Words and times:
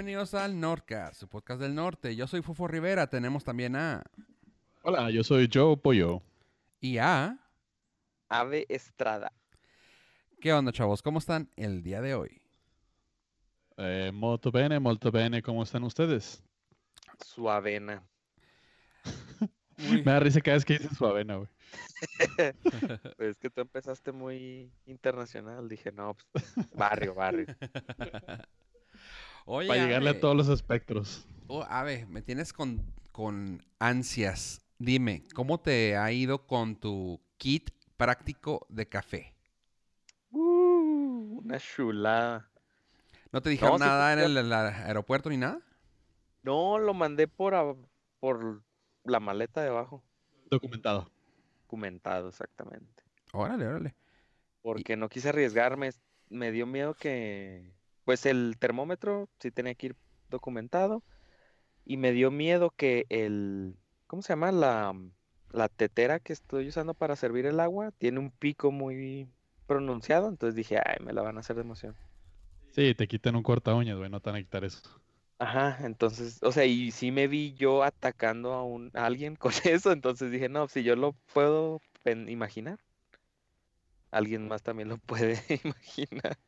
Bienvenidos 0.00 0.32
al 0.32 0.58
Nordcast, 0.58 1.20
su 1.20 1.28
podcast 1.28 1.60
del 1.60 1.74
norte. 1.74 2.16
Yo 2.16 2.26
soy 2.26 2.40
Fufo 2.40 2.66
Rivera, 2.66 3.08
tenemos 3.08 3.44
también 3.44 3.76
a... 3.76 4.02
Hola, 4.82 5.10
yo 5.10 5.22
soy 5.22 5.46
Joe 5.52 5.76
Pollo. 5.76 6.22
Y 6.80 6.96
a... 6.96 7.38
Ave 8.30 8.64
Estrada. 8.70 9.30
¿Qué 10.40 10.54
onda, 10.54 10.72
chavos? 10.72 11.02
¿Cómo 11.02 11.18
están 11.18 11.50
el 11.54 11.82
día 11.82 12.00
de 12.00 12.14
hoy? 12.14 12.40
Eh, 13.76 14.10
molto 14.14 14.50
bene, 14.50 14.80
molto 14.80 15.10
bene, 15.10 15.42
¿cómo 15.42 15.62
están 15.64 15.84
ustedes? 15.84 16.42
Su 17.22 17.50
avena. 17.50 18.02
Muy- 19.76 19.98
Me 20.02 20.12
da 20.12 20.20
risa 20.20 20.40
cada 20.40 20.56
vez 20.56 20.64
que 20.64 20.78
dices 20.78 20.96
su 20.96 21.04
avena, 21.04 21.36
güey. 21.36 21.48
Pues 23.18 23.28
es 23.32 23.36
que 23.36 23.50
tú 23.50 23.60
empezaste 23.60 24.12
muy 24.12 24.72
internacional. 24.86 25.68
Dije, 25.68 25.92
no, 25.92 26.16
pues, 26.32 26.54
barrio, 26.74 27.14
barrio. 27.14 27.44
Oye, 29.44 29.68
Para 29.68 29.80
llegarle 29.80 30.10
Ave, 30.10 30.10
a 30.10 30.20
todos 30.20 30.36
los 30.36 30.48
espectros. 30.48 31.28
oh, 31.46 31.64
Ave, 31.68 32.06
me 32.06 32.22
tienes 32.22 32.52
con, 32.52 32.82
con 33.12 33.64
ansias. 33.78 34.62
Dime, 34.78 35.24
¿cómo 35.34 35.60
te 35.60 35.96
ha 35.96 36.10
ido 36.12 36.46
con 36.46 36.76
tu 36.76 37.20
kit 37.38 37.70
práctico 37.96 38.66
de 38.70 38.88
café? 38.88 39.34
Uh, 40.30 41.40
una 41.44 41.58
chulada. 41.58 42.50
¿No 43.32 43.40
te 43.42 43.50
dijeron 43.50 43.78
nada 43.80 44.12
en 44.12 44.18
pues, 44.20 44.30
el, 44.30 44.36
el 44.38 44.52
aeropuerto 44.52 45.30
ni 45.30 45.36
nada? 45.36 45.60
No, 46.42 46.78
lo 46.78 46.94
mandé 46.94 47.28
por, 47.28 47.54
a- 47.54 47.74
por 48.18 48.62
la 49.04 49.20
maleta 49.20 49.62
de 49.62 49.68
abajo. 49.68 50.02
Documentado. 50.50 51.10
Documentado, 51.62 52.28
exactamente. 52.28 53.04
Órale, 53.32 53.66
órale. 53.66 53.94
Porque 54.62 54.96
no 54.96 55.08
quise 55.08 55.28
arriesgarme. 55.30 55.90
Me 56.28 56.52
dio 56.52 56.66
miedo 56.66 56.94
que, 56.94 57.72
pues 58.04 58.26
el 58.26 58.56
termómetro 58.58 59.28
sí 59.40 59.50
tenía 59.50 59.74
que 59.74 59.88
ir 59.88 59.96
documentado. 60.28 61.02
Y 61.84 61.96
me 61.96 62.12
dio 62.12 62.30
miedo 62.30 62.70
que 62.70 63.06
el, 63.08 63.76
¿cómo 64.06 64.22
se 64.22 64.32
llama? 64.34 64.52
La, 64.52 64.94
la 65.50 65.68
tetera 65.68 66.20
que 66.20 66.32
estoy 66.32 66.68
usando 66.68 66.94
para 66.94 67.16
servir 67.16 67.46
el 67.46 67.60
agua 67.60 67.92
tiene 67.92 68.20
un 68.20 68.30
pico 68.30 68.70
muy 68.72 69.28
pronunciado. 69.66 70.28
Entonces 70.28 70.54
dije, 70.54 70.78
ay, 70.78 71.04
me 71.04 71.12
la 71.12 71.22
van 71.22 71.36
a 71.36 71.40
hacer 71.40 71.56
de 71.56 71.62
emoción. 71.62 71.96
Sí, 72.72 72.94
te 72.94 73.06
quitan 73.08 73.36
un 73.36 73.42
corta 73.44 73.74
uñas, 73.74 73.96
güey, 73.98 74.10
no 74.10 74.20
te 74.20 74.30
van 74.30 74.40
a 74.40 74.42
quitar 74.42 74.64
eso. 74.64 74.80
Ajá, 75.38 75.78
entonces, 75.86 76.38
o 76.42 76.52
sea, 76.52 76.66
y 76.66 76.90
sí 76.92 77.10
me 77.10 77.26
vi 77.26 77.54
yo 77.54 77.82
atacando 77.82 78.52
a, 78.52 78.62
un, 78.64 78.90
a 78.94 79.06
alguien 79.06 79.36
con 79.36 79.52
eso. 79.64 79.92
Entonces 79.92 80.30
dije, 80.30 80.48
no, 80.48 80.68
si 80.68 80.82
yo 80.84 80.96
lo 80.96 81.12
puedo 81.32 81.80
imaginar, 82.04 82.78
alguien 84.10 84.46
más 84.48 84.62
también 84.62 84.88
lo 84.88 84.98
puede 84.98 85.40
imaginar. 85.64 86.38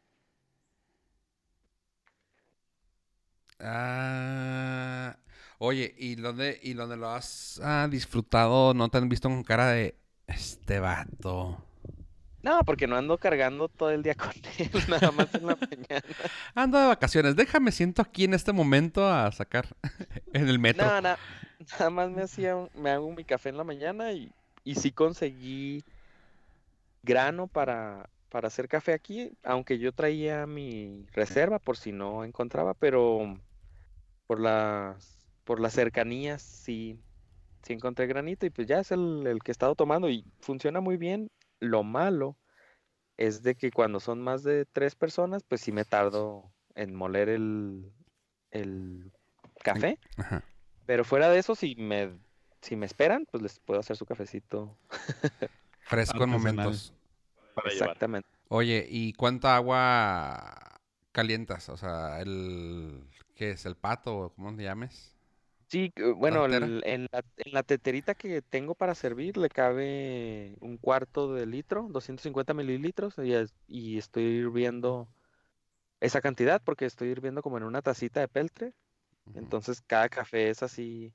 Ah, 3.62 5.16
oye, 5.58 5.94
¿y 5.98 6.16
dónde, 6.16 6.58
y 6.62 6.74
dónde 6.74 6.96
lo 6.96 7.08
has 7.10 7.60
ah, 7.62 7.88
disfrutado? 7.91 8.74
¿No 8.74 8.88
te 8.91 8.98
han 8.98 9.08
visto 9.08 9.28
con 9.28 9.44
cara 9.44 9.68
de 9.68 9.98
este 10.27 10.80
vato? 10.80 11.64
No, 12.42 12.64
porque 12.64 12.86
no 12.88 12.96
ando 12.96 13.18
cargando 13.18 13.68
todo 13.68 13.90
el 13.90 14.02
día 14.02 14.14
con 14.16 14.30
él, 14.58 14.84
nada 14.88 15.12
más 15.12 15.34
en 15.34 15.46
la 15.46 15.56
mañana. 15.70 16.02
Ando 16.55 16.78
de 16.78 16.86
vacaciones, 16.86 17.36
déjame 17.36 17.72
siento 17.72 18.02
aquí 18.02 18.24
en 18.24 18.34
este 18.34 18.52
momento 18.52 19.06
a 19.08 19.30
sacar 19.33 19.77
en 20.33 20.48
el 20.48 20.58
metro. 20.58 20.92
No, 20.92 21.01
na- 21.01 21.18
nada 21.78 21.90
más 21.90 22.11
me 22.11 22.22
hacía, 22.22 22.56
me 22.74 22.90
hago 22.90 23.11
mi 23.12 23.24
café 23.24 23.51
en 23.51 23.56
la 23.58 23.64
mañana 23.64 24.12
y, 24.12 24.34
y 24.64 24.74
sí 24.77 24.92
conseguí 24.92 25.84
grano 27.02 27.48
para, 27.48 28.08
para 28.28 28.48
hacer 28.48 28.68
café 28.68 28.92
aquí, 28.92 29.33
aunque 29.42 29.78
yo 29.78 29.92
traía 29.92 30.46
mi 30.46 31.06
reserva 31.12 31.58
por 31.58 31.77
si 31.77 31.92
no 31.92 32.24
encontraba, 32.24 32.74
pero 32.74 33.39
por 34.33 34.41
las, 34.41 35.29
por 35.45 35.61
las 35.61 35.75
cercanías 35.75 36.41
sí, 36.41 36.98
sí 37.63 37.75
encontré 37.75 38.07
granito 38.07 38.47
y 38.47 38.51
pues 38.51 38.67
ya 38.67 38.81
es 38.81 38.91
el, 38.91 39.27
el 39.27 39.43
que 39.43 39.51
he 39.51 39.53
estado 39.53 39.75
tomando 39.75 40.09
y 40.09 40.25
funciona 40.41 40.81
muy 40.81 40.97
bien. 40.97 41.31
Lo 41.61 41.83
malo 41.83 42.39
es 43.19 43.43
de 43.43 43.57
que 43.57 43.70
cuando 43.70 44.01
son 44.01 44.23
más 44.23 44.43
de 44.43 44.65
tres 44.65 44.95
personas, 44.95 45.43
pues 45.43 45.61
sí 45.61 45.70
me 45.70 45.85
tardo 45.85 46.51
en 46.75 46.95
moler 46.95 47.29
el, 47.29 47.93
el 48.53 49.13
café. 49.63 49.98
Ajá. 50.17 50.43
Pero 50.87 51.05
fuera 51.05 51.29
de 51.29 51.39
eso, 51.39 51.55
si 51.55 51.75
me, 51.75 52.19
si 52.63 52.75
me 52.75 52.87
esperan, 52.87 53.27
pues 53.31 53.43
les 53.43 53.61
puedo 53.61 53.81
hacer 53.81 53.99
su 53.99 54.07
cafecito. 54.07 54.79
Fresco 55.81 56.25
en 56.25 56.31
momentos. 56.31 56.95
Para 57.55 57.69
llevar. 57.69 57.89
Exactamente. 57.89 58.29
Oye, 58.49 58.87
¿y 58.89 59.13
cuánta 59.13 59.57
agua 59.57 60.81
calientas? 61.13 61.69
O 61.69 61.77
sea, 61.77 62.23
el... 62.23 63.05
¿Qué 63.42 63.51
es? 63.51 63.67
¿El 63.67 63.75
pato 63.75 64.17
o 64.17 64.30
cómo 64.30 64.53
le 64.53 64.63
llames? 64.63 65.17
Sí, 65.67 65.92
bueno, 66.17 66.45
el- 66.45 66.80
en 66.86 67.08
la, 67.11 67.25
en 67.39 67.53
la 67.53 67.64
teterita 67.64 68.14
que 68.14 68.41
tengo 68.41 68.77
para 68.77 68.95
servir 68.95 69.36
le 69.36 69.48
cabe 69.48 70.55
un 70.61 70.77
cuarto 70.79 71.35
de 71.35 71.45
litro, 71.47 71.89
250 71.91 72.55
mililitros, 72.55 73.14
y, 73.19 73.33
es- 73.33 73.52
y 73.67 73.98
estoy 73.98 74.23
hirviendo 74.23 75.08
esa 76.01 76.20
cantidad 76.20 76.63
porque 76.64 76.86
estoy 76.86 77.08
hirviendo 77.08 77.42
como 77.42 77.58
en 77.58 77.64
una 77.64 77.83
tacita 77.83 78.20
de 78.20 78.29
peltre. 78.29 78.75
Entonces 79.35 79.83
cada 79.83 80.08
café 80.08 80.51
es 80.51 80.63
así, 80.63 81.13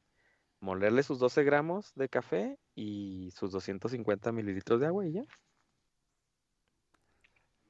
molerle 0.59 1.03
sus 1.03 1.19
12 1.19 1.43
gramos 1.45 1.93
de 1.95 2.09
café 2.09 2.57
y 2.75 3.31
sus 3.31 3.51
250 3.51 4.33
mililitros 4.33 4.81
de 4.81 4.87
agua 4.87 5.05
y 5.07 5.13
ya. 5.13 5.23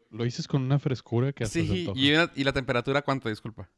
Lo 0.10 0.24
dices 0.24 0.48
con 0.48 0.62
una 0.64 0.80
frescura 0.80 1.34
que 1.34 1.46
se 1.46 1.52
Sí, 1.52 1.92
y, 1.96 2.14
una- 2.14 2.32
¿y 2.36 2.44
la 2.44 2.54
temperatura 2.54 3.02
cuánto? 3.02 3.30
Disculpa. 3.30 3.70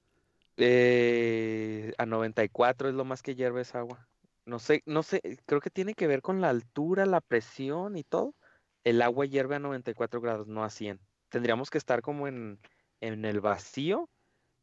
Eh, 0.61 1.93
a 1.97 2.05
94 2.05 2.89
es 2.89 2.95
lo 2.95 3.05
más 3.05 3.23
que 3.23 3.35
hierve 3.35 3.61
esa 3.61 3.79
agua. 3.79 4.07
No 4.45 4.59
sé, 4.59 4.83
no 4.85 5.03
sé, 5.03 5.21
creo 5.45 5.61
que 5.61 5.69
tiene 5.69 5.93
que 5.93 6.07
ver 6.07 6.21
con 6.21 6.41
la 6.41 6.49
altura, 6.49 7.05
la 7.05 7.21
presión 7.21 7.95
y 7.97 8.03
todo. 8.03 8.35
El 8.83 9.01
agua 9.01 9.25
hierve 9.25 9.55
a 9.55 9.59
94 9.59 10.21
grados, 10.21 10.47
no 10.47 10.63
a 10.63 10.69
100. 10.69 10.99
Tendríamos 11.29 11.69
que 11.69 11.77
estar 11.77 12.01
como 12.01 12.27
en, 12.27 12.59
en 12.99 13.25
el 13.25 13.39
vacío 13.39 14.09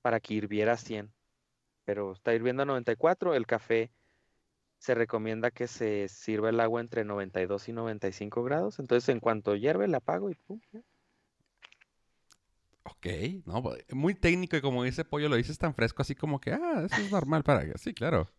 para 0.03 0.21
que 0.21 0.35
hirviera 0.35 0.73
a 0.73 0.77
100. 0.77 1.13
Pero 1.85 2.13
está 2.13 2.35
hirviendo 2.35 2.65
a 2.65 2.67
94. 2.67 3.35
El 3.35 3.47
café 3.47 3.91
se 4.79 4.95
recomienda 4.95 5.51
que 5.51 5.67
se 5.67 6.09
sirva 6.09 6.51
el 6.51 6.61
agua 6.61 6.81
entre 6.81 7.05
92 7.05 7.69
y 7.69 7.73
95 7.73 8.43
grados. 8.43 8.79
Entonces, 8.79 9.09
en 9.09 9.21
cuanto 9.21 9.55
hierve, 9.57 9.89
la 9.89 9.99
apago 9.99 10.31
y 10.31 10.35
pum. 10.35 10.61
Ok, 12.89 13.07
no, 13.47 13.63
muy 13.91 14.15
técnico 14.15 14.57
y 14.57 14.61
como 14.61 14.85
dice 14.85 15.05
Pollo, 15.05 15.29
lo 15.29 15.35
dices 15.37 15.59
tan 15.59 15.75
fresco 15.75 16.03
así 16.03 16.15
como 16.15 16.41
que, 16.41 16.53
ah, 16.53 16.85
eso 16.85 17.01
es 17.01 17.11
normal 17.11 17.43
para... 17.43 17.77
Sí, 17.79 17.93
claro. 17.93 18.31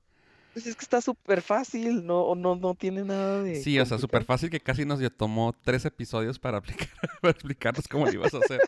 Pues 0.54 0.66
es 0.66 0.76
que 0.76 0.84
está 0.84 1.02
súper 1.02 1.42
fácil, 1.42 2.06
no, 2.06 2.34
no, 2.34 2.56
no 2.56 2.74
tiene 2.74 3.04
nada 3.04 3.44
de 3.44 3.62
Sí, 3.62 3.78
o 3.78 3.86
sea, 3.86 4.00
súper 4.00 4.24
fácil 4.24 4.50
que 4.50 4.62
casi 4.62 4.86
nos 4.86 5.02
tomó 5.18 5.54
tres 5.64 5.84
episodios 5.86 6.40
para, 6.40 6.60
aplicar, 6.60 6.88
para 7.22 7.32
explicarnos 7.32 7.88
cómo 7.88 8.06
lo 8.06 8.14
ibas 8.14 8.34
a 8.34 8.38
hacer. 8.40 8.62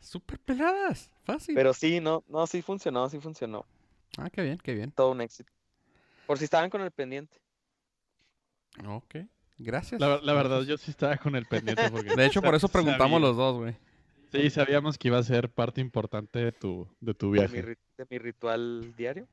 Súper 0.00 0.38
peladas, 0.38 1.10
fácil. 1.24 1.54
Pero 1.54 1.72
sí, 1.72 1.98
no, 2.00 2.22
no, 2.28 2.46
sí 2.46 2.60
funcionó, 2.60 3.08
sí 3.08 3.18
funcionó. 3.20 3.64
Ah, 4.18 4.28
qué 4.28 4.42
bien, 4.42 4.58
qué 4.62 4.74
bien. 4.74 4.92
Todo 4.92 5.12
un 5.12 5.20
éxito. 5.22 5.50
Por 6.26 6.36
si 6.38 6.44
estaban 6.44 6.68
con 6.68 6.82
el 6.82 6.90
pendiente. 6.90 7.38
Ok, 8.86 9.16
gracias. 9.58 10.00
La, 10.00 10.18
la 10.18 10.32
verdad, 10.34 10.62
yo 10.62 10.76
sí 10.76 10.90
estaba 10.90 11.16
con 11.16 11.34
el 11.36 11.46
pendiente 11.46 11.90
porque... 11.90 12.14
De 12.14 12.26
hecho, 12.26 12.42
por 12.42 12.54
eso 12.54 12.68
sabía- 12.68 12.82
preguntamos 12.84 13.20
los 13.20 13.36
dos, 13.36 13.56
güey. 13.56 13.76
Sí, 14.32 14.50
sabíamos 14.50 14.96
que 14.96 15.08
iba 15.08 15.18
a 15.18 15.22
ser 15.22 15.50
parte 15.50 15.80
importante 15.80 16.38
de 16.38 16.52
tu, 16.52 16.86
de 17.00 17.14
tu 17.14 17.30
De 17.32 17.48
mi, 17.48 17.60
viaje. 17.60 17.62
de 17.62 18.06
mi 18.08 18.18
ritual 18.18 18.94
diario. 18.96 19.26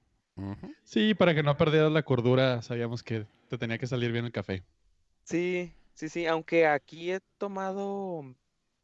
Sí, 0.83 1.13
para 1.13 1.33
que 1.35 1.43
no 1.43 1.57
perdieras 1.57 1.91
la 1.91 2.03
cordura, 2.03 2.61
sabíamos 2.61 3.03
que 3.03 3.25
te 3.49 3.57
tenía 3.57 3.77
que 3.77 3.87
salir 3.87 4.11
bien 4.11 4.25
el 4.25 4.31
café. 4.31 4.63
Sí, 5.23 5.71
sí, 5.93 6.09
sí, 6.09 6.25
aunque 6.25 6.67
aquí 6.67 7.11
he 7.11 7.19
tomado, 7.37 8.23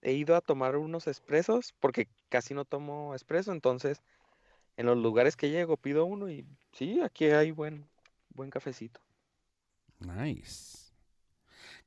he 0.02 0.14
ido 0.14 0.36
a 0.36 0.42
tomar 0.42 0.76
unos 0.76 1.08
expresos, 1.08 1.74
porque 1.80 2.08
casi 2.30 2.54
no 2.54 2.66
tomo 2.66 3.14
expreso, 3.14 3.52
entonces 3.52 4.02
en 4.78 4.88
los 4.88 4.98
lugares 4.98 5.36
que 5.38 5.50
llego 5.50 5.78
pido 5.78 6.06
uno 6.06 6.30
y 6.30 6.46
sí, 6.74 7.02
aquí 7.02 7.26
hay 7.26 7.52
buen, 7.52 7.86
buen 8.36 8.50
cafecito. 8.50 9.02
Nice. 10.02 10.83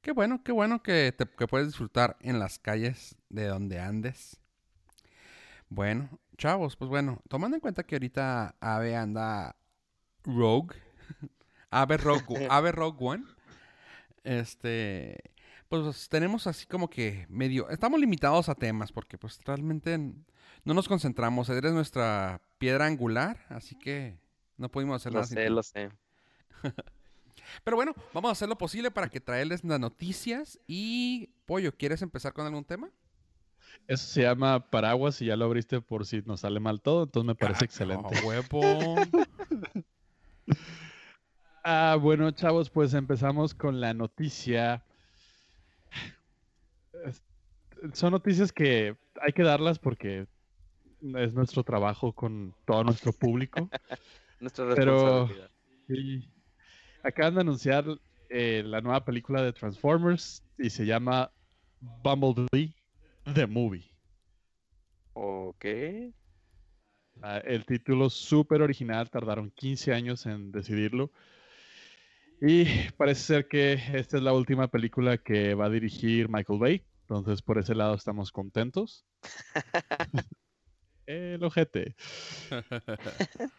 Qué 0.07 0.13
bueno, 0.13 0.41
qué 0.45 0.53
bueno 0.53 0.85
que, 0.85 1.11
te, 1.11 1.27
que 1.27 1.49
puedes 1.49 1.67
disfrutar 1.67 2.17
en 2.21 2.39
las 2.39 2.61
calles 2.61 3.17
de 3.29 3.47
donde 3.47 3.81
andes. 3.81 4.39
Bueno, 5.69 6.21
chavos, 6.39 6.77
pues 6.77 6.89
bueno, 6.89 7.21
tomando 7.29 7.57
en 7.57 7.61
cuenta 7.61 7.83
que 7.83 7.97
ahorita 7.97 8.55
Ave 8.61 8.95
anda 8.95 9.57
rogue, 10.23 10.77
a 11.73 11.85
ver 11.87 12.03
Rogue, 12.03 12.47
a 12.49 12.61
ver 12.61 12.77
Rogue 12.77 13.05
One. 13.05 13.25
Este, 14.23 15.19
pues 15.69 16.09
tenemos 16.09 16.47
así 16.47 16.67
como 16.67 16.89
que 16.89 17.27
medio, 17.29 17.69
estamos 17.69 17.99
limitados 17.99 18.49
a 18.49 18.55
temas 18.55 18.93
porque 18.93 19.19
pues 19.19 19.41
realmente 19.45 19.99
no 19.99 20.73
nos 20.73 20.87
concentramos. 20.87 21.49
Eres 21.49 21.73
nuestra 21.73 22.41
piedra 22.59 22.87
angular, 22.87 23.45
así 23.49 23.75
que 23.75 24.21
no 24.57 24.71
pudimos 24.71 25.03
hacer 25.03 25.13
Lo 25.13 25.15
nada. 25.15 25.27
sin 25.27 25.41
sé, 25.41 25.51
lo 25.51 25.65
sé. 25.65 25.91
Pero 27.65 27.77
bueno, 27.77 27.95
vamos 28.13 28.29
a 28.29 28.33
hacer 28.33 28.49
lo 28.49 28.57
posible 28.59 28.91
para 28.91 29.09
que 29.09 29.21
traerles 29.21 29.65
las 29.65 29.81
noticias 29.81 30.59
y 30.67 31.31
Pollo, 31.47 31.73
¿quieres 31.73 32.03
empezar 32.03 32.33
con 32.33 32.47
algún 32.47 32.65
tema? 32.65 32.91
Eso 33.89 34.07
se 34.07 34.23
llama 34.23 34.71
paraguas 34.71 35.21
y 35.23 35.27
ya 35.27 35.37
lo 35.37 35.45
abriste 35.45 35.81
por 35.81 36.07
si 36.07 36.23
nos 36.23 36.41
sale 36.41 36.59
mal 36.61 36.81
todo, 36.81 37.05
entonces 37.05 37.27
me 37.27 37.35
parece 37.35 37.61
Ah, 37.63 37.67
excelente. 37.67 38.15
no, 38.21 38.27
huevo. 38.29 38.61
Ah, 41.69 41.97
bueno, 42.01 42.31
chavos, 42.31 42.71
pues 42.71 42.95
empezamos 42.95 43.53
con 43.53 43.81
la 43.81 43.93
noticia. 43.93 44.85
Son 47.93 48.13
noticias 48.13 48.53
que 48.53 48.97
hay 49.21 49.33
que 49.33 49.43
darlas 49.43 49.81
porque 49.81 50.29
es 51.03 51.35
nuestro 51.35 51.65
trabajo 51.65 52.13
con 52.13 52.55
todo 52.67 52.85
nuestro 52.85 53.13
público. 53.13 53.69
Nuestra 54.41 54.75
Pero- 54.77 55.27
responsabilidad. 55.27 56.31
Acaban 57.07 57.37
de 57.37 57.41
anunciar 57.43 57.85
eh, 58.29 58.65
la 58.67 58.81
nueva 58.81 59.05
película 59.05 59.41
de 59.41 59.53
Transformers 59.53 60.43
y 60.59 60.71
se 60.71 60.85
llama 60.85 61.31
Bumblebee 62.03 62.75
The 63.33 63.47
Movie. 63.47 63.89
Ok. 65.13 65.65
Ah, 67.23 67.39
el 67.45 67.65
título 67.65 68.11
súper 68.11 68.61
original, 68.61 69.09
tardaron 69.09 69.53
15 69.53 69.93
años 69.93 70.27
en 70.27 70.51
decidirlo. 70.51 71.13
Y 72.41 72.65
parece 72.97 73.21
ser 73.21 73.47
que 73.47 73.75
esta 73.75 74.17
es 74.17 74.23
la 74.25 74.33
última 74.33 74.67
película 74.67 75.17
que 75.17 75.55
va 75.55 75.67
a 75.67 75.71
dirigir 75.71 76.29
Michael 76.29 76.59
Bay. 76.59 76.85
Entonces, 77.03 77.41
por 77.41 77.59
ese 77.59 77.77
lado 77.77 77.95
estamos 77.95 78.33
contentos. 78.33 79.07
el 81.07 81.45
ojete. 81.45 81.95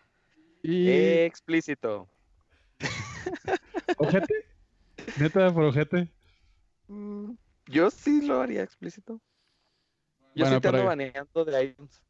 y 0.64 0.90
Explícito. 0.90 2.10
ojete. 3.98 4.34
Neta, 5.18 5.54
por 5.54 5.64
ojete. 5.64 6.12
Mm, 6.88 7.32
Yo 7.68 7.90
sí 7.92 8.22
lo 8.26 8.42
haría 8.42 8.64
explícito. 8.64 9.22
Yo 10.36 10.44
Bueno, 10.46 10.56
sí 10.58 10.62
te 10.62 10.68
ando 10.70 10.86
baneando 10.86 11.46
de 11.46 11.64
iTunes. 11.64 12.02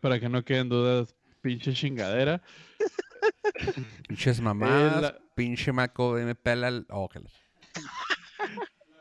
Para 0.00 0.20
que 0.20 0.28
no 0.28 0.44
queden 0.44 0.68
dudas, 0.68 1.14
pinche 1.40 1.72
chingadera. 1.72 2.42
Pinches 4.08 4.40
mamás, 4.40 5.02
la- 5.02 5.18
pinche 5.34 5.72
maco, 5.72 6.12
me 6.12 6.34
pela 6.34 6.68
el... 6.68 6.86
oh, 6.90 7.08
que 7.08 7.20
la- 7.20 7.30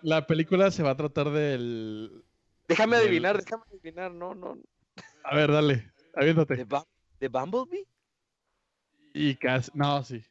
La 0.01 0.27
película 0.27 0.71
se 0.71 0.81
va 0.83 0.91
a 0.91 0.95
tratar 0.95 1.29
del. 1.31 2.23
Déjame 2.67 2.97
del- 2.97 3.07
adivinar, 3.07 3.37
déjame 3.37 3.63
adivinar. 3.69 4.11
No, 4.11 4.33
no. 4.33 4.57
A 5.23 5.35
ver, 5.35 5.51
dale, 5.51 5.75
¿De, 5.75 5.91
aviéntate. 6.15 6.65
Bum- 6.65 6.85
de 7.19 7.27
Bumblebee? 7.27 7.87
Y 9.13 9.35
casi. 9.35 9.71
No, 9.73 10.03
sí. 10.03 10.23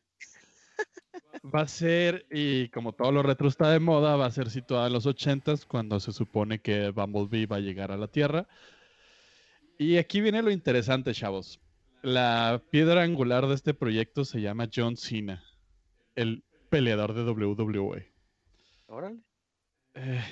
Va 1.44 1.61
a 1.61 1.69
ser, 1.69 2.25
y 2.31 2.69
como 2.70 2.93
todo 2.93 3.12
lo 3.12 3.23
retro 3.23 3.49
está 3.49 3.70
de 3.70 3.79
moda, 3.79 4.17
va 4.17 4.26
a 4.26 4.31
ser 4.31 4.49
situada 4.49 4.87
en 4.87 4.94
los 4.94 5.06
80s, 5.06 5.67
cuando 5.67 6.00
se 6.00 6.12
supone 6.12 6.61
que 6.61 6.88
Bumblebee 6.88 7.46
va 7.46 7.56
a 7.56 7.61
llegar 7.61 7.93
a 7.93 7.99
la 7.99 8.08
Tierra. 8.08 8.49
Y 9.76 9.99
aquí 9.99 10.23
viene 10.23 10.41
lo 10.43 10.50
interesante, 10.50 11.12
chavos. 11.12 11.61
La 12.02 12.62
piedra 12.70 13.02
angular 13.02 13.46
de 13.46 13.55
este 13.55 13.75
proyecto 13.75 14.25
se 14.25 14.41
llama 14.41 14.70
John 14.75 14.96
Cena, 14.96 15.44
el 16.14 16.44
peleador 16.70 17.12
de 17.12 17.25
WWE. 17.25 18.11
Órale. 18.87 19.20
Eh, 19.94 20.25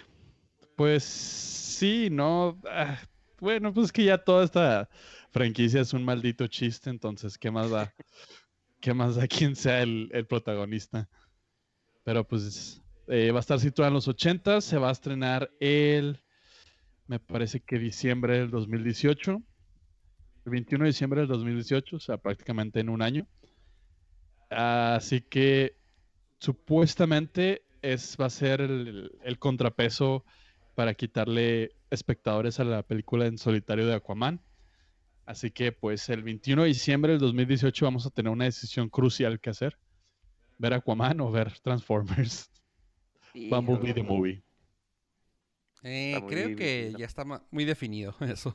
pues 0.77 1.05
sí, 1.05 2.09
no. 2.11 2.59
ah, 2.71 2.99
bueno, 3.39 3.73
pues 3.75 3.93
que 3.93 4.05
ya 4.05 4.19
toda 4.19 4.45
esta 4.45 4.89
franquicia 5.31 5.81
es 5.81 5.93
un 5.93 6.05
maldito 6.05 6.47
chiste, 6.47 6.91
entonces, 6.91 7.37
¿qué 7.37 7.51
más 7.51 7.71
da? 7.71 7.93
¿Qué 8.83 8.95
más 8.95 9.15
da 9.15 9.29
quien 9.29 9.55
sea 9.55 9.81
el, 9.83 10.27
protagonista? 10.29 11.09
Pero 12.03 12.27
pues 12.27 12.83
eh, 13.07 13.31
va 13.31 13.39
a 13.39 13.41
estar 13.41 13.61
situada 13.61 13.87
en 13.87 13.95
los 13.95 14.09
80, 14.09 14.61
se 14.61 14.77
va 14.77 14.89
a 14.89 14.93
estrenar 14.93 15.53
el, 15.61 16.21
me 17.07 17.21
parece 17.21 17.61
que 17.61 17.79
diciembre 17.79 18.41
del 18.41 18.51
2018, 18.51 19.41
el 20.45 20.51
21 20.51 20.83
de 20.83 20.89
diciembre 20.89 21.21
del 21.21 21.29
2018, 21.29 21.95
o 21.95 22.01
sea, 22.01 22.17
prácticamente 22.17 22.81
en 22.81 22.89
un 22.89 23.03
año. 23.03 23.29
Así 24.51 25.21
que 25.21 25.77
supuestamente 26.39 27.63
es, 27.83 28.17
va 28.21 28.27
a 28.27 28.31
ser 28.31 28.63
el 28.63 29.39
contrapeso 29.39 30.25
para 30.75 30.95
quitarle 30.95 31.71
espectadores 31.91 32.59
a 32.59 32.65
la 32.65 32.83
película 32.83 33.27
en 33.27 33.39
solitario 33.39 33.87
de 33.87 33.95
Aquaman. 33.95 34.41
Así 35.25 35.51
que 35.51 35.73
pues 35.73 36.09
el 36.09 36.23
21 36.23 36.63
de 36.63 36.69
diciembre 36.69 37.13
del 37.13 37.21
2018 37.21 37.85
vamos 37.85 38.07
a 38.07 38.11
tener 38.11 38.33
una 38.33 38.45
decisión 38.45 38.89
crucial 38.89 39.41
que 39.41 39.51
hacer. 39.51 39.79
Ver 40.59 40.75
Aquaman 40.75 41.21
o 41.21 41.31
ver 41.31 41.59
Transformers. 41.61 42.51
Bumblebee 43.51 43.95
the. 43.95 44.03
Movie. 44.03 44.43
Eh, 45.85 46.21
creo 46.29 46.57
que 46.57 46.65
definido. 46.65 46.99
ya 46.99 47.07
está 47.07 47.25
muy 47.51 47.65
definido 47.65 48.15
eso. 48.21 48.55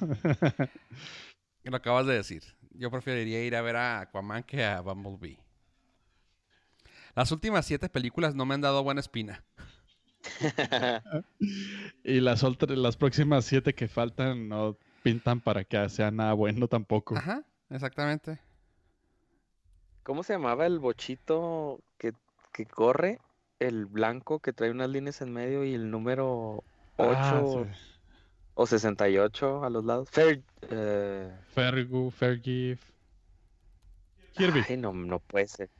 Lo 1.64 1.76
acabas 1.76 2.06
de 2.06 2.14
decir. 2.14 2.42
Yo 2.72 2.90
preferiría 2.90 3.44
ir 3.44 3.56
a 3.56 3.62
ver 3.62 3.76
a 3.76 4.00
Aquaman 4.00 4.42
que 4.42 4.64
a 4.64 4.80
Bumblebee. 4.80 5.38
Las 7.14 7.30
últimas 7.30 7.64
siete 7.64 7.88
películas 7.88 8.34
no 8.34 8.44
me 8.44 8.54
han 8.54 8.60
dado 8.60 8.82
buena 8.82 9.00
espina. 9.00 9.44
y 12.02 12.20
las, 12.20 12.42
las 12.42 12.96
próximas 12.96 13.44
siete 13.44 13.74
que 13.74 13.86
faltan 13.88 14.48
no 14.48 14.76
pintan 15.04 15.40
para 15.40 15.64
que 15.64 15.86
sea 15.90 16.10
nada 16.10 16.32
bueno 16.32 16.66
tampoco. 16.66 17.14
Ajá, 17.16 17.44
exactamente. 17.68 18.40
¿Cómo 20.02 20.22
se 20.22 20.32
llamaba 20.32 20.64
el 20.66 20.78
bochito 20.78 21.80
que, 21.98 22.12
que 22.52 22.64
corre? 22.66 23.20
El 23.60 23.84
blanco 23.86 24.40
que 24.40 24.52
trae 24.54 24.70
unas 24.70 24.88
líneas 24.88 25.20
en 25.20 25.32
medio 25.32 25.62
y 25.64 25.74
el 25.74 25.90
número 25.90 26.64
8 26.96 27.14
Ah, 27.16 27.44
sí. 27.72 27.80
o 28.54 28.66
68 28.66 29.62
a 29.64 29.70
los 29.70 29.84
lados. 29.84 30.08
Fair, 30.10 30.42
eh, 30.70 31.30
Fergu, 31.54 32.10
Fergie. 32.10 32.78
Herbie. 34.36 34.64
Ay, 34.68 34.76
no, 34.78 34.92
no 34.92 35.18
puede 35.20 35.46
ser. 35.46 35.70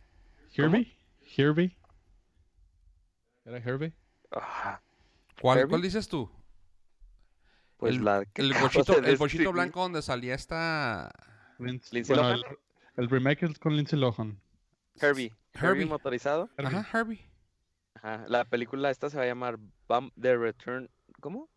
Herbie. 0.55 0.97
Herbie. 1.37 1.77
¿Era 3.47 3.59
Herbie? 3.59 3.93
Ah, 4.31 4.81
¿Cuál, 5.41 5.59
¿Herbie? 5.59 5.71
cuál 5.71 5.83
dices 5.83 6.09
tú? 6.09 6.31
Pues 7.85 7.97
el, 7.97 8.05
la 8.05 8.25
el 8.35 8.55
bochito, 8.55 9.01
de 9.01 9.11
el 9.11 9.17
bochito 9.17 9.53
blanco 9.53 9.81
donde 9.83 10.03
salía 10.03 10.35
esta... 10.35 11.11
Lindsay- 11.59 11.93
¿Lindsay 11.93 12.17
bueno, 12.17 12.23
Lohan? 12.37 12.41
el, 12.97 13.05
el 13.05 13.11
remake 13.11 13.43
es 13.45 13.59
con 13.59 13.77
Lindsay 13.77 13.99
Lohan. 13.99 14.41
Herbie. 15.01 15.33
Herbie. 15.55 15.69
Herbie. 15.69 15.87
motorizado. 15.87 16.49
Ajá, 16.57 16.87
Herbie. 16.93 17.21
Ajá. 17.95 18.25
La 18.29 18.45
película 18.45 18.91
esta 18.91 19.09
se 19.11 19.17
va 19.17 19.23
a 19.23 19.27
llamar 19.27 19.59
Bum- 19.89 20.13
The 20.21 20.37
Return. 20.37 20.91
¿Cómo? 21.21 21.49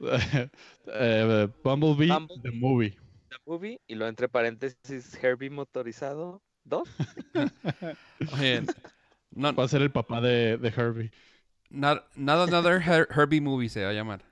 Eh, 0.86 1.48
Bumblebee, 1.62 2.08
Bumble- 2.08 2.42
the 2.42 2.50
movie. 2.50 2.90
The 3.30 3.36
Movie. 3.46 3.80
Y 3.86 3.94
lo 3.96 4.06
entre 4.06 4.28
paréntesis 4.28 5.14
Herbie 5.22 5.50
motorizado 5.50 6.42
2. 6.64 6.88
Oye, 8.32 8.62
no, 9.30 9.52
Va 9.54 9.64
a 9.64 9.68
ser 9.68 9.82
el 9.82 9.90
papá 9.90 10.20
de, 10.20 10.56
de 10.58 10.68
Herbie. 10.68 11.10
not, 11.70 12.04
not 12.16 12.48
another 12.48 12.80
Her- 12.80 13.08
Herbie 13.10 13.40
movie 13.40 13.68
se 13.68 13.82
va 13.84 13.90
a 13.90 13.92
llamar. 13.92 14.22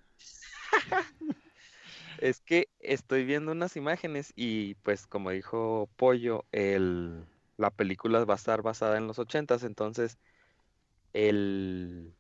Es 2.23 2.41
que 2.41 2.69
estoy 2.79 3.25
viendo 3.25 3.50
unas 3.52 3.76
imágenes 3.76 4.33
y 4.37 4.76
pues 4.76 5.07
como 5.09 5.31
dijo 5.31 5.91
Pollo, 5.97 6.47
el, 6.52 7.26
la 7.57 7.71
película 7.73 8.25
va 8.25 8.35
a 8.35 8.37
estar 8.37 8.62
basada 8.62 8.97
en 8.99 9.09
los 9.09 9.19
ochentas, 9.19 9.64
entonces 9.64 10.19
el 11.14 12.17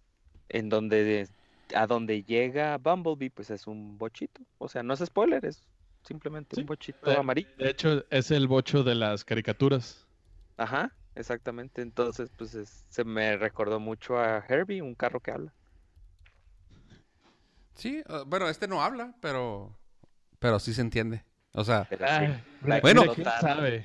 en 0.48 0.68
donde 0.70 1.28
a 1.74 1.86
donde 1.86 2.24
llega 2.24 2.78
Bumblebee 2.78 3.30
pues 3.30 3.50
es 3.50 3.66
un 3.68 3.98
bochito, 3.98 4.42
o 4.58 4.68
sea, 4.68 4.82
no 4.84 4.94
es 4.94 5.00
spoiler, 5.00 5.44
es 5.46 5.64
simplemente 6.04 6.56
Sí, 6.56 6.62
un 6.62 6.66
bochito 6.66 7.10
de- 7.10 7.18
amarillo. 7.18 7.50
De 7.56 7.70
hecho, 7.70 8.04
es 8.10 8.30
el 8.30 8.46
bocho 8.48 8.82
de 8.84 8.94
las 8.94 9.24
caricaturas. 9.24 10.08
Ajá, 10.56 10.96
exactamente, 11.14 11.82
entonces 11.82 12.30
pues 12.36 12.54
es- 12.54 12.86
se 12.88 13.04
me 13.04 13.36
recordó 13.36 13.80
mucho 13.80 14.18
a 14.18 14.38
Herbie, 14.48 14.80
un 14.82 14.94
carro 14.94 15.20
que 15.20 15.30
habla. 15.32 15.54
Sí, 17.74 18.02
uh, 18.08 18.24
bueno, 18.26 18.48
este 18.48 18.68
no 18.68 18.82
habla, 18.82 19.14
pero... 19.20 19.78
Pero 20.42 20.58
sí 20.60 20.74
se 20.74 20.80
entiende. 20.82 21.24
O 21.54 21.64
sea, 21.64 21.88
Bueno. 22.82 23.04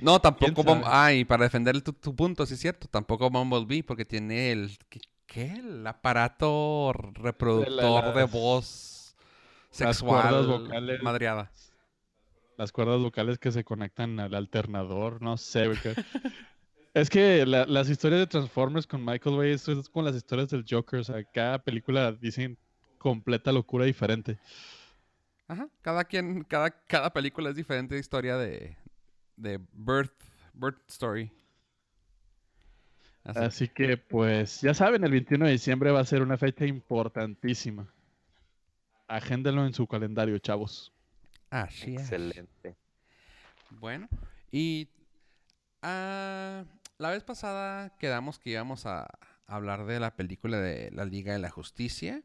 no, 0.01 0.19
tampoco... 0.19 0.53
¿Quién 0.53 0.65
Bum- 0.65 0.83
sabe? 0.83 0.95
Ah, 0.95 1.13
y 1.13 1.23
para 1.25 1.43
defender 1.43 1.79
tu, 1.81 1.93
tu 1.93 2.15
punto, 2.15 2.45
sí 2.45 2.55
es 2.55 2.59
cierto, 2.59 2.87
tampoco 2.87 3.29
Bumblebee, 3.29 3.83
porque 3.83 4.05
tiene 4.05 4.51
el... 4.51 4.77
¿Qué? 4.89 4.99
qué? 5.27 5.51
El 5.53 5.85
aparato 5.85 6.93
reproductor 7.13 8.13
de 8.13 8.21
las- 8.21 8.31
voz 8.31 9.15
las 9.79 9.97
sexual 9.97 10.21
cuerdas 10.29 10.47
vocales. 10.47 11.03
madreada. 11.03 11.51
Las 12.57 12.71
cuerdas 12.71 12.99
vocales 13.01 13.37
que 13.37 13.51
se 13.51 13.63
conectan 13.63 14.19
al 14.19 14.33
alternador, 14.33 15.21
no 15.21 15.37
sé. 15.37 15.69
Es 16.93 17.11
que 17.11 17.45
la- 17.45 17.65
las 17.67 17.89
historias 17.89 18.21
de 18.21 18.25
Transformers 18.27 18.87
con 18.87 19.05
Michael 19.05 19.35
Bay 19.37 19.51
es 19.51 19.65
como 19.91 20.05
las 20.07 20.15
historias 20.15 20.49
del 20.49 20.65
Joker. 20.67 21.01
O 21.01 21.03
sea, 21.03 21.23
cada 21.25 21.59
película 21.59 22.11
dicen 22.13 22.57
completa 22.97 23.51
locura 23.51 23.85
diferente. 23.85 24.39
Ajá. 25.47 25.69
Cada 25.81 26.03
quien, 26.03 26.43
cada, 26.43 26.71
cada 26.71 27.11
película 27.11 27.49
es 27.49 27.55
diferente 27.55 27.97
historia 27.97 28.37
de, 28.37 28.77
de 29.35 29.59
birth, 29.73 30.23
birth 30.53 30.81
story. 30.89 31.31
Así. 33.23 33.39
Así 33.39 33.67
que, 33.67 33.97
pues, 33.97 34.61
ya 34.61 34.73
saben, 34.73 35.03
el 35.03 35.11
21 35.11 35.45
de 35.45 35.51
diciembre 35.51 35.91
va 35.91 35.99
a 35.99 36.05
ser 36.05 36.21
una 36.21 36.37
fecha 36.37 36.65
importantísima. 36.65 37.93
Agéndenlo 39.07 39.65
en 39.65 39.73
su 39.73 39.87
calendario, 39.87 40.37
chavos. 40.39 40.93
Así 41.49 41.95
es. 41.95 42.01
Excelente. 42.01 42.75
Bueno, 43.69 44.07
y 44.51 44.89
ah, 45.81 46.63
la 46.97 47.09
vez 47.09 47.23
pasada 47.23 47.95
quedamos 47.97 48.39
que 48.39 48.51
íbamos 48.51 48.85
a 48.85 49.07
hablar 49.45 49.85
de 49.85 49.99
la 49.99 50.15
película 50.15 50.59
de 50.59 50.91
la 50.91 51.05
Liga 51.05 51.33
de 51.33 51.39
la 51.39 51.49
Justicia. 51.49 52.23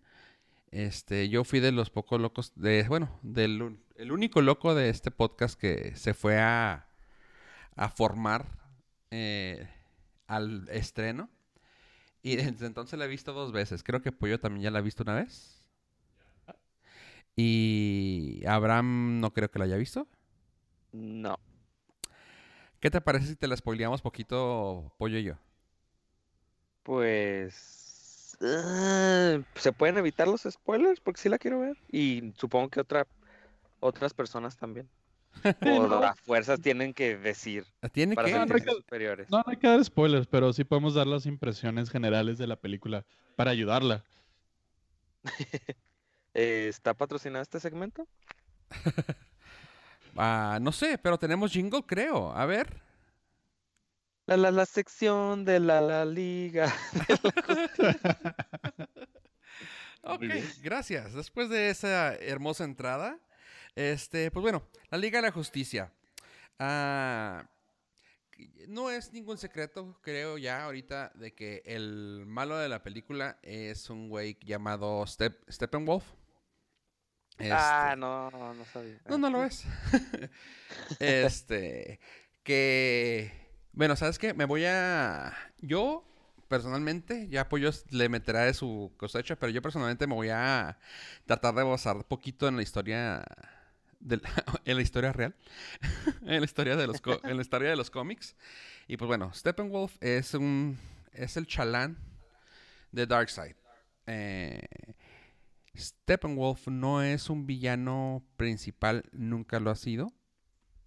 Este, 0.73 1.29
yo 1.29 1.45
fui 1.45 1.61
de 1.61 1.71
los 1.71 1.91
pocos 1.91 2.21
locos, 2.21 2.53
de, 2.57 2.83
bueno, 2.89 3.21
del 3.23 3.79
el 3.97 4.11
único 4.11 4.41
loco 4.41 4.75
de 4.75 4.89
este 4.89 5.11
podcast 5.11 5.59
que 5.59 5.95
se 5.97 6.15
fue 6.15 6.41
a, 6.41 6.89
a 7.77 7.89
formar 7.91 8.47
eh, 9.11 9.69
al 10.27 10.67
estreno. 10.71 11.29
Y 12.23 12.37
desde 12.37 12.67
entonces 12.67 12.99
la 12.99 13.05
he 13.05 13.09
visto 13.09 13.33
dos 13.33 13.53
veces. 13.53 13.83
Creo 13.83 14.01
que 14.01 14.13
Pollo 14.13 14.41
también 14.41 14.63
ya 14.63 14.71
la 14.71 14.79
ha 14.79 14.83
visto 14.83 15.03
una 15.03 15.15
vez. 15.15 15.65
Y 17.37 18.43
Abraham 18.47 19.21
no 19.21 19.33
creo 19.33 19.51
que 19.51 19.59
la 19.59 19.67
haya 19.67 19.77
visto. 19.77 20.09
No. 20.93 21.39
¿Qué 22.81 22.91
te 22.91 23.01
parece 23.01 23.27
si 23.27 23.37
te 23.37 23.47
la 23.47 23.57
spoileamos 23.57 24.03
poquito, 24.03 24.93
Pollo 24.99 25.19
y 25.19 25.25
yo? 25.25 25.35
Pues. 26.83 27.82
Ah, 28.43 29.39
¿Se 29.55 29.73
pueden 29.73 29.99
evitar 29.99 30.29
los 30.29 30.43
spoilers? 30.43 31.01
Porque 31.01 31.21
sí 31.21 31.29
la 31.29 31.39
quiero 31.39 31.61
ver. 31.61 31.77
Y 31.91 32.33
supongo 32.37 32.69
que 32.69 32.81
otra, 32.81 33.07
otras 33.81 34.13
personas 34.15 34.57
también. 34.57 34.89
No. 35.63 36.01
las 36.01 36.21
fuerzas 36.21 36.61
tienen 36.61 36.93
que 36.93 37.17
decir 37.17 37.65
Tiene 37.93 38.15
para 38.15 38.29
que... 38.29 38.35
no, 38.35 38.41
sentirse 38.41 38.67
que- 38.67 38.73
superiores. 38.75 39.31
No, 39.31 39.39
no 39.39 39.45
hay 39.47 39.57
que 39.57 39.67
dar 39.67 39.83
spoilers, 39.83 40.27
pero 40.27 40.53
sí 40.53 40.63
podemos 40.65 40.95
dar 40.95 41.07
las 41.07 41.25
impresiones 41.25 41.89
generales 41.91 42.37
de 42.37 42.47
la 42.47 42.57
película 42.57 43.05
para 43.35 43.51
ayudarla. 43.51 44.05
¿Está 46.35 46.95
patrocinado 46.95 47.43
este 47.43 47.61
segmento? 47.61 48.07
Ah, 50.15 50.59
no 50.61 50.73
sé, 50.73 50.99
pero 50.99 51.17
tenemos 51.17 51.51
jingle, 51.53 51.83
creo. 51.87 52.33
A 52.37 52.45
ver. 52.45 52.83
La, 54.33 54.37
la, 54.37 54.51
la 54.51 54.67
sección 54.67 55.45
de 55.45 55.61
la, 55.61 55.81
la 55.81 56.05
liga. 56.05 56.73
Ok, 60.03 60.21
bien. 60.21 60.53
gracias. 60.63 61.15
Después 61.15 61.49
de 61.49 61.71
esa 61.71 62.15
hermosa 62.17 62.65
entrada, 62.65 63.19
este, 63.77 64.31
pues 64.31 64.43
bueno, 64.43 64.63
la 64.91 64.99
Liga 64.99 65.19
de 65.21 65.23
la 65.29 65.33
Justicia. 65.33 65.93
Ah, 66.59 67.49
no 68.69 68.91
es 68.91 69.13
ningún 69.13 69.39
secreto, 69.39 69.99
creo 70.03 70.39
ya 70.39 70.65
ahorita, 70.65 71.13
de 71.15 71.35
que 71.35 71.63
el 71.65 72.25
malo 72.27 72.57
de 72.59 72.69
la 72.69 72.83
película 72.83 73.39
es 73.43 73.91
un 73.91 74.09
güey 74.09 74.39
llamado 74.43 75.07
Step, 75.07 75.45
Steppenwolf. 75.51 76.05
Ah, 77.39 77.91
Este, 77.91 77.97
no, 78.01 78.31
no 78.55 78.65
sabía. 78.67 79.01
No, 79.07 79.19
no 79.19 79.31
lo 79.31 79.45
es. 79.45 79.65
este, 80.99 82.01
que, 82.43 83.42
bueno, 83.73 83.97
¿sabes 83.97 84.19
qué? 84.19 84.35
Me 84.35 84.45
voy 84.45 84.65
a, 84.65 85.33
yo 85.61 86.05
personalmente, 86.49 87.29
ya 87.29 87.49
Pollos 87.49 87.87
le 87.91 88.11
meterá 88.11 88.41
de 88.43 88.53
su 88.53 88.93
cosecha, 88.99 89.37
pero 89.37 89.51
yo 89.51 89.63
personalmente 89.63 90.07
me 90.07 90.15
voy 90.15 90.29
a 90.29 90.79
tratar 91.25 91.55
de 91.55 91.63
basar 91.63 92.05
poquito 92.05 92.47
en 92.47 92.57
la 92.57 92.63
historia, 92.63 93.25
en 94.65 94.77
la 94.77 94.83
historia 94.83 95.15
real, 95.15 95.35
en 96.27 96.41
la 96.41 96.45
historia 96.45 96.77
de 96.77 96.87
los, 96.87 97.01
en 97.25 97.37
la 97.37 97.43
historia 97.43 97.71
de 97.71 97.77
los 97.77 97.91
cómics. 97.91 98.37
Y 98.87 98.99
pues 98.99 99.07
bueno, 99.07 99.33
Steppenwolf 99.33 99.97
es 100.03 100.35
un, 100.35 100.79
es 101.15 101.39
el 101.39 101.47
chalán 101.47 101.97
de 102.91 103.07
Darkseid. 103.07 103.57
Eh, 104.07 104.61
Steppenwolf 105.75 106.69
no 106.69 107.03
es 107.03 107.31
un 107.31 107.47
villano 107.47 108.23
principal, 108.37 109.05
nunca 109.13 109.59
lo 109.59 109.71
ha 109.71 109.77
sido. 109.77 110.13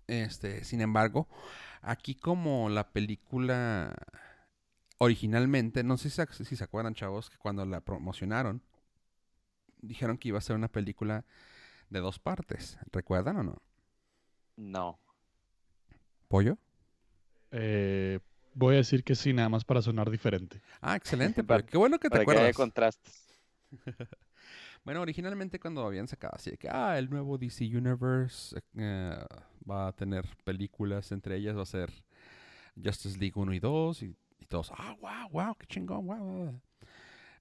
Este, 0.07 0.63
sin 0.63 0.81
embargo, 0.81 1.27
aquí 1.85 2.15
como 2.15 2.69
la 2.69 2.89
película 2.91 3.93
originalmente, 4.97 5.83
no 5.83 5.97
sé 5.97 6.09
si, 6.09 6.15
se- 6.15 6.45
si 6.45 6.55
se 6.55 6.63
acuerdan, 6.63 6.93
chavos, 6.95 7.29
que 7.29 7.37
cuando 7.37 7.65
la 7.65 7.81
promocionaron, 7.81 8.61
dijeron 9.81 10.17
que 10.17 10.29
iba 10.29 10.37
a 10.37 10.41
ser 10.41 10.55
una 10.55 10.67
película 10.67 11.25
de 11.89 11.99
dos 11.99 12.19
partes. 12.19 12.77
¿Recuerdan 12.91 13.37
o 13.37 13.43
no? 13.43 13.61
No. 14.57 14.99
¿Pollo? 16.27 16.57
Eh, 17.51 18.19
voy 18.53 18.75
a 18.75 18.77
decir 18.77 19.03
que 19.03 19.15
sí, 19.15 19.33
nada 19.33 19.49
más 19.49 19.63
para 19.63 19.81
sonar 19.81 20.09
diferente. 20.09 20.61
Ah, 20.81 20.95
excelente. 20.95 21.43
Para- 21.43 21.59
pero 21.61 21.71
qué 21.71 21.77
bueno 21.77 21.99
que 21.99 22.09
te 22.09 22.17
Para 22.17 22.25
que 22.25 22.31
haya 22.31 22.39
acuerdas. 22.39 22.55
contrastes. 22.55 23.27
Bueno, 24.85 25.01
originalmente 25.01 25.59
cuando 25.59 25.85
habían 25.85 26.07
sacado 26.07 26.35
así 26.35 26.51
de 26.51 26.57
que, 26.57 26.69
ah, 26.69 26.97
el 26.99 27.09
nuevo 27.09 27.39
DC 27.39 27.65
Universe 27.65 28.55
eh, 28.77 29.17
va 29.69 29.87
a 29.87 29.91
tener 29.93 30.25
películas, 30.43 31.11
entre 31.11 31.35
ellas 31.37 31.57
va 31.57 31.63
a 31.63 31.65
ser 31.65 31.91
Justice 32.81 33.17
League 33.17 33.33
1 33.35 33.53
y 33.53 33.59
2, 33.59 34.03
y, 34.03 34.15
y 34.39 34.45
todos, 34.45 34.71
ah, 34.77 34.95
wow, 35.01 35.29
wow, 35.31 35.55
qué 35.55 35.65
chingón, 35.65 36.05
wow, 36.05 36.17
wow. 36.19 36.61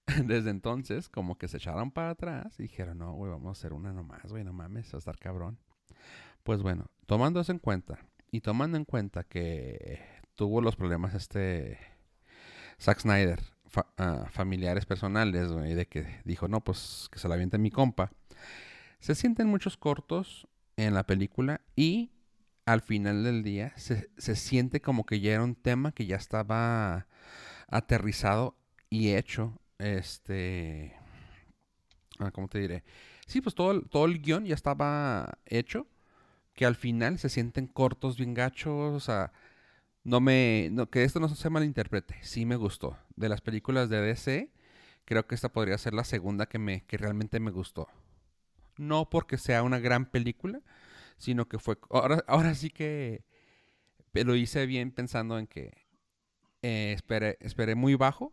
Desde 0.24 0.48
entonces, 0.48 1.10
como 1.10 1.36
que 1.36 1.46
se 1.48 1.58
echaron 1.58 1.90
para 1.90 2.10
atrás 2.10 2.58
y 2.58 2.62
dijeron, 2.62 2.96
no, 2.96 3.12
güey, 3.12 3.30
vamos 3.30 3.48
a 3.48 3.60
hacer 3.60 3.74
una 3.74 3.92
nomás, 3.92 4.24
güey, 4.30 4.42
no 4.42 4.54
mames, 4.54 4.90
va 4.92 4.96
a 4.96 4.98
estar 4.98 5.18
cabrón. 5.18 5.58
Pues 6.44 6.62
bueno, 6.62 6.86
tomando 7.04 7.40
eso 7.40 7.52
en 7.52 7.58
cuenta, 7.58 7.98
y 8.30 8.40
tomando 8.40 8.78
en 8.78 8.86
cuenta 8.86 9.22
que 9.22 10.00
tuvo 10.34 10.62
los 10.62 10.76
problemas 10.76 11.14
este 11.14 11.78
Zack 12.80 13.00
Snyder, 13.00 13.53
ah, 13.76 14.26
familiares 14.30 14.86
personales, 14.86 15.52
güey, 15.52 15.74
de 15.74 15.86
que 15.86 16.20
dijo, 16.24 16.48
no, 16.48 16.62
pues 16.62 17.08
que 17.10 17.18
se 17.18 17.28
la 17.28 17.34
aviente 17.34 17.58
mi 17.58 17.70
compa. 17.70 18.10
Se 19.00 19.14
sienten 19.14 19.48
muchos 19.48 19.76
cortos 19.76 20.48
en 20.76 20.94
la 20.94 21.04
película 21.04 21.60
y 21.76 22.10
al 22.66 22.80
final 22.80 23.24
del 23.24 23.42
día 23.42 23.72
se, 23.76 24.10
se 24.16 24.36
siente 24.36 24.80
como 24.80 25.04
que 25.04 25.20
ya 25.20 25.34
era 25.34 25.44
un 25.44 25.54
tema 25.54 25.92
que 25.92 26.06
ya 26.06 26.16
estaba 26.16 27.06
aterrizado 27.68 28.56
y 28.90 29.14
hecho. 29.14 29.58
Este. 29.78 30.94
ah, 32.18 32.30
¿Cómo 32.30 32.48
te 32.48 32.60
diré? 32.60 32.84
Sí, 33.26 33.40
pues 33.40 33.54
todo, 33.54 33.82
todo 33.82 34.06
el 34.06 34.20
guion 34.20 34.44
ya 34.46 34.54
estaba 34.54 35.38
hecho. 35.46 35.86
Que 36.54 36.66
al 36.66 36.76
final 36.76 37.18
se 37.18 37.28
sienten 37.28 37.66
cortos, 37.66 38.16
bien 38.16 38.34
gachos. 38.34 38.94
O 38.94 39.00
sea, 39.00 39.32
no 40.04 40.20
me. 40.20 40.68
No, 40.70 40.88
que 40.88 41.04
esto 41.04 41.18
no 41.18 41.28
se 41.28 41.50
malinterprete. 41.50 42.16
Sí 42.23 42.46
me 42.46 42.56
gustó. 42.56 42.99
De 43.16 43.28
las 43.28 43.40
películas 43.40 43.88
de 43.88 44.00
DC, 44.00 44.52
creo 45.04 45.26
que 45.26 45.34
esta 45.34 45.50
podría 45.50 45.78
ser 45.78 45.94
la 45.94 46.04
segunda 46.04 46.46
que, 46.46 46.58
me, 46.58 46.84
que 46.87 46.99
realmente 46.99 47.40
me 47.40 47.50
gustó. 47.50 47.88
No 48.76 49.08
porque 49.08 49.38
sea 49.38 49.62
una 49.62 49.78
gran 49.78 50.06
película, 50.06 50.61
sino 51.16 51.49
que 51.49 51.58
fue. 51.58 51.78
Ahora, 51.90 52.23
ahora 52.28 52.54
sí 52.54 52.70
que 52.70 53.25
lo 54.12 54.37
hice 54.37 54.66
bien 54.66 54.92
pensando 54.92 55.38
en 55.38 55.46
que 55.46 55.73
eh, 56.62 56.92
esperé, 56.94 57.37
esperé 57.40 57.75
muy 57.75 57.94
bajo 57.94 58.32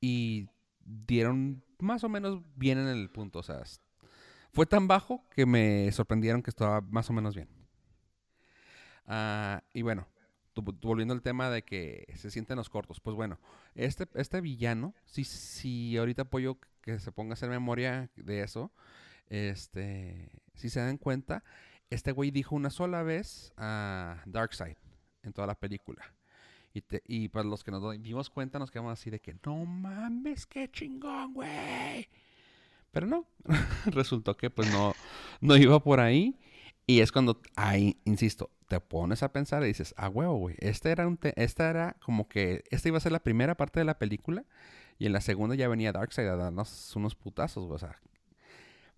y 0.00 0.48
dieron 0.80 1.62
más 1.78 2.02
o 2.02 2.08
menos 2.08 2.42
bien 2.56 2.78
en 2.78 2.88
el 2.88 3.10
punto. 3.10 3.40
O 3.40 3.42
sea, 3.42 3.62
fue 4.52 4.66
tan 4.66 4.88
bajo 4.88 5.24
que 5.30 5.46
me 5.46 5.92
sorprendieron 5.92 6.42
que 6.42 6.50
estaba 6.50 6.80
más 6.80 7.10
o 7.10 7.12
menos 7.12 7.34
bien. 7.34 7.48
Ah, 9.06 9.62
y 9.74 9.82
bueno, 9.82 10.06
volviendo 10.62 11.14
al 11.14 11.22
tema 11.22 11.50
de 11.50 11.62
que 11.62 12.06
se 12.16 12.30
sienten 12.30 12.56
los 12.56 12.68
cortos. 12.68 13.00
Pues 13.00 13.16
bueno, 13.16 13.38
este, 13.74 14.06
este 14.14 14.40
villano, 14.40 14.94
si, 15.06 15.24
si 15.24 15.96
ahorita 15.96 16.22
apoyo 16.22 16.58
que 16.82 16.98
se 16.98 17.12
ponga 17.12 17.32
a 17.32 17.34
hacer 17.34 17.50
memoria 17.50 18.10
de 18.16 18.42
eso, 18.42 18.72
este, 19.28 20.30
si 20.54 20.68
se 20.70 20.80
dan 20.80 20.98
cuenta, 20.98 21.44
este 21.90 22.12
güey 22.12 22.30
dijo 22.30 22.54
una 22.54 22.70
sola 22.70 23.02
vez 23.02 23.52
a 23.56 24.22
Darkseid 24.26 24.76
en 25.22 25.32
toda 25.32 25.46
la 25.46 25.54
película. 25.54 26.02
Y, 26.72 26.82
te- 26.82 27.02
para 27.30 27.48
los 27.48 27.64
que 27.64 27.70
nos 27.72 28.00
dimos 28.00 28.30
cuenta, 28.30 28.58
nos 28.58 28.70
quedamos 28.70 28.92
así 28.92 29.10
de 29.10 29.20
que, 29.20 29.34
no 29.44 29.64
mames, 29.64 30.46
qué 30.46 30.70
chingón, 30.70 31.34
güey. 31.34 32.08
Pero 32.92 33.06
no, 33.06 33.26
resultó 33.86 34.36
que 34.36 34.50
pues 34.50 34.70
no, 34.72 34.94
no 35.40 35.56
iba 35.56 35.80
por 35.82 36.00
ahí. 36.00 36.36
Y 36.90 37.02
es 37.02 37.12
cuando, 37.12 37.40
ahí, 37.54 38.00
insisto, 38.04 38.50
te 38.66 38.80
pones 38.80 39.22
a 39.22 39.30
pensar 39.30 39.62
y 39.62 39.66
dices, 39.66 39.94
ah, 39.96 40.08
huevo, 40.08 40.34
güey, 40.34 40.56
este 40.58 40.90
era 40.90 41.06
un 41.06 41.20
esta 41.36 41.70
era 41.70 41.94
como 42.04 42.26
que, 42.26 42.64
esta 42.72 42.88
iba 42.88 42.96
a 42.96 43.00
ser 43.00 43.12
la 43.12 43.22
primera 43.22 43.56
parte 43.56 43.78
de 43.78 43.84
la 43.84 43.96
película. 43.96 44.44
Y 44.98 45.06
en 45.06 45.12
la 45.12 45.20
segunda 45.20 45.54
ya 45.54 45.68
venía 45.68 45.92
Darkseid 45.92 46.26
a 46.26 46.34
darnos 46.34 46.96
unos 46.96 47.14
putazos, 47.14 47.66
güey. 47.66 47.76
O 47.76 47.78
sea, 47.78 48.00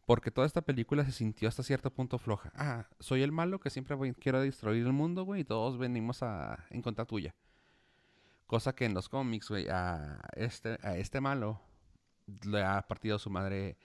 porque 0.06 0.30
toda 0.30 0.46
esta 0.46 0.62
película 0.62 1.04
se 1.04 1.12
sintió 1.12 1.50
hasta 1.50 1.62
cierto 1.62 1.90
punto 1.90 2.16
floja. 2.16 2.50
Ah, 2.54 2.86
soy 2.98 3.22
el 3.22 3.30
malo 3.30 3.60
que 3.60 3.68
siempre 3.68 3.94
voy- 3.94 4.14
quiero 4.14 4.40
destruir 4.40 4.86
el 4.86 4.94
mundo, 4.94 5.24
güey, 5.24 5.42
y 5.42 5.44
todos 5.44 5.76
venimos 5.76 6.22
a, 6.22 6.64
en 6.70 6.80
contra 6.80 7.04
tuya. 7.04 7.34
Cosa 8.46 8.74
que 8.74 8.86
en 8.86 8.94
los 8.94 9.10
cómics, 9.10 9.50
güey, 9.50 9.68
a 9.68 10.18
este, 10.34 10.78
a 10.80 10.96
este 10.96 11.20
malo 11.20 11.60
le 12.46 12.62
ha 12.62 12.80
partido 12.88 13.18
su 13.18 13.28
madre 13.28 13.76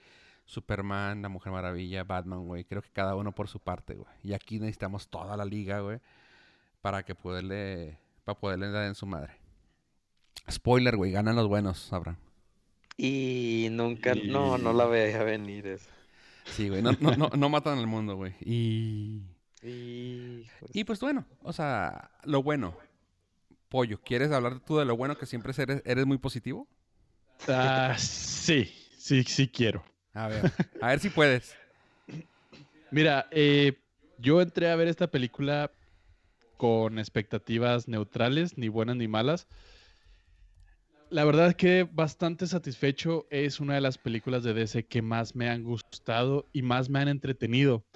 Superman, 0.48 1.20
la 1.20 1.28
Mujer 1.28 1.52
Maravilla, 1.52 2.04
Batman, 2.04 2.46
güey. 2.46 2.64
Creo 2.64 2.80
que 2.80 2.88
cada 2.88 3.14
uno 3.14 3.32
por 3.32 3.48
su 3.48 3.60
parte, 3.60 3.94
güey. 3.94 4.10
Y 4.24 4.32
aquí 4.32 4.58
necesitamos 4.58 5.08
toda 5.08 5.36
la 5.36 5.44
liga, 5.44 5.80
güey, 5.80 6.00
para 6.80 7.04
que 7.04 7.14
poderle, 7.14 7.98
para 8.24 8.38
poderle 8.40 8.70
dar 8.70 8.86
en 8.86 8.94
su 8.94 9.04
madre. 9.04 9.34
Spoiler, 10.50 10.96
güey, 10.96 11.12
ganan 11.12 11.36
los 11.36 11.48
buenos, 11.48 11.92
Abraham. 11.92 12.16
Y 12.96 13.68
nunca, 13.70 14.14
no, 14.14 14.56
no 14.56 14.72
la 14.72 14.86
veía 14.86 15.22
venir 15.22 15.66
esa. 15.66 15.90
Sí, 16.46 16.70
güey, 16.70 16.80
no, 16.80 16.92
no, 16.98 17.14
no, 17.14 17.28
no 17.28 17.48
matan 17.50 17.78
al 17.78 17.86
mundo, 17.86 18.16
güey. 18.16 18.34
Y... 18.40 19.20
Híjole. 19.62 20.72
Y 20.72 20.84
pues 20.84 20.98
bueno, 21.00 21.26
o 21.42 21.52
sea, 21.52 22.10
lo 22.24 22.42
bueno. 22.42 22.74
Pollo, 23.68 24.00
¿quieres 24.00 24.32
hablar 24.32 24.60
tú 24.60 24.78
de 24.78 24.86
lo 24.86 24.96
bueno 24.96 25.18
que 25.18 25.26
siempre 25.26 25.52
eres, 25.58 25.82
eres 25.84 26.06
muy 26.06 26.16
positivo? 26.16 26.66
Ah, 27.48 27.96
sí, 27.98 28.64
sí, 28.96 29.24
sí 29.24 29.48
quiero. 29.48 29.84
A 30.18 30.26
ver, 30.26 30.52
a 30.80 30.88
ver 30.88 30.98
si 30.98 31.10
puedes. 31.10 31.56
Mira, 32.90 33.28
eh, 33.30 33.78
yo 34.18 34.42
entré 34.42 34.68
a 34.68 34.74
ver 34.74 34.88
esta 34.88 35.12
película 35.12 35.70
con 36.56 36.98
expectativas 36.98 37.86
neutrales, 37.86 38.58
ni 38.58 38.66
buenas 38.66 38.96
ni 38.96 39.06
malas. 39.06 39.46
La 41.08 41.24
verdad 41.24 41.54
que 41.54 41.88
bastante 41.88 42.48
satisfecho. 42.48 43.28
Es 43.30 43.60
una 43.60 43.76
de 43.76 43.80
las 43.80 43.96
películas 43.96 44.42
de 44.42 44.54
DC 44.54 44.86
que 44.86 45.02
más 45.02 45.36
me 45.36 45.48
han 45.48 45.62
gustado 45.62 46.48
y 46.52 46.62
más 46.62 46.90
me 46.90 46.98
han 46.98 47.06
entretenido. 47.06 47.86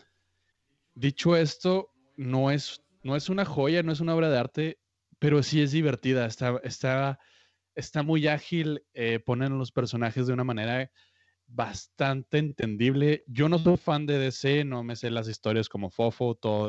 Dicho 0.95 1.35
esto, 1.35 1.91
no 2.17 2.53
es, 2.53 2.85
no 3.03 3.17
es 3.17 3.31
una 3.31 3.45
joya, 3.45 3.83
no 3.83 3.91
es 3.91 3.99
una 3.99 4.15
obra 4.15 4.31
de 4.31 4.39
arte, 4.39 4.79
pero 5.19 5.43
sí 5.43 5.61
es 5.61 5.73
divertida. 5.73 6.25
Está, 6.27 6.61
está, 6.63 7.19
está 7.75 8.05
muy 8.05 8.29
ágil. 8.29 8.85
eh, 8.95 9.19
ponen 9.19 9.59
los 9.59 9.73
personajes 9.73 10.29
de 10.29 10.35
una 10.35 10.45
manera 10.45 10.89
bastante 11.55 12.39
entendible. 12.39 13.25
Yo 13.27 13.49
no 13.49 13.59
soy 13.59 13.77
fan 13.77 14.07
de 14.07 14.19
DC, 14.19 14.65
no 14.65 14.83
me 14.85 14.97
sé 14.97 15.11
las 15.11 15.29
historias 15.29 15.69
como 15.69 15.91
Fofo, 15.91 16.35
todo 16.35 16.69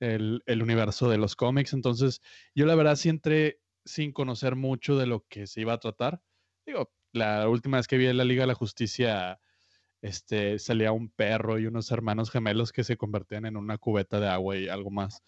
el, 0.00 0.42
el- 0.46 0.62
universo 0.62 1.08
de 1.10 1.18
los 1.18 1.36
cómics. 1.36 1.72
Entonces, 1.72 2.20
yo 2.54 2.66
la 2.66 2.74
verdad 2.74 2.96
sí 2.96 3.08
entré 3.08 3.60
sin 3.84 4.12
conocer 4.12 4.56
mucho 4.56 4.96
de 4.98 5.06
lo 5.06 5.26
que 5.28 5.46
se 5.46 5.60
iba 5.62 5.72
a 5.74 5.78
tratar. 5.80 6.22
Digo, 6.66 6.92
la 7.12 7.48
última 7.48 7.78
vez 7.78 7.86
que 7.88 7.96
vi 7.98 8.06
en 8.06 8.16
la 8.18 8.24
Liga 8.24 8.42
de 8.42 8.48
la 8.48 8.54
Justicia, 8.54 9.40
este, 10.02 10.58
salía 10.58 10.92
un 10.92 11.10
perro 11.10 11.58
y 11.58 11.66
unos 11.66 11.90
hermanos 11.92 12.30
gemelos 12.30 12.72
que 12.72 12.84
se 12.84 12.96
convertían 12.98 13.46
en 13.46 13.56
una 13.56 13.78
cubeta 13.78 14.20
de 14.20 14.28
agua 14.28 14.56
y 14.58 14.68
algo 14.68 14.90
más. 14.90 15.22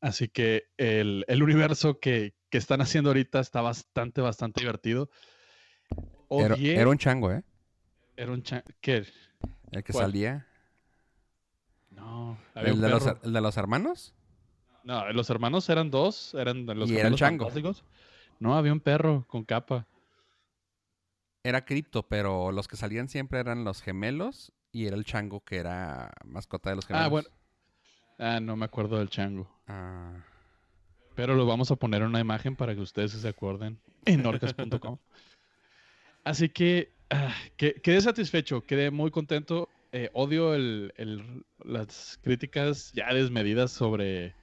Así 0.00 0.28
que 0.28 0.64
el, 0.76 1.24
el 1.28 1.42
universo 1.42 1.98
que, 2.00 2.34
que 2.50 2.58
están 2.58 2.80
haciendo 2.80 3.10
ahorita 3.10 3.40
está 3.40 3.60
bastante, 3.62 4.20
bastante 4.20 4.60
divertido. 4.60 5.10
Era, 6.30 6.88
un 6.88 6.98
chango, 6.98 7.32
¿eh? 7.32 7.42
era 8.16 8.32
un 8.32 8.42
cha- 8.42 8.64
¿Qué? 8.80 9.06
El 9.72 9.84
que 9.84 9.92
¿Cuál? 9.92 10.06
salía. 10.06 10.46
No, 11.90 12.38
había 12.54 12.70
¿El 12.70 12.76
un 12.76 12.82
de, 12.82 12.88
los, 12.88 13.04
perro. 13.04 13.20
el 13.22 13.32
de 13.32 13.40
los 13.40 13.56
hermanos? 13.56 14.14
No, 14.84 15.12
los 15.12 15.30
hermanos 15.30 15.68
eran 15.68 15.90
dos, 15.90 16.34
eran 16.34 16.66
los 16.66 16.90
¿Y 16.90 16.96
era 16.96 17.08
el 17.08 17.16
chango? 17.16 17.44
fantásticos. 17.44 17.84
No, 18.38 18.56
había 18.56 18.72
un 18.72 18.80
perro 18.80 19.24
con 19.28 19.44
capa. 19.44 19.86
Era 21.42 21.64
cripto, 21.64 22.02
pero 22.02 22.50
los 22.52 22.66
que 22.68 22.76
salían 22.76 23.08
siempre 23.08 23.38
eran 23.38 23.64
los 23.64 23.80
gemelos 23.80 24.52
y 24.72 24.86
era 24.86 24.96
el 24.96 25.04
chango 25.04 25.40
que 25.44 25.56
era 25.56 26.12
mascota 26.24 26.70
de 26.70 26.76
los 26.76 26.86
gemelos. 26.86 27.06
Ah, 27.06 27.08
bueno. 27.08 27.28
Ah, 28.18 28.40
no 28.40 28.56
me 28.56 28.64
acuerdo 28.64 28.98
del 28.98 29.10
chango. 29.10 29.48
Ah, 29.68 30.12
Pero 31.14 31.34
lo 31.34 31.46
vamos 31.46 31.70
a 31.70 31.76
poner 31.76 32.02
en 32.02 32.08
una 32.08 32.20
imagen 32.20 32.56
para 32.56 32.74
que 32.74 32.80
ustedes 32.80 33.12
se 33.12 33.28
acuerden 33.28 33.80
en 34.04 34.24
orcas.com. 34.26 34.98
Así 36.26 36.48
que 36.48 36.90
ah, 37.10 37.32
que- 37.56 37.74
quedé 37.74 38.00
satisfecho, 38.00 38.60
quedé 38.66 38.90
muy 38.90 39.12
contento. 39.12 39.68
Eh, 39.92 40.10
odio 40.12 40.54
el- 40.54 40.92
el- 40.96 41.44
las 41.64 42.18
críticas 42.20 42.90
ya 42.92 43.14
desmedidas 43.14 43.70
sobre, 43.70 44.34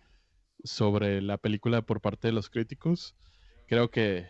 sobre 0.63 1.21
la 1.21 1.37
película 1.37 1.81
por 1.81 1.99
parte 1.99 2.29
de 2.29 2.31
los 2.31 2.49
críticos. 2.49 3.13
Creo 3.67 3.91
que 3.91 4.29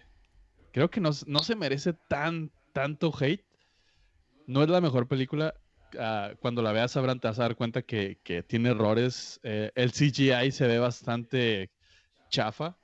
creo 0.72 0.90
que 0.90 1.00
no, 1.00 1.12
no 1.28 1.40
se 1.40 1.56
merece 1.56 1.94
tan 2.10 2.50
tanto 2.74 3.14
hate. 3.20 3.46
No 4.48 4.64
es 4.64 4.70
la 4.70 4.82
mejor 4.82 5.08
película. 5.08 5.54
ah, 6.00 6.32
cuando 6.42 6.64
la 6.64 6.72
veas 6.72 6.92
sabrán, 6.94 7.20
te 7.20 7.28
vas 7.28 7.38
a 7.38 7.44
dar 7.44 7.56
cuenta 7.56 7.84
que, 7.84 8.18
que 8.24 8.42
tiene 8.42 8.70
errores. 8.70 9.40
Eh, 9.44 9.72
el 9.76 9.92
CGI 9.92 10.52
se 10.52 10.66
ve 10.66 10.80
bastante 10.80 11.70
chafa. 12.32 12.76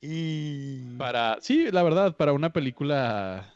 Y 0.00 0.96
Para, 0.96 1.36
sí, 1.42 1.70
la 1.70 1.82
verdad, 1.82 2.16
para 2.16 2.32
una 2.32 2.54
película 2.54 3.53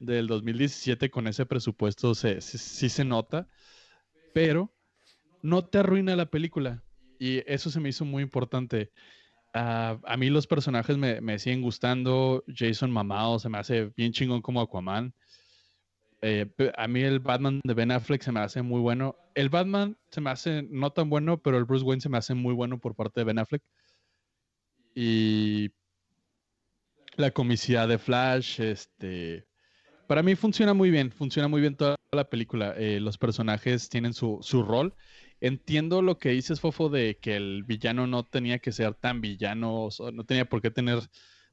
del 0.00 0.26
2017 0.26 1.10
con 1.10 1.26
ese 1.26 1.46
presupuesto 1.46 2.14
se, 2.14 2.40
sí, 2.40 2.58
sí 2.58 2.88
se 2.88 3.04
nota, 3.04 3.48
pero 4.32 4.72
no 5.42 5.64
te 5.64 5.78
arruina 5.78 6.16
la 6.16 6.30
película. 6.30 6.82
Y 7.18 7.42
eso 7.50 7.70
se 7.70 7.80
me 7.80 7.88
hizo 7.88 8.04
muy 8.04 8.22
importante. 8.22 8.90
Ah, 9.54 9.98
a 10.04 10.16
mí 10.16 10.28
los 10.28 10.46
personajes 10.46 10.98
me, 10.98 11.20
me 11.20 11.38
siguen 11.38 11.62
gustando. 11.62 12.44
Jason 12.46 12.90
Mamado 12.90 13.38
se 13.38 13.48
me 13.48 13.58
hace 13.58 13.92
bien 13.96 14.12
chingón 14.12 14.42
como 14.42 14.60
Aquaman. 14.60 15.14
Eh, 16.22 16.46
a 16.76 16.88
mí 16.88 17.02
el 17.02 17.20
Batman 17.20 17.60
de 17.62 17.74
Ben 17.74 17.90
Affleck 17.90 18.22
se 18.22 18.32
me 18.32 18.40
hace 18.40 18.62
muy 18.62 18.80
bueno. 18.80 19.16
El 19.34 19.48
Batman 19.48 19.96
se 20.10 20.20
me 20.20 20.30
hace 20.30 20.62
no 20.70 20.90
tan 20.90 21.08
bueno, 21.08 21.38
pero 21.38 21.58
el 21.58 21.64
Bruce 21.64 21.84
Wayne 21.84 22.00
se 22.00 22.08
me 22.08 22.18
hace 22.18 22.34
muy 22.34 22.54
bueno 22.54 22.78
por 22.78 22.94
parte 22.94 23.20
de 23.20 23.24
Ben 23.24 23.38
Affleck. 23.38 23.62
Y 24.94 25.70
la 27.16 27.30
comicidad 27.30 27.86
de 27.86 27.98
Flash, 27.98 28.60
este, 28.60 29.46
para 30.06 30.22
mí 30.22 30.34
funciona 30.36 30.74
muy 30.74 30.90
bien, 30.90 31.10
funciona 31.12 31.48
muy 31.48 31.60
bien 31.60 31.76
toda 31.76 31.96
la 32.12 32.28
película. 32.28 32.74
Eh, 32.76 33.00
los 33.00 33.18
personajes 33.18 33.88
tienen 33.88 34.14
su, 34.14 34.38
su 34.42 34.62
rol. 34.62 34.94
Entiendo 35.40 36.00
lo 36.02 36.18
que 36.18 36.30
dices, 36.30 36.60
Fofo, 36.60 36.88
de 36.88 37.18
que 37.20 37.36
el 37.36 37.62
villano 37.64 38.06
no 38.06 38.24
tenía 38.24 38.58
que 38.58 38.72
ser 38.72 38.94
tan 38.94 39.20
villano, 39.20 39.88
no 40.12 40.24
tenía 40.24 40.48
por 40.48 40.62
qué 40.62 40.70
tener, 40.70 41.00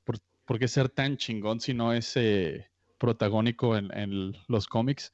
por, 0.05 0.17
por 0.45 0.57
qué 0.59 0.67
ser 0.67 0.87
tan 0.89 1.17
chingón 1.17 1.59
si 1.59 1.73
no 1.73 1.91
es 1.93 2.13
eh, 2.15 2.67
protagónico 2.97 3.75
en, 3.75 3.95
en 3.97 4.37
los 4.47 4.67
cómics. 4.67 5.11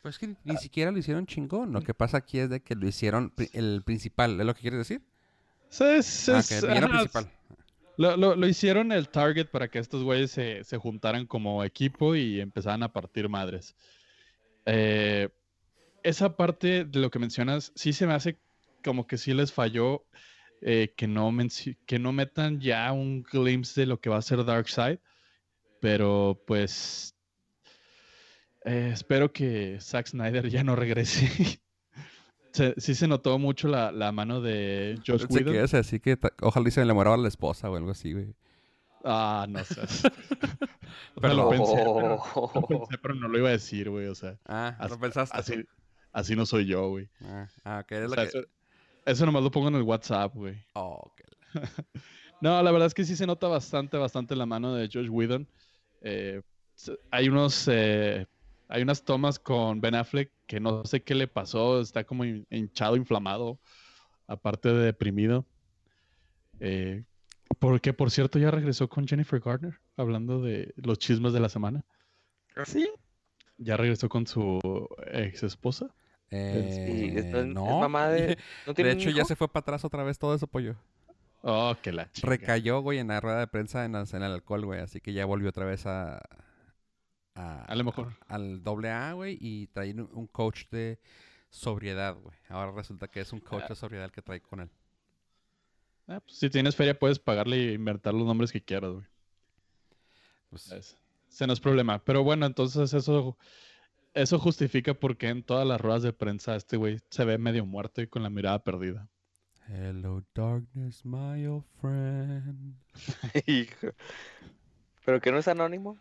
pues 0.00 0.18
que 0.18 0.36
ni 0.44 0.56
siquiera 0.58 0.92
lo 0.92 0.98
hicieron 0.98 1.26
chingón. 1.26 1.72
Lo 1.72 1.82
que 1.82 1.92
pasa 1.94 2.18
aquí 2.18 2.38
es 2.38 2.48
de 2.50 2.60
que 2.60 2.76
lo 2.76 2.86
hicieron 2.86 3.32
el 3.52 3.82
principal. 3.84 4.38
¿Es 4.38 4.46
lo 4.46 4.54
que 4.54 4.60
quieres 4.60 4.78
decir? 4.78 5.02
Es- 5.70 6.28
Ah, 6.28 6.38
es- 6.38 6.48
que 6.48 6.58
el 6.58 6.66
villano 6.68 6.88
principal. 6.90 7.30
Lo, 7.96 8.16
lo- 8.16 8.34
lo 8.36 8.46
hicieron 8.48 8.92
el 8.92 9.08
target 9.08 9.46
para 9.50 9.68
que 9.68 9.78
estos 9.78 10.02
güeyes 10.02 10.30
se, 10.30 10.64
se 10.64 10.76
juntaran 10.78 11.26
como 11.26 11.62
equipo 11.64 12.14
y 12.16 12.40
empezaran 12.40 12.82
a 12.82 12.92
partir 12.92 13.28
madres. 13.28 13.76
Eh, 14.66 15.28
esa 16.02 16.36
parte 16.36 16.84
de 16.84 16.98
lo 16.98 17.10
que 17.10 17.18
mencionas, 17.18 17.72
sí 17.74 17.92
se 17.92 18.06
me 18.06 18.14
hace 18.14 18.38
como 18.82 19.06
que 19.06 19.16
sí 19.18 19.32
les 19.32 19.52
falló 19.52 20.04
eh, 20.60 20.92
que, 20.96 21.06
no 21.06 21.32
que 21.86 21.98
no 21.98 22.12
metan 22.12 22.60
ya 22.60 22.92
un 22.92 23.22
glimpse 23.22 23.80
de 23.82 23.86
lo 23.86 24.00
que 24.00 24.10
va 24.10 24.18
a 24.18 24.22
ser 24.22 24.44
Darkseid. 24.44 24.98
Pero 25.80 26.42
pues 26.46 27.14
eh, 28.64 28.90
espero 28.92 29.32
que 29.32 29.78
Zack 29.80 30.06
Snyder 30.08 30.48
ya 30.48 30.64
no 30.64 30.76
regrese. 30.76 31.60
Se- 32.54 32.74
sí 32.80 32.94
se 32.94 33.06
notó 33.08 33.38
mucho 33.38 33.68
la, 33.68 33.92
la 33.92 34.10
mano 34.12 34.40
de 34.40 34.98
Josh 35.06 35.26
que 35.26 35.34
Whedon. 35.34 35.54
ibas 35.56 35.74
a 35.74 35.78
decir 35.78 36.00
que 36.00 36.16
ojalá 36.40 36.68
y 36.68 36.70
se 36.70 36.84
le 36.84 36.94
moraba 36.94 37.16
a 37.16 37.18
la 37.18 37.28
esposa 37.28 37.68
o 37.68 37.76
algo 37.76 37.90
así, 37.90 38.12
güey. 38.12 38.34
Ah, 39.04 39.44
no 39.48 39.62
seas. 39.64 40.04
O 41.16 41.20
sea, 41.20 41.28
Perdón. 41.30 41.36
lo 41.36 41.50
pensé, 41.50 41.74
pero, 41.74 42.22
lo 42.54 42.66
pensé, 42.68 42.98
pero 43.02 43.14
no 43.16 43.28
lo 43.28 43.38
iba 43.38 43.48
a 43.48 43.52
decir, 43.52 43.90
güey. 43.90 44.06
O 44.06 44.14
sea, 44.14 44.38
Ah, 44.46 44.76
así, 44.78 44.90
lo 44.94 45.00
pensaste. 45.00 45.36
así, 45.36 45.64
así 46.12 46.36
no 46.36 46.46
soy 46.46 46.66
yo, 46.66 46.88
güey. 46.90 47.08
Ah, 47.22 47.48
ah, 47.64 47.80
ok, 47.84 47.92
es 47.92 47.98
O 47.98 48.08
lo 48.08 48.14
sea, 48.14 48.22
que... 48.24 48.38
eso, 48.38 48.48
eso 49.04 49.26
nomás 49.26 49.42
lo 49.42 49.50
pongo 49.50 49.68
en 49.68 49.74
el 49.74 49.82
WhatsApp, 49.82 50.32
güey. 50.34 50.56
Oh, 50.74 51.00
ok. 51.10 51.20
No, 52.40 52.62
la 52.62 52.70
verdad 52.72 52.86
es 52.88 52.94
que 52.94 53.04
sí 53.04 53.16
se 53.16 53.26
nota 53.26 53.48
bastante, 53.48 53.96
bastante 53.96 54.36
la 54.36 54.44
mano 54.46 54.74
de 54.74 54.88
Josh 54.92 55.08
Whedon. 55.08 55.48
Eh, 56.02 56.42
hay 57.10 57.28
unos, 57.28 57.68
eh, 57.72 58.26
hay 58.68 58.82
unas 58.82 59.04
tomas 59.04 59.38
con 59.38 59.80
Ben 59.80 59.94
Affleck 59.94 60.30
que 60.46 60.60
no 60.60 60.84
sé 60.84 61.02
qué 61.02 61.14
le 61.14 61.28
pasó, 61.28 61.80
está 61.80 62.04
como 62.04 62.24
hin- 62.24 62.46
hinchado, 62.50 62.96
inflamado, 62.96 63.58
aparte 64.26 64.68
de 64.70 64.84
deprimido. 64.86 65.44
Eh, 66.60 67.04
porque, 67.58 67.92
por 67.92 68.10
cierto, 68.10 68.38
ya 68.38 68.50
regresó 68.50 68.88
con 68.88 69.06
Jennifer 69.06 69.40
Garner, 69.40 69.78
hablando 69.96 70.40
de 70.40 70.72
los 70.76 70.98
chismes 70.98 71.32
de 71.32 71.40
la 71.40 71.48
semana. 71.48 71.84
¿Sí? 72.66 72.88
Ya 73.58 73.76
regresó 73.76 74.08
con 74.08 74.26
su 74.26 74.60
ex 75.12 75.42
esposa. 75.42 75.94
Eh, 76.30 77.12
es- 77.16 77.24
es 77.26 77.46
no. 77.46 77.80
mamá 77.80 78.08
de- 78.08 78.36
¿No 78.66 78.72
De 78.72 78.74
tiene 78.74 78.90
hecho, 78.92 79.10
ya 79.10 79.24
se 79.24 79.36
fue 79.36 79.48
para 79.48 79.60
atrás 79.62 79.84
otra 79.84 80.02
vez 80.02 80.18
todo 80.18 80.34
eso, 80.34 80.46
pollo. 80.46 80.76
Oh, 81.42 81.76
que 81.82 81.92
la 81.92 82.10
chica. 82.10 82.26
Recayó, 82.28 82.80
güey, 82.80 82.98
en 82.98 83.08
la 83.08 83.20
rueda 83.20 83.38
de 83.40 83.46
prensa 83.46 83.84
en, 83.84 83.94
en 83.94 84.04
el 84.14 84.22
alcohol, 84.32 84.64
güey. 84.64 84.80
Así 84.80 85.00
que 85.00 85.12
ya 85.12 85.26
volvió 85.26 85.50
otra 85.50 85.66
vez 85.66 85.84
a... 85.86 86.22
a- 87.34 87.64
A 87.64 87.74
lo 87.74 87.84
mejor. 87.84 88.12
Al 88.28 88.62
doble 88.62 88.90
A, 88.90 89.12
güey. 89.12 89.36
Y 89.40 89.66
trae 89.68 89.92
un, 89.92 90.08
un 90.12 90.26
coach 90.26 90.64
de 90.70 90.98
sobriedad, 91.50 92.14
güey. 92.16 92.36
Ahora 92.48 92.72
resulta 92.72 93.08
que 93.08 93.20
es 93.20 93.32
un 93.32 93.40
coach 93.40 93.68
de 93.68 93.74
sobriedad 93.74 94.06
el 94.06 94.12
que 94.12 94.22
trae 94.22 94.40
con 94.40 94.60
él. 94.60 94.70
Ah, 96.06 96.20
pues, 96.20 96.36
si 96.38 96.50
tienes 96.50 96.76
feria, 96.76 96.98
puedes 96.98 97.18
pagarle 97.18 97.70
e 97.70 97.72
inventar 97.74 98.12
los 98.14 98.26
nombres 98.26 98.52
que 98.52 98.62
quieras, 98.62 98.92
güey. 98.92 99.06
Pues, 100.50 100.70
Es- 100.72 100.98
Ese 101.28 101.46
no 101.46 101.52
es 101.52 101.60
problema. 101.60 101.98
Pero 102.04 102.22
bueno, 102.22 102.46
entonces 102.46 102.92
eso, 102.94 103.36
eso 104.12 104.38
justifica 104.38 104.94
por 104.94 105.16
qué 105.16 105.28
en 105.28 105.42
todas 105.42 105.66
las 105.66 105.80
ruedas 105.80 106.02
de 106.02 106.12
prensa 106.12 106.54
este 106.54 106.76
güey 106.76 107.00
se 107.10 107.24
ve 107.24 107.38
medio 107.38 107.64
muerto 107.66 108.00
y 108.02 108.06
con 108.06 108.22
la 108.22 108.30
mirada 108.30 108.62
perdida. 108.62 109.08
Hello, 109.66 110.22
darkness, 110.34 111.04
my 111.04 111.46
old 111.46 111.64
friend. 111.80 112.76
Hijo. 113.46 113.88
¿Pero 115.04 115.20
que 115.20 115.32
no 115.32 115.38
es 115.38 115.48
anónimo? 115.48 115.98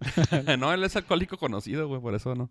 no, 0.58 0.72
él 0.72 0.82
es 0.84 0.96
alcohólico 0.96 1.36
conocido, 1.36 1.86
güey, 1.88 2.00
por 2.00 2.14
eso 2.14 2.34
no. 2.34 2.50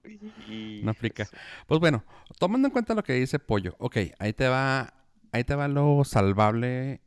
No 0.83 0.91
aplica. 0.91 1.27
Pues 1.67 1.79
bueno, 1.79 2.03
tomando 2.37 2.67
en 2.67 2.71
cuenta 2.71 2.93
lo 2.93 3.03
que 3.03 3.13
dice 3.13 3.39
Pollo, 3.39 3.75
ok, 3.79 3.97
ahí 4.19 4.33
te 4.33 4.47
va, 4.47 4.93
ahí 5.31 5.43
te 5.43 5.55
va 5.55 5.67
lo 5.67 6.03
salvable, 6.03 7.01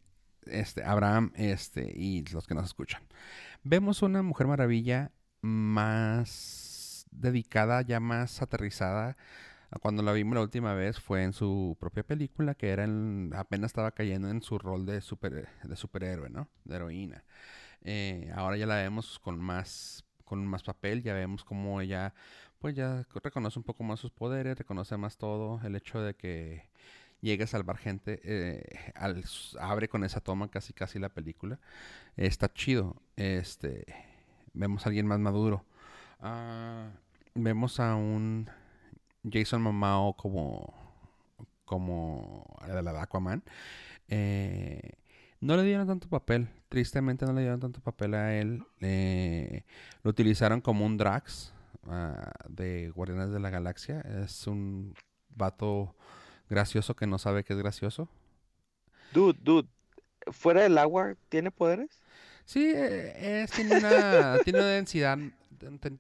este, 0.47 0.85
Abraham, 0.85 1.33
este, 1.37 1.93
y 1.95 2.25
los 2.27 2.47
que 2.47 2.55
nos 2.55 2.67
escuchan. 2.67 3.03
Vemos 3.63 4.03
una 4.03 4.23
Mujer 4.23 4.49
Maravilla 4.49 5.13
más 5.43 7.07
dedicada, 7.11 7.83
ya 7.83 8.01
más 8.01 8.43
aterrizada. 8.43 9.17
Cuando 9.81 10.03
la 10.03 10.13
vimos 10.13 10.35
la 10.35 10.43
última 10.43 10.75
vez 10.75 11.01
fue 11.01 11.23
en 11.23 11.33
su 11.33 11.77
propia 11.81 12.03
película, 12.03 12.55
que 12.55 12.69
era 12.71 12.85
en- 12.85 13.33
apenas 13.35 13.71
estaba 13.71 13.93
cayendo 13.93 14.29
en 14.29 14.43
su 14.43 14.59
rol 14.59 14.85
de, 14.85 15.01
super, 15.01 15.49
de 15.63 15.77
superhéroe, 15.77 16.29
¿no? 16.29 16.49
De 16.65 16.77
heroína. 16.77 17.25
Eh, 17.83 18.31
ahora 18.35 18.57
ya 18.57 18.67
la 18.67 18.77
vemos 18.77 19.19
con 19.19 19.41
más, 19.41 20.05
con 20.33 20.47
más 20.47 20.63
papel, 20.63 21.03
ya 21.03 21.15
vemos 21.15 21.45
cómo 21.45 21.81
ella 21.81 22.15
pues 22.61 22.75
ya 22.77 23.05
co- 23.13 23.21
reconoce 23.23 23.59
un 23.59 23.65
poco 23.65 23.85
más 23.85 24.01
sus 24.01 24.11
poderes, 24.13 24.59
reconoce 24.59 24.97
más 24.97 25.17
todo, 25.19 25.61
el 25.65 25.77
hecho 25.77 26.01
de 26.03 26.15
que 26.15 26.69
llegue 27.21 27.45
a 27.45 27.47
salvar 27.47 27.79
gente, 27.79 28.21
eh, 28.25 28.93
abre 29.61 29.89
con 29.89 30.05
esa 30.05 30.21
toma 30.21 30.49
casi 30.51 30.73
casi 30.73 30.99
la 30.99 31.09
película, 31.11 31.59
está 32.17 32.53
chido, 32.53 32.97
este, 33.17 33.87
vemos 34.55 34.87
a 34.87 34.91
alguien 34.91 35.07
más 35.07 35.21
maduro, 35.21 35.65
Ah, 36.21 36.91
vemos 37.35 37.81
a 37.81 37.97
un 37.97 38.49
Jason 39.31 39.63
Momoa 39.63 40.17
como, 40.17 40.75
como 41.65 42.45
el 42.69 42.85
de 42.85 42.99
Aquaman, 42.99 43.43
eh, 44.09 44.93
no 45.43 45.57
le 45.57 45.65
dieron 45.65 45.89
tanto 45.89 46.09
papel, 46.09 46.49
tristemente 46.69 47.27
no 47.27 47.33
le 47.33 47.43
dieron 47.43 47.59
tanto 47.59 47.81
papel 47.81 48.15
a 48.15 48.35
él, 48.35 48.65
eh, 48.81 49.65
lo 50.05 50.11
utilizaron 50.11 50.61
como 50.61 50.87
un 50.87 50.97
Drax, 50.97 51.53
ah, 51.89 52.33
de 52.49 52.91
Guardianes 52.91 53.33
de 53.33 53.41
la 53.41 53.51
Galaxia. 53.51 54.01
Es 54.23 54.47
un 54.47 54.95
vato 55.31 55.97
gracioso 56.49 56.95
que 56.95 57.09
no 57.09 57.19
sabe 57.19 57.43
que 57.43 57.55
es 57.55 57.59
gracioso. 57.59 58.09
Dude, 59.13 59.39
dude, 59.43 59.69
¿fuera 60.31 60.63
del 60.63 60.79
agua 60.79 61.17
tiene 61.29 61.51
poderes? 61.51 62.01
Sí, 62.45 62.73
eh, 62.75 63.43
es, 63.43 63.51
tiene 63.51 63.79
una, 63.79 64.39
tiene 64.45 64.61
una 64.61 64.69
densidad, 64.69 65.19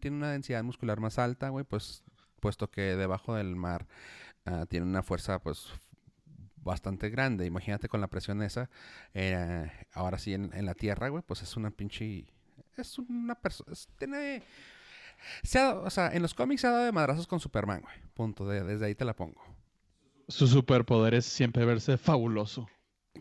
tiene 0.01 0.17
una 0.17 0.31
densidad 0.31 0.63
muscular 0.63 1.01
más 1.01 1.19
alta, 1.19 1.49
güey, 1.49 1.65
pues 1.65 2.05
puesto 2.39 2.71
que 2.71 2.97
debajo 2.97 3.35
del 3.35 3.57
mar 3.57 3.89
ah, 4.45 4.67
tiene 4.69 4.87
una 4.87 5.03
fuerza, 5.03 5.41
pues 5.41 5.67
bastante 6.63 7.11
grande. 7.11 7.47
Imagínate 7.47 7.89
con 7.89 8.01
la 8.01 8.09
presión 8.09 8.43
esa, 8.43 8.71
eh, 9.15 9.71
ahora 9.93 10.19
sí 10.19 10.35
en, 10.35 10.51
en 10.55 10.65
la 10.67 10.75
tierra, 10.75 11.09
güey, 11.09 11.23
pues 11.27 11.43
es 11.43 11.57
una 11.57 11.71
pinche, 11.71 12.25
es 12.77 12.99
una 12.99 13.35
persona, 13.35 13.73
tiene, 13.99 14.43
se 15.43 15.59
ha 15.59 15.75
o 15.75 15.91
sea, 15.91 16.09
en 16.13 16.23
los 16.23 16.35
cómics 16.35 16.61
se 16.63 16.67
ha 16.67 16.71
dado 16.71 16.85
de 16.85 16.93
madrazos 16.93 17.27
con 17.27 17.41
Superman, 17.41 17.81
güey, 17.83 17.95
punto, 18.15 18.47
de- 18.49 18.63
desde 18.65 18.87
ahí 18.87 18.95
te 18.95 19.05
la 19.05 19.15
pongo, 19.15 19.43
Su 20.29 20.47
superpoder 20.47 21.15
es 21.15 21.27
siempre 21.27 21.65
verse 21.65 21.99
fabuloso. 21.99 22.69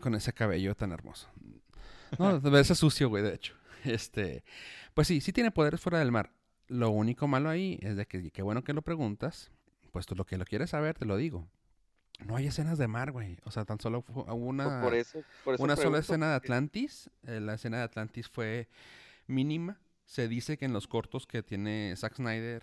con 0.00 0.14
ese 0.14 0.32
cabello 0.32 0.74
tan 0.74 0.92
hermoso. 0.92 1.28
No, 2.18 2.38
de 2.40 2.50
verse 2.50 2.74
sucio, 2.74 3.08
güey, 3.08 3.22
de 3.22 3.34
hecho. 3.34 3.54
Este, 3.84 4.44
pues 4.94 5.08
sí, 5.08 5.20
sí 5.20 5.32
tiene 5.32 5.50
poderes 5.50 5.80
fuera 5.80 5.98
del 5.98 6.12
mar. 6.12 6.32
Lo 6.68 6.90
único 6.90 7.26
malo 7.26 7.48
ahí 7.50 7.78
es 7.82 7.96
de 7.96 8.06
que, 8.06 8.30
qué 8.30 8.42
bueno 8.42 8.62
que 8.64 8.72
lo 8.72 8.82
preguntas, 8.82 9.50
pues 9.90 10.06
tú 10.06 10.14
lo 10.14 10.24
que 10.24 10.38
lo 10.38 10.44
quieres 10.44 10.70
saber, 10.70 10.96
te 10.98 11.04
lo 11.04 11.16
digo. 11.16 11.48
No 12.26 12.36
hay 12.36 12.46
escenas 12.46 12.78
de 12.78 12.86
mar, 12.88 13.10
güey. 13.10 13.38
O 13.44 13.50
sea, 13.50 13.64
tan 13.64 13.80
solo 13.80 14.04
hubo 14.08 14.34
una, 14.34 14.80
por 14.80 14.94
eso, 14.94 15.22
por 15.44 15.54
eso 15.54 15.62
una 15.64 15.76
sola 15.76 15.98
escena 15.98 16.30
de 16.30 16.34
Atlantis. 16.36 17.10
Eh, 17.26 17.40
la 17.40 17.54
escena 17.54 17.78
de 17.78 17.82
Atlantis 17.84 18.28
fue 18.28 18.68
mínima. 19.26 19.80
Se 20.04 20.28
dice 20.28 20.56
que 20.56 20.64
en 20.64 20.72
los 20.72 20.86
cortos 20.86 21.26
que 21.26 21.42
tiene 21.42 21.94
Zack 21.96 22.16
Snyder. 22.16 22.62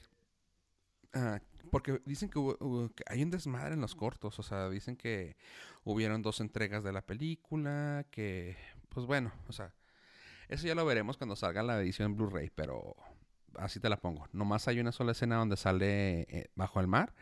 ah, 1.14 1.40
porque 1.72 2.02
dicen 2.06 2.30
que, 2.30 2.40
hubo- 2.40 2.58
hubo- 2.62 2.90
que 2.94 3.04
hay 3.08 3.22
un 3.24 3.32
desmadre 3.32 3.74
en 3.74 3.82
los 3.82 3.96
cortos. 3.96 4.40
O 4.40 4.44
sea, 4.44 4.70
dicen 4.70 4.96
que 4.96 5.36
hubieron 5.84 6.22
dos 6.22 6.40
entregas 6.40 6.84
de 6.84 6.94
la 6.94 7.02
película. 7.02 8.06
Que, 8.12 8.56
pues 8.90 9.06
bueno, 9.06 9.34
o 9.48 9.52
sea, 9.54 9.74
eso 10.48 10.68
ya 10.68 10.76
lo 10.76 10.86
veremos 10.86 11.18
cuando 11.18 11.36
salga 11.36 11.64
la 11.64 11.80
edición 11.82 12.16
Blu-ray. 12.16 12.50
Pero 12.56 12.96
así 13.56 13.80
te 13.80 13.90
la 13.90 13.98
pongo. 14.00 14.28
Nomás 14.32 14.68
hay 14.68 14.80
una 14.80 14.92
sola 14.94 15.12
escena 15.12 15.36
donde 15.36 15.58
sale 15.58 16.22
eh, 16.30 16.50
bajo 16.56 16.80
el 16.80 16.88
mar. 16.88 17.14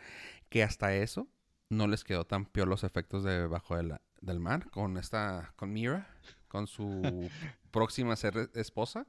Que 0.49 0.63
hasta 0.63 0.93
eso 0.95 1.27
no 1.69 1.87
les 1.87 2.03
quedó 2.03 2.25
tan 2.25 2.45
peor 2.45 2.67
los 2.67 2.83
efectos 2.83 3.23
de 3.23 3.47
bajo 3.47 3.75
del, 3.75 3.97
del 4.21 4.39
mar 4.39 4.69
con 4.69 4.97
esta, 4.97 5.53
con 5.55 5.73
Mira, 5.73 6.07
con 6.47 6.67
su 6.67 7.29
próxima 7.71 8.15
ser 8.15 8.49
esposa. 8.55 9.07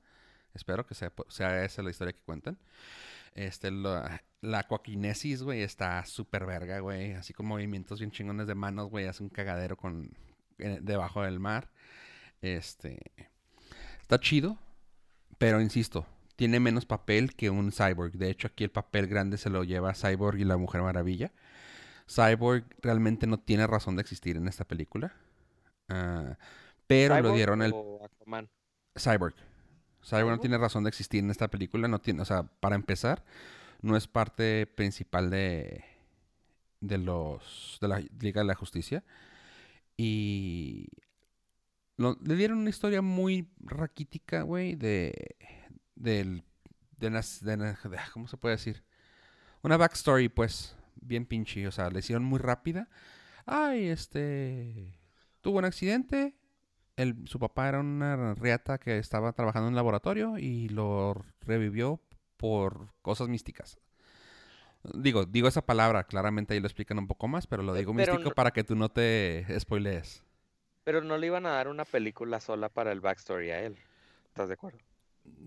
Espero 0.55 0.87
que 0.87 0.95
sea, 0.95 1.13
sea 1.29 1.65
esa 1.65 1.83
la 1.83 1.91
historia 1.91 2.13
que 2.13 2.23
cuentan. 2.23 2.59
Este, 3.35 3.71
la, 3.71 4.23
la 4.41 4.65
coaquinesis, 4.65 5.43
güey, 5.43 5.63
está 5.63 6.05
súper 6.05 6.47
verga, 6.47 6.81
güey. 6.81 7.13
Así 7.13 7.33
con 7.33 7.47
movimientos 7.47 8.01
bien 8.01 8.11
chingones 8.11 8.47
de 8.47 8.55
manos, 8.55 8.89
güey. 8.91 9.07
Hace 9.07 9.23
un 9.23 9.29
cagadero 9.29 9.77
con, 9.77 10.11
eh, 10.59 10.79
debajo 10.83 11.23
del 11.23 11.39
mar. 11.39 11.71
Este, 12.43 13.01
está 14.01 14.19
chido, 14.19 14.59
pero 15.39 15.61
insisto, 15.61 16.07
tiene 16.37 16.61
menos 16.61 16.87
papel 16.87 17.35
que 17.35 17.51
un 17.51 17.73
Cyborg. 17.73 18.13
De 18.13 18.31
hecho, 18.31 18.49
aquí 18.49 18.65
el 18.65 18.71
papel 18.71 19.07
grande 19.07 19.39
se 19.39 19.51
lo 19.51 19.65
lleva 19.65 19.95
Cyborg 19.95 20.39
y 20.39 20.45
la 20.45 20.57
Mujer 20.57 20.83
Maravilla. 20.83 21.33
Cyborg 22.09 22.65
realmente 22.83 23.27
no 23.27 23.39
tiene 23.39 23.67
razón 23.67 23.97
de 23.97 24.03
existir 24.03 24.37
en 24.37 24.49
esta 24.49 24.65
película. 24.65 25.15
Ah, 25.89 26.37
pero 26.87 27.15
¿Cyborg 27.17 27.35
dieron 27.35 27.63
el 27.63 27.75
Aquaman? 28.05 28.49
Cyborg. 28.99 29.35
Cyborg 30.03 30.31
no 30.31 30.41
tiene 30.41 30.59
razón 30.59 30.85
de 30.85 30.89
existir 30.89 31.23
en 31.23 31.31
esta 31.31 31.49
película. 31.49 31.87
No 31.89 32.01
tiene, 32.01 32.23
o 32.23 32.25
sea, 32.25 32.45
para 32.45 32.77
empezar, 32.77 33.25
no 33.83 33.97
es 33.97 34.07
parte 34.07 34.67
principal 34.67 35.29
de, 35.31 35.85
de 36.81 36.99
los 36.99 37.79
de 37.81 37.89
la 37.89 38.01
Liga 38.21 38.41
de 38.41 38.47
la 38.47 38.55
Justicia. 38.55 39.05
Y 39.97 40.89
lo- 41.97 42.17
le 42.25 42.37
dieron 42.37 42.59
una 42.59 42.71
historia 42.71 43.03
muy 43.03 43.49
raquítica, 43.61 44.43
güey, 44.43 44.77
de 44.77 45.37
del 45.97 46.45
de, 46.97 47.11
de 47.11 47.57
de- 47.57 47.77
¿cómo 48.13 48.29
se 48.29 48.37
puede 48.37 48.55
decir? 48.57 48.83
Una 49.63 49.77
backstory, 49.77 50.29
pues, 50.29 50.77
bien 51.09 51.27
pinche, 51.27 51.67
o 51.67 51.73
sea, 51.73 51.91
le 51.91 52.01
hicieron 52.01 52.25
muy 52.25 52.39
rápida. 52.39 52.89
Ay, 53.47 53.87
este 53.89 55.01
tuvo 55.41 55.59
un 55.59 55.65
accidente, 55.65 56.37
el- 56.97 57.27
su 57.29 57.39
papá 57.39 57.69
era 57.69 57.81
una 57.81 58.35
riata 58.35 58.79
que 58.79 58.99
estaba 58.99 59.33
trabajando 59.33 59.69
en 59.69 59.73
un 59.73 59.77
laboratorio 59.77 60.39
y 60.39 60.69
lo 60.69 61.25
revivió 61.41 62.01
por 62.37 62.93
cosas 63.03 63.29
místicas. 63.29 63.79
Digo, 64.95 65.25
digo 65.27 65.49
esa 65.49 65.67
palabra, 65.67 66.05
claramente 66.05 66.55
ahí 66.55 66.61
lo 66.61 66.67
explican 66.67 66.99
un 66.99 67.09
poco 67.09 67.29
más, 67.29 67.47
pero 67.47 67.63
lo 67.63 67.75
Eh, 67.75 67.81
digo 67.81 67.93
pero 67.93 68.13
místico 68.13 68.31
no- 68.31 68.35
para 68.35 68.53
que 68.53 68.65
tú 68.65 68.77
no 68.77 68.89
te 68.91 69.45
spoilees. 69.59 70.23
Pero 70.85 71.03
no 71.03 71.19
le 71.19 71.27
iban 71.27 71.47
a 71.47 71.51
dar 71.51 71.69
una 71.69 71.85
película 71.85 72.41
sola 72.41 72.69
para 72.69 72.93
el 72.93 73.01
backstory 73.01 73.51
a 73.51 73.61
él. 73.63 73.77
¿Estás 74.29 74.49
de 74.49 74.55
acuerdo? 74.55 74.79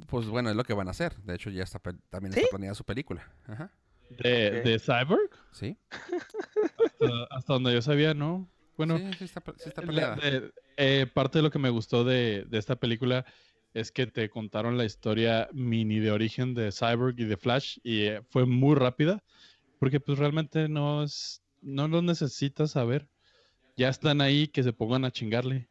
Pues 0.07 0.27
bueno, 0.27 0.49
es 0.49 0.55
lo 0.55 0.63
que 0.63 0.73
van 0.73 0.87
a 0.87 0.91
hacer. 0.91 1.15
De 1.23 1.33
hecho, 1.35 1.49
ya 1.49 1.63
está 1.63 1.79
también 2.09 2.33
¿Sí? 2.33 2.41
está 2.41 2.49
planeada 2.49 2.75
su 2.75 2.83
película. 2.83 3.31
Ajá. 3.47 3.71
¿De, 4.17 4.79
Cyborg? 4.79 5.29
¿Sí? 5.51 5.77
Hasta, 5.91 7.23
hasta 7.31 7.53
donde 7.53 7.73
yo 7.73 7.81
sabía, 7.81 8.13
¿no? 8.13 8.49
Bueno, 8.77 8.97
sí, 8.97 9.13
sí 9.17 9.23
está, 9.25 9.43
sí 9.57 9.69
peleada. 9.75 10.15
de- 10.15 10.51
eh, 10.77 11.05
parte 11.13 11.39
de 11.39 11.43
lo 11.43 11.51
que 11.51 11.59
me 11.59 11.69
gustó 11.69 12.03
de, 12.03 12.45
de 12.47 12.57
esta 12.57 12.75
película 12.75 13.25
es 13.73 13.91
que 13.91 14.07
te 14.07 14.29
contaron 14.29 14.77
la 14.77 14.85
historia 14.85 15.49
mini 15.53 15.99
de 15.99 16.11
origen 16.11 16.53
de 16.53 16.71
Cyborg 16.71 17.19
y 17.19 17.25
de 17.25 17.37
Flash 17.37 17.77
y 17.83 18.05
eh, 18.05 18.21
fue 18.29 18.45
muy 18.45 18.75
rápida 18.75 19.23
porque 19.79 19.99
pues 19.99 20.17
realmente 20.17 20.67
no 20.69 21.03
es, 21.03 21.41
no 21.61 21.87
lo 21.87 22.01
necesitas 22.01 22.71
saber. 22.71 23.07
Ya 23.77 23.89
están 23.89 24.21
ahí 24.21 24.47
que 24.47 24.63
se 24.63 24.73
pongan 24.73 25.05
a 25.05 25.11
chingarle. 25.11 25.69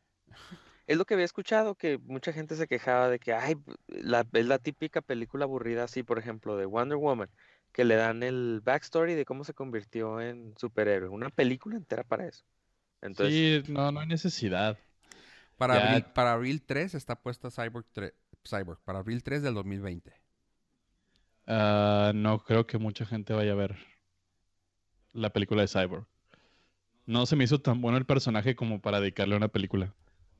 Es 0.86 0.96
lo 0.96 1.04
que 1.04 1.14
había 1.14 1.26
escuchado, 1.26 1.76
que 1.76 1.98
mucha 1.98 2.32
gente 2.32 2.56
se 2.56 2.66
quejaba 2.66 3.08
de 3.08 3.20
que, 3.20 3.32
ay, 3.32 3.54
la, 3.86 4.26
es 4.32 4.46
la 4.46 4.58
típica 4.58 5.00
película 5.00 5.44
aburrida 5.44 5.84
así, 5.84 6.02
por 6.02 6.18
ejemplo, 6.18 6.56
de 6.56 6.66
Wonder 6.66 6.98
Woman, 6.98 7.30
que 7.72 7.84
le 7.84 7.96
dan 7.96 8.22
el 8.22 8.60
backstory 8.64 9.14
de 9.14 9.24
cómo 9.24 9.44
se 9.44 9.54
convirtió 9.54 10.20
en 10.20 10.54
superhéroe. 10.58 11.08
Una 11.10 11.30
película 11.30 11.76
entera 11.76 12.04
para 12.04 12.26
eso. 12.28 12.44
Entonces, 13.02 13.42
sí, 13.42 13.62
no, 13.68 13.92
no 13.92 14.00
hay 14.00 14.06
necesidad. 14.06 14.78
Para, 15.58 15.74
ya- 15.74 15.76
abril, 15.76 16.04
para 16.12 16.32
abril 16.32 16.62
3 16.64 16.94
está 16.94 17.14
puesta 17.22 17.50
Cyborg 17.50 17.86
3. 17.92 18.12
Cyborg, 18.48 18.80
para 18.82 18.98
abril 19.00 19.22
3 19.22 19.42
del 19.42 19.54
2020. 19.54 20.12
Ah, 21.46 22.12
no 22.14 22.38
creo 22.44 22.66
que 22.66 22.78
mucha 22.78 23.04
gente 23.04 23.32
vaya 23.34 23.52
a 23.52 23.54
ver 23.56 23.76
la 25.12 25.30
película 25.30 25.62
de 25.62 25.68
Cyborg. 25.68 26.06
No 27.06 27.26
se 27.26 27.36
me 27.36 27.44
hizo 27.44 27.60
tan 27.60 27.82
bueno 27.82 27.98
el 27.98 28.06
personaje 28.06 28.56
como 28.56 28.80
para 28.80 29.00
dedicarle 29.00 29.34
a 29.34 29.38
una 29.38 29.48
película. 29.48 29.94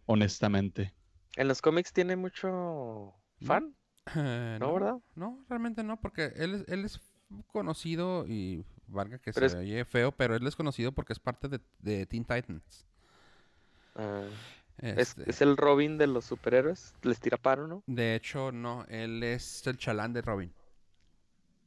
Honestamente. 0.06 0.94
En 1.36 1.48
los 1.48 1.62
cómics 1.62 1.92
tiene 1.92 2.16
mucho 2.16 3.14
fan, 3.40 3.74
¿no, 4.60 4.74
verdad? 4.74 4.96
No, 5.14 5.44
realmente 5.48 5.82
no, 5.82 6.00
porque 6.00 6.32
él 6.36 6.54
es, 6.54 6.68
él 6.68 6.84
es 6.84 7.00
conocido 7.52 8.26
y 8.26 8.64
valga 8.88 9.18
que 9.18 9.32
Pero 9.32 9.48
se 9.48 9.56
es- 9.56 9.60
oye 9.62 9.84
feo, 9.84 10.12
pero 10.12 10.34
él 10.34 10.46
es 10.46 10.56
conocido 10.56 10.92
porque 10.92 11.12
es 11.12 11.18
parte 11.18 11.48
de, 11.48 11.60
de 11.80 12.06
Teen 12.06 12.24
Titans. 12.24 12.86
Ah, 13.96 14.24
es, 14.78 14.98
Este, 15.16 15.30
es 15.30 15.40
el 15.42 15.56
Robin 15.56 15.98
de 15.98 16.06
los 16.06 16.24
superhéroes. 16.24 16.94
Les 17.02 17.20
tira 17.20 17.36
paro, 17.36 17.66
¿no? 17.66 17.82
De 17.86 18.14
hecho, 18.14 18.50
no, 18.52 18.84
él 18.88 19.22
es 19.22 19.66
el 19.66 19.76
chalán 19.78 20.12
de 20.12 20.22
Robin. 20.22 20.52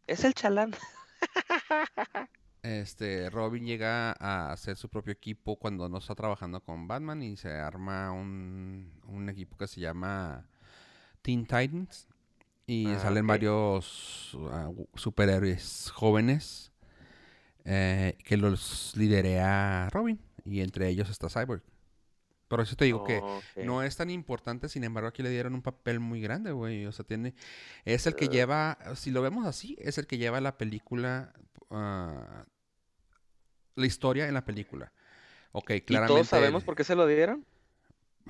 Es 0.07 0.23
el 0.23 0.33
chalán. 0.33 0.73
Este, 2.61 3.29
Robin 3.29 3.65
llega 3.65 4.11
a 4.19 4.53
hacer 4.53 4.77
su 4.77 4.87
propio 4.87 5.11
equipo 5.11 5.57
cuando 5.57 5.89
no 5.89 5.97
está 5.97 6.15
trabajando 6.15 6.61
con 6.61 6.87
Batman 6.87 7.21
y 7.21 7.35
se 7.35 7.51
arma 7.51 8.13
un, 8.13 8.89
un 9.07 9.27
equipo 9.27 9.57
que 9.57 9.67
se 9.67 9.81
llama 9.81 10.45
Teen 11.21 11.45
Titans. 11.45 12.07
Y 12.65 12.87
Ah, 12.87 12.99
salen 12.99 13.27
varios 13.27 14.33
uh, 14.35 14.87
superhéroes 14.95 15.91
jóvenes 15.93 16.71
eh, 17.65 18.17
que 18.23 18.37
los 18.37 18.93
liderea 18.95 19.89
Robin. 19.91 20.19
Y 20.45 20.61
entre 20.61 20.87
ellos 20.89 21.09
está 21.09 21.29
Cyborg. 21.29 21.61
Por 22.47 22.61
eso 22.61 22.75
te 22.75 22.85
digo 22.85 23.03
que 23.03 23.21
no 23.63 23.81
es 23.81 23.95
tan 23.97 24.09
importante, 24.11 24.69
sin 24.69 24.83
embargo, 24.83 25.09
aquí 25.09 25.23
le 25.23 25.29
dieron 25.29 25.55
un 25.55 25.61
papel 25.63 25.99
muy 25.99 26.21
grande, 26.21 26.51
güey. 26.51 26.85
O 26.85 26.91
sea, 26.91 27.03
tiene. 27.05 27.33
Es 27.83 28.05
el 28.05 28.15
que 28.15 28.27
lleva. 28.27 28.77
Si 28.95 29.09
lo 29.11 29.21
vemos 29.21 29.47
así, 29.47 29.75
es 29.79 29.97
el 29.97 30.05
que 30.07 30.17
lleva 30.17 30.39
la 30.39 30.57
película. 30.57 31.33
ah, 31.71 32.45
la 33.75 33.85
historia 33.85 34.27
en 34.27 34.33
la 34.35 34.45
película. 34.45 34.93
Ok, 35.51 35.71
¿Y 35.71 35.81
claramente. 35.81 36.13
todos 36.13 36.27
sabemos 36.27 36.63
por 36.63 36.75
qué 36.75 36.83
se 36.83 36.95
lo 36.95 37.07
dieron? 37.07 37.45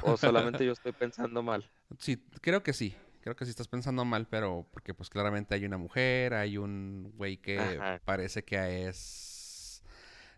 ¿O 0.01 0.17
solamente 0.17 0.65
yo 0.65 0.71
estoy 0.71 0.93
pensando 0.93 1.43
mal? 1.43 1.69
Sí, 1.99 2.23
creo 2.41 2.63
que 2.63 2.73
sí. 2.73 2.95
Creo 3.23 3.37
que 3.37 3.45
sí 3.45 3.51
estás 3.51 3.69
pensando 3.69 4.03
mal, 4.03 4.27
pero 4.27 4.67
porque 4.73 4.93
pues 4.93 5.09
claramente 5.09 5.55
hay 5.55 5.63
una 5.63 5.77
mujer, 5.77 6.33
hay 6.33 6.57
un 6.57 7.13
güey 7.15 7.37
que 7.37 7.57
Ajá. 7.57 8.01
parece 8.03 8.43
que 8.43 8.87
es 8.89 9.81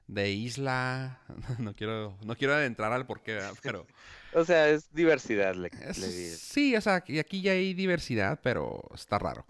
de 0.08 0.30
isla. 0.30 1.20
No 1.58 1.74
quiero, 1.74 2.16
no 2.24 2.36
quiero 2.36 2.54
adentrar 2.54 2.92
al 2.94 3.08
porqué, 3.08 3.34
¿verdad? 3.34 3.56
pero. 3.64 3.88
O 4.34 4.46
sea, 4.46 4.70
es 4.70 4.94
diversidad, 4.94 5.56
le, 5.56 5.72
Es- 5.82 5.98
le 5.98 6.08
di. 6.08 6.26
sí, 6.30 6.76
o 6.76 6.82
sea, 6.82 7.04
y 7.08 7.18
aquí 7.18 7.42
ya 7.42 7.54
hay 7.54 7.74
diversidad, 7.74 8.40
pero 8.44 8.84
está 8.94 9.18
raro. 9.18 9.48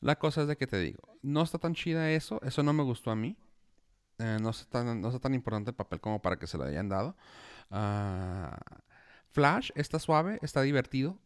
La 0.00 0.18
cosa 0.18 0.42
es 0.42 0.48
de 0.48 0.56
que 0.56 0.66
te 0.66 0.78
digo, 0.80 1.16
no 1.22 1.42
está 1.42 1.58
tan 1.58 1.74
chida 1.74 2.10
eso, 2.10 2.40
eso 2.42 2.64
no 2.64 2.72
me 2.72 2.82
gustó 2.82 3.12
a 3.12 3.16
mí. 3.16 3.36
Eh, 4.18 4.38
no, 4.40 4.50
está 4.50 4.66
tan, 4.84 5.00
no 5.00 5.08
está 5.08 5.20
tan 5.20 5.34
importante 5.34 5.70
el 5.70 5.76
papel 5.76 6.00
como 6.00 6.20
para 6.20 6.36
que 6.36 6.48
se 6.48 6.58
lo 6.58 6.64
hayan 6.64 6.88
dado. 6.88 7.16
Ah, 7.70 8.58
Flash 9.30 9.70
está 9.76 10.00
suave, 10.00 10.40
está 10.42 10.62
divertido. 10.62 11.18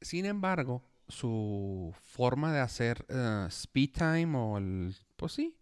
Sin 0.00 0.26
embargo, 0.26 0.82
su 1.08 1.94
forma 2.02 2.52
de 2.52 2.60
hacer 2.60 3.04
eh, 3.08 3.46
speed 3.50 3.90
time 3.92 4.36
o 4.38 4.58
el... 4.58 4.94
Pues 5.16 5.32
sí, 5.32 5.56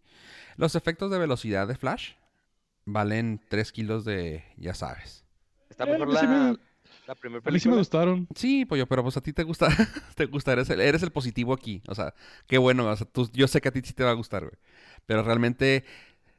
los 0.57 0.75
efectos 0.75 1.11
de 1.11 1.19
velocidad 1.19 1.67
de 1.67 1.75
Flash 1.75 2.13
valen 2.85 3.41
3 3.49 3.71
kilos 3.71 4.05
de... 4.05 4.43
ya 4.57 4.73
sabes. 4.75 5.25
Está 5.69 5.85
mejor 5.85 6.07
a 6.07 6.11
mí 6.11 6.17
sí 6.17 6.27
la, 6.27 6.27
me- 6.27 6.57
la 7.05 7.15
primera 7.15 7.41
A 7.45 7.51
mí 7.51 7.59
sí 7.59 7.69
me 7.69 7.75
película. 7.75 7.77
gustaron. 7.77 8.27
Sí, 8.35 8.65
pollo, 8.65 8.87
pero 8.87 9.03
pues 9.03 9.17
a 9.17 9.21
ti 9.21 9.33
te 9.33 9.43
gusta, 9.43 9.69
te 10.15 10.25
gusta, 10.25 10.53
eres 10.53 10.69
el, 10.69 10.81
eres 10.81 11.03
el 11.03 11.11
positivo 11.11 11.53
aquí. 11.53 11.81
O 11.87 11.95
sea, 11.95 12.13
qué 12.47 12.57
bueno, 12.57 12.87
o 12.89 12.95
sea, 12.95 13.07
tú- 13.07 13.29
yo 13.33 13.47
sé 13.47 13.61
que 13.61 13.69
a 13.69 13.71
ti 13.71 13.81
sí 13.83 13.93
te 13.93 14.03
va 14.03 14.11
a 14.11 14.13
gustar, 14.13 14.43
güey. 14.43 14.57
Pero 15.05 15.23
realmente, 15.23 15.85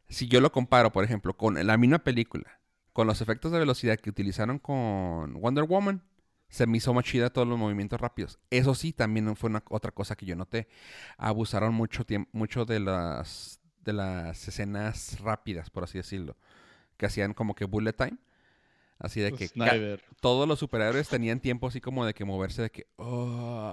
si 0.09 0.29
yo 0.29 0.41
lo 0.41 0.53
comparo, 0.53 0.93
por 0.93 1.05
ejemplo, 1.05 1.37
con 1.37 1.65
la 1.67 1.77
misma 1.79 2.01
película, 2.01 2.61
con 2.93 3.07
los 3.07 3.21
efectos 3.23 3.53
de 3.53 3.59
velocidad 3.61 3.99
que 4.01 4.11
utilizaron 4.11 4.59
con 4.59 5.35
Wonder 5.41 5.65
Woman, 5.65 6.03
se 6.49 6.67
me 6.67 6.79
hizo 6.79 6.95
más 6.95 7.05
chida 7.05 7.31
todos 7.31 7.47
los 7.47 7.59
movimientos 7.59 8.01
rápidos. 8.01 8.39
Eso 8.51 8.75
sí, 8.75 8.93
también 8.93 9.37
fue 9.37 9.51
una, 9.51 9.63
otra 9.69 9.93
cosa 9.93 10.17
que 10.17 10.27
yo 10.27 10.37
noté. 10.37 10.69
Abusaron 11.17 11.75
mucho 11.75 12.05
tiempo, 12.05 12.31
mucho 12.33 12.65
de 12.65 12.81
las, 12.81 13.61
de 13.85 13.93
las 13.93 14.49
escenas 14.49 15.21
rápidas, 15.21 15.71
por 15.71 15.85
así 15.85 15.99
decirlo. 15.99 16.37
Que 16.97 17.07
hacían 17.07 17.35
como 17.35 17.55
que 17.55 17.65
bullet 17.65 17.93
time. 17.93 18.19
Así 18.99 19.21
de 19.21 19.33
que 19.33 19.49
todos 20.21 20.49
los 20.49 20.59
superhéroes 20.59 21.09
tenían 21.09 21.39
tiempo 21.39 21.69
así 21.69 21.81
como 21.81 22.05
de 22.05 22.15
que 22.15 22.25
moverse 22.25 22.63
de 22.63 22.71
que 22.71 22.89
oh 22.97 23.69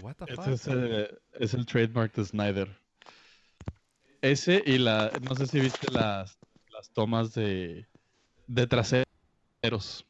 what 0.00 0.14
the 0.16 0.36
fuck? 0.36 0.46
Es 0.46 0.68
el, 0.68 1.20
es 1.32 1.54
el 1.54 1.66
trademark 1.66 2.14
de 2.14 2.24
Snyder. 2.24 2.80
Ese 4.22 4.62
y 4.64 4.78
la. 4.78 5.10
No 5.22 5.34
sé 5.34 5.46
si 5.46 5.58
viste 5.58 5.90
las, 5.92 6.38
las 6.70 6.90
tomas 6.90 7.34
de, 7.34 7.86
de 8.46 8.66
traseros. 8.66 10.06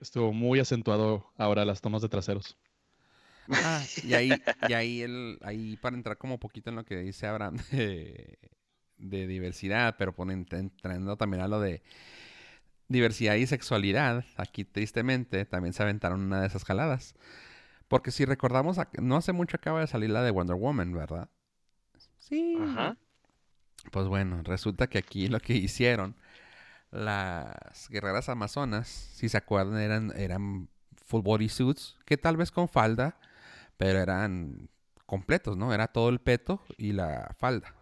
Estuvo 0.00 0.32
muy 0.32 0.60
acentuado 0.60 1.32
ahora 1.36 1.64
las 1.64 1.80
tomas 1.80 2.02
de 2.02 2.08
traseros. 2.08 2.56
Ah, 3.48 3.82
y 4.02 4.14
ahí 4.14 4.32
y 4.68 4.72
ahí 4.72 5.02
el 5.02 5.38
ahí 5.42 5.76
para 5.76 5.96
entrar 5.96 6.18
como 6.18 6.38
poquito 6.38 6.70
en 6.70 6.76
lo 6.76 6.84
que 6.84 6.96
dice 6.96 7.26
Abraham 7.26 7.56
de, 7.70 8.38
de 8.98 9.26
diversidad 9.26 9.94
pero 9.98 10.12
ponen 10.12 10.46
entrando 10.50 11.16
también 11.16 11.42
a 11.42 11.48
lo 11.48 11.60
de 11.60 11.82
diversidad 12.88 13.36
y 13.36 13.46
sexualidad 13.46 14.24
aquí 14.36 14.64
tristemente 14.64 15.44
también 15.44 15.74
se 15.74 15.82
aventaron 15.84 16.22
una 16.22 16.40
de 16.40 16.48
esas 16.48 16.64
jaladas 16.64 17.14
porque 17.86 18.10
si 18.10 18.24
recordamos 18.24 18.78
no 19.00 19.16
hace 19.16 19.32
mucho 19.32 19.56
acaba 19.56 19.78
de 19.78 19.86
salir 19.86 20.10
la 20.10 20.24
de 20.24 20.32
Wonder 20.32 20.56
Woman 20.56 20.92
verdad 20.92 21.28
sí 22.18 22.56
Ajá. 22.60 22.96
Pues 23.92 24.08
bueno, 24.08 24.42
resulta 24.42 24.88
que 24.88 24.98
aquí 24.98 25.28
lo 25.28 25.40
que 25.40 25.54
hicieron 25.54 26.16
las 27.04 27.88
guerreras 27.88 28.28
amazonas, 28.28 28.88
si 28.88 29.28
se 29.28 29.36
acuerdan, 29.36 29.78
eran, 29.80 30.12
eran 30.16 30.68
full 31.04 31.22
body 31.22 31.48
suits, 31.48 31.96
que 32.04 32.16
tal 32.16 32.36
vez 32.36 32.50
con 32.50 32.68
falda, 32.68 33.18
pero 33.76 33.98
eran 34.00 34.68
completos, 35.06 35.56
¿no? 35.56 35.72
Era 35.72 35.88
todo 35.88 36.08
el 36.08 36.20
peto 36.20 36.60
y 36.76 36.92
la 36.92 37.34
falda. 37.38 37.74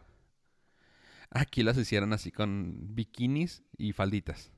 Aquí 1.31 1.63
las 1.63 1.77
hicieron 1.77 2.13
así 2.13 2.31
con 2.31 2.95
bikinis 2.95 3.63
y 3.77 3.93
falditas. 3.93 4.53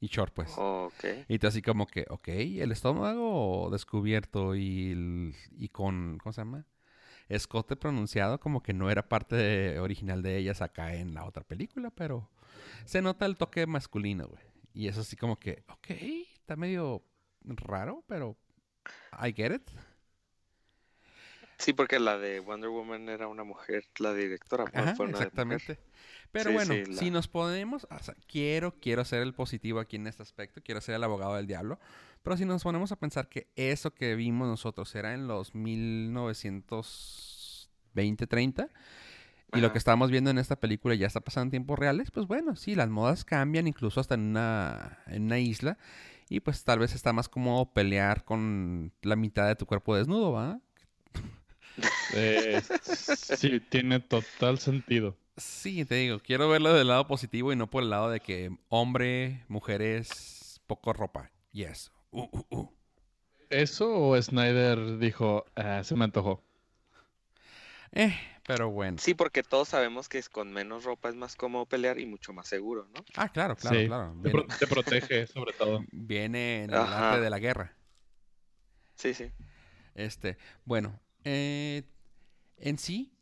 Y 0.00 0.06
short, 0.06 0.32
pues. 0.32 0.52
Ok. 0.56 1.04
Y 1.28 1.38
tú 1.38 1.48
así 1.48 1.60
como 1.60 1.86
que, 1.86 2.06
ok, 2.08 2.28
el 2.28 2.70
estómago 2.72 3.68
descubierto 3.70 4.54
y, 4.54 4.92
el- 4.92 5.34
y 5.50 5.68
con, 5.68 6.18
¿cómo 6.22 6.32
se 6.32 6.40
llama? 6.40 6.64
Escote 7.28 7.76
pronunciado 7.76 8.38
como 8.40 8.62
que 8.62 8.72
no 8.72 8.90
era 8.90 9.08
parte 9.08 9.36
de- 9.36 9.80
original 9.80 10.22
de 10.22 10.38
ellas 10.38 10.62
acá 10.62 10.94
en 10.94 11.14
la 11.14 11.24
otra 11.24 11.42
película, 11.42 11.90
pero 11.90 12.30
se 12.84 13.02
nota 13.02 13.26
el 13.26 13.36
toque 13.36 13.66
masculino, 13.66 14.28
güey. 14.28 14.42
Y 14.72 14.86
eso 14.88 15.00
así 15.00 15.16
como 15.16 15.38
que, 15.38 15.64
ok, 15.68 15.90
está 16.34 16.56
medio 16.56 17.02
raro, 17.42 18.04
pero 18.06 18.36
I 19.12 19.32
get 19.32 19.54
it. 19.54 19.70
Sí, 21.58 21.72
porque 21.72 21.98
la 21.98 22.18
de 22.18 22.38
Wonder 22.40 22.70
Woman 22.70 23.08
era 23.08 23.26
una 23.26 23.42
mujer, 23.42 23.84
la 23.98 24.12
directora 24.14 24.64
Ajá, 24.72 24.94
fue 24.94 25.06
una 25.06 25.14
mujer. 25.18 25.26
exactamente. 25.26 25.80
Pero 26.30 26.50
Sí, 26.50 26.54
bueno, 26.54 26.74
sí, 26.74 26.84
si 26.96 27.10
nos 27.10 27.26
ponemos, 27.26 27.88
o 27.90 27.98
sea, 27.98 28.14
quiero, 28.28 28.76
quiero 28.80 29.04
ser 29.04 29.22
el 29.22 29.34
positivo 29.34 29.80
aquí 29.80 29.96
en 29.96 30.06
este 30.06 30.22
aspecto, 30.22 30.60
quiero 30.62 30.80
ser 30.80 30.94
el 30.94 31.02
abogado 31.02 31.34
del 31.34 31.48
diablo, 31.48 31.80
pero 32.22 32.36
si 32.36 32.44
nos 32.44 32.62
ponemos 32.62 32.92
a 32.92 32.96
pensar 32.96 33.28
que 33.28 33.48
eso 33.56 33.92
que 33.92 34.14
vimos 34.14 34.46
nosotros 34.46 34.94
era 34.94 35.14
en 35.14 35.26
los 35.26 35.52
1920, 35.54 38.26
30, 38.28 38.68
y 39.54 39.60
lo 39.60 39.72
que 39.72 39.78
estamos 39.78 40.10
viendo 40.10 40.30
en 40.30 40.38
esta 40.38 40.56
película 40.56 40.94
ya 40.94 41.06
está 41.06 41.20
pasando 41.20 41.46
en 41.46 41.50
tiempos 41.50 41.78
reales, 41.78 42.10
pues 42.10 42.26
bueno, 42.26 42.56
sí, 42.56 42.74
las 42.74 42.88
modas 42.88 43.24
cambian 43.24 43.66
incluso 43.66 44.00
hasta 44.00 44.14
en 44.14 44.20
una, 44.22 44.98
en 45.06 45.24
una 45.24 45.38
isla, 45.38 45.78
y 46.28 46.40
pues 46.40 46.64
tal 46.64 46.80
vez 46.80 46.94
está 46.94 47.12
más 47.12 47.28
cómodo 47.28 47.72
pelear 47.72 48.24
con 48.24 48.92
la 49.02 49.16
mitad 49.16 49.46
de 49.46 49.56
tu 49.56 49.66
cuerpo 49.66 49.96
desnudo, 49.96 50.32
¿va? 50.32 50.60
Eh, 52.12 52.60
sí, 52.82 53.60
tiene 53.60 54.00
total 54.00 54.58
sentido. 54.58 55.16
Sí, 55.36 55.84
te 55.84 55.94
digo, 55.94 56.18
quiero 56.18 56.48
verlo 56.48 56.72
del 56.72 56.88
lado 56.88 57.06
positivo 57.06 57.52
y 57.52 57.56
no 57.56 57.70
por 57.70 57.84
el 57.84 57.90
lado 57.90 58.10
de 58.10 58.18
que 58.18 58.50
hombre, 58.68 59.44
mujeres, 59.46 60.60
poco 60.66 60.92
ropa. 60.92 61.30
Yes. 61.52 61.92
Uh, 62.10 62.22
uh, 62.22 62.44
uh. 62.50 62.68
¿Eso 63.50 63.94
o 63.96 64.20
Snyder 64.20 64.98
dijo, 64.98 65.44
"Ah, 65.54 65.82
se 65.84 65.94
me 65.94 66.04
antojó? 66.04 66.42
Eh, 67.92 68.14
pero 68.46 68.70
bueno. 68.70 68.98
Sí, 68.98 69.14
porque 69.14 69.42
todos 69.42 69.68
sabemos 69.68 70.08
que 70.08 70.18
es 70.18 70.28
con 70.28 70.52
menos 70.52 70.84
ropa 70.84 71.08
es 71.08 71.14
más 71.14 71.36
cómodo 71.36 71.66
pelear 71.66 71.98
y 71.98 72.06
mucho 72.06 72.32
más 72.32 72.48
seguro, 72.48 72.86
¿no? 72.94 73.04
Ah, 73.16 73.28
claro, 73.30 73.56
claro, 73.56 73.78
Sí, 73.78 73.86
claro. 73.86 74.12
Te, 74.22 74.28
Viene, 74.28 74.32
pro- 74.32 74.56
te 74.58 74.66
protege, 74.66 75.26
sobre 75.26 75.52
todo. 75.52 75.84
viene 75.92 76.64
en 76.64 76.70
el 76.70 76.76
Ajá. 76.76 77.12
arte 77.12 77.20
de 77.22 77.30
la 77.30 77.38
guerra. 77.38 77.74
Sí, 78.96 79.14
sí. 79.14 79.30
Este, 79.94 80.38
bueno, 80.64 80.98
eh, 81.24 81.82
en 82.56 82.78
sí, 82.78 83.12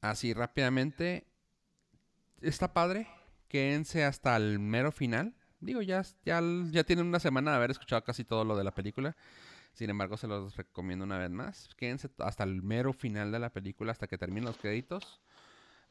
así 0.00 0.32
rápidamente, 0.32 1.26
está 2.40 2.72
padre. 2.72 3.06
Quédense 3.48 4.04
hasta 4.04 4.36
el 4.36 4.58
mero 4.58 4.90
final. 4.90 5.34
Digo, 5.60 5.80
ya, 5.80 6.02
ya, 6.24 6.40
ya 6.70 6.84
tienen 6.84 7.06
una 7.06 7.20
semana 7.20 7.52
de 7.52 7.56
haber 7.58 7.70
escuchado 7.70 8.02
casi 8.04 8.24
todo 8.24 8.44
lo 8.44 8.56
de 8.56 8.64
la 8.64 8.74
película. 8.74 9.16
Sin 9.74 9.90
embargo, 9.90 10.16
se 10.16 10.28
los 10.28 10.56
recomiendo 10.56 11.04
una 11.04 11.18
vez 11.18 11.30
más. 11.30 11.68
Quédense 11.76 12.08
hasta 12.18 12.44
el 12.44 12.62
mero 12.62 12.92
final 12.92 13.32
de 13.32 13.40
la 13.40 13.52
película, 13.52 13.92
hasta 13.92 14.06
que 14.06 14.16
terminen 14.16 14.44
los 14.44 14.56
créditos. 14.56 15.20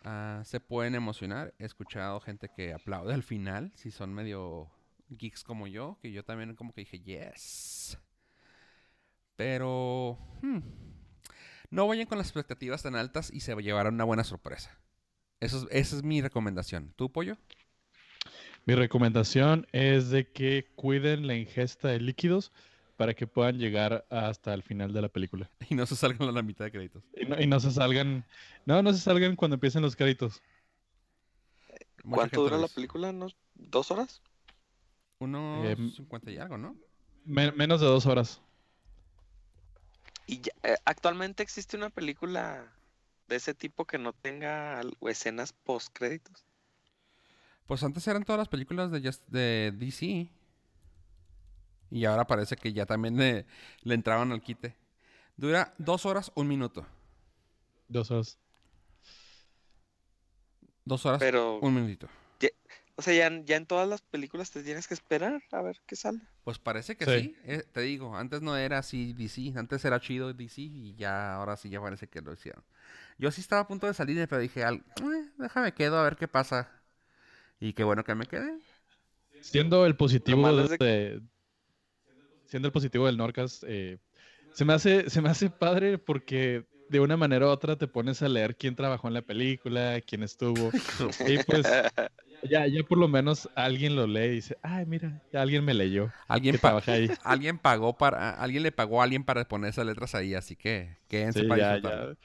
Ah, 0.04 0.42
se 0.46 0.60
pueden 0.60 0.96
emocionar. 0.96 1.54
He 1.60 1.66
escuchado 1.66 2.20
gente 2.22 2.50
que 2.56 2.74
aplaude 2.74 3.14
al 3.14 3.24
final, 3.24 3.72
si 3.76 3.92
son 3.92 4.14
medio 4.14 4.70
geeks 5.10 5.44
como 5.44 5.68
yo, 5.68 5.98
que 6.02 6.12
yo 6.12 6.24
también 6.24 6.56
como 6.56 6.74
que 6.74 6.82
dije, 6.82 7.00
yes. 7.02 7.98
Pero 9.36 10.18
hmm, 10.42 10.60
no 11.70 11.88
vayan 11.88 12.06
con 12.08 12.18
las 12.18 12.28
expectativas 12.28 12.84
tan 12.84 12.96
altas 12.96 13.32
y 13.34 13.42
se 13.42 13.56
llevarán 13.56 13.96
una 13.96 14.04
buena 14.06 14.24
sorpresa. 14.24 14.78
Eso 15.40 15.58
es- 15.58 15.68
esa 15.72 15.96
es 15.98 16.04
mi 16.04 16.22
recomendación. 16.22 16.94
¿Tú, 16.96 17.12
Pollo? 17.12 17.38
Mi 18.66 18.76
recomendación 18.76 19.68
es 19.74 20.10
de 20.10 20.32
que 20.32 20.72
cuiden 20.76 21.28
la 21.28 21.36
ingesta 21.36 21.90
de 21.90 22.00
líquidos 22.00 22.54
para 22.98 23.14
que 23.14 23.26
puedan 23.28 23.58
llegar 23.58 24.06
hasta 24.10 24.54
el 24.54 24.64
final 24.64 24.94
de 24.94 25.02
la 25.02 25.10
película. 25.10 25.50
Y 25.70 25.76
no 25.76 25.86
se 25.86 25.96
salgan 25.96 26.30
a 26.30 26.32
la 26.32 26.42
mitad 26.42 26.66
de 26.66 26.72
créditos. 26.72 27.04
Y 27.16 27.26
no, 27.26 27.42
y 27.42 27.48
no 27.48 27.60
se 27.60 27.72
salgan, 27.72 28.26
no, 28.66 28.82
no 28.84 28.94
se 28.94 29.00
salgan 29.00 29.36
cuando 29.36 29.56
empiecen 29.56 29.82
los 29.82 29.96
créditos. 29.96 30.42
¿Cuánto 32.10 32.44
dura 32.44 32.58
la 32.58 32.68
película? 32.68 33.10
¿Unos 33.10 33.36
¿Dos 33.56 33.92
horas? 33.92 34.22
Unos 35.20 35.96
50 35.96 36.32
y 36.32 36.38
algo, 36.38 36.58
¿no? 36.58 36.76
Me- 37.26 37.52
menos 37.54 37.80
de 37.80 37.88
dos 37.88 38.06
horas. 38.06 38.42
Y 40.26 40.42
ya- 40.42 40.52
eh, 40.64 40.76
actualmente 40.86 41.44
existe 41.44 41.78
una 41.78 41.90
película 41.90 42.74
de 43.28 43.36
ese 43.38 43.54
tipo 43.54 43.86
que 43.86 43.98
no 43.98 44.12
tenga 44.14 44.82
escenas 45.08 45.54
post 45.54 45.90
créditos. 45.94 46.44
Pues 47.68 47.84
antes 47.84 48.06
eran 48.08 48.24
todas 48.24 48.40
las 48.40 48.50
películas 48.50 48.92
de, 48.92 49.00
Just- 49.02 49.26
de 49.28 49.72
DC. 49.76 50.28
Y 51.94 52.06
ahora 52.06 52.26
parece 52.26 52.56
que 52.56 52.74
ya 52.74 52.88
también 52.88 53.16
le, 53.18 53.46
le 53.84 53.94
entraban 53.94 54.32
al 54.32 54.42
quite. 54.42 54.76
Dura 55.38 55.76
dos 55.78 56.08
horas, 56.08 56.32
un 56.34 56.48
minuto. 56.48 56.88
Dos 57.88 58.10
horas. 58.10 58.40
Dos 60.86 61.06
horas, 61.06 61.20
Pero, 61.20 61.60
un 61.60 61.76
minutito. 61.76 62.08
o 62.96 63.02
sea, 63.02 63.14
ya, 63.14 63.28
en- 63.28 63.46
ya 63.46 63.56
en 63.58 63.66
todas 63.68 63.88
las 63.88 64.02
películas 64.02 64.50
te 64.52 64.64
tienes 64.64 64.88
que 64.88 64.94
esperar 64.96 65.42
a 65.52 65.62
ver 65.62 65.80
qué 65.86 65.96
sale. 65.96 66.20
Pues 66.44 66.58
parece 66.60 66.96
que 66.98 67.06
Sí. 67.06 67.12
sí. 67.22 67.36
eh, 67.46 67.64
te 67.72 67.82
digo, 67.82 68.16
antes 68.18 68.42
no 68.42 68.58
era 68.58 68.80
así 68.80 69.14
DC. 69.14 69.54
Antes 69.56 69.86
era 69.86 70.00
chido 70.00 70.34
DC 70.34 70.62
y 70.62 70.96
ya 70.96 71.36
ahora 71.36 71.58
sí 71.58 71.70
ya 71.70 71.80
parece 71.80 72.08
que 72.08 72.22
lo 72.22 72.34
hicieron. 72.34 72.64
Yo 73.20 73.30
sí 73.32 73.42
estaba 73.42 73.62
a 73.62 73.68
punto 73.68 73.86
de 73.88 73.94
salir, 73.94 74.28
pero 74.28 74.42
dije, 74.42 74.64
al- 74.64 74.84
"Eh, 75.02 75.30
déjame 75.38 75.74
quedo 75.74 75.98
a 76.00 76.04
ver 76.04 76.16
qué 76.18 76.28
pasa. 76.28 76.70
Y 77.60 77.74
qué 77.74 77.84
bueno 77.84 78.04
que 78.04 78.14
me 78.16 78.26
quedé. 78.26 78.60
Siendo 79.42 79.86
el 79.86 79.96
positivo 79.96 80.52
de- 80.56 80.78
de, 80.78 81.22
siendo 82.54 82.68
el 82.68 82.72
positivo 82.72 83.08
del 83.08 83.18
Norcas, 83.18 83.66
eh, 83.68 83.98
se 84.52 84.64
me 84.64 84.74
hace, 84.74 85.10
se 85.10 85.24
me 85.24 85.30
hace 85.30 85.50
padre 85.50 85.98
porque 85.98 86.68
de 86.88 87.00
una 87.00 87.18
manera 87.18 87.48
u 87.48 87.50
otra 87.50 87.78
te 87.80 87.88
pones 87.88 88.22
a 88.22 88.30
leer 88.30 88.56
quién 88.56 88.76
trabajó 88.76 89.08
en 89.08 89.16
la 89.16 89.24
película, 89.24 90.00
quién 90.02 90.22
estuvo. 90.22 90.70
y 91.26 91.40
pues 91.40 91.82
ya, 92.44 92.68
ya 92.68 92.84
por 92.84 93.00
lo 93.00 93.08
menos 93.08 93.50
alguien 93.56 93.96
lo 93.96 94.06
lee 94.06 94.26
y 94.26 94.30
dice, 94.36 94.60
ay, 94.62 94.86
mira, 94.86 95.20
ya 95.32 95.42
alguien 95.42 95.66
me 95.66 95.74
leyó. 95.74 96.14
Alguien, 96.28 96.60
trabaja 96.60 96.92
ahí. 96.94 97.10
alguien 97.24 97.58
pagó 97.58 97.98
para, 97.98 98.30
alguien 98.40 98.62
le 98.62 98.72
pagó 98.72 99.02
a 99.02 99.06
alguien 99.06 99.24
para 99.24 99.48
poner 99.48 99.72
esas 99.72 99.88
letras 99.88 100.14
ahí, 100.14 100.36
así 100.36 100.56
que 100.56 101.00
quédense 101.08 101.42
Sí, 101.42 101.46
para 101.46 101.58
ya, 101.58 101.74
disfrutarlo. 101.80 102.12
ya. 102.12 102.16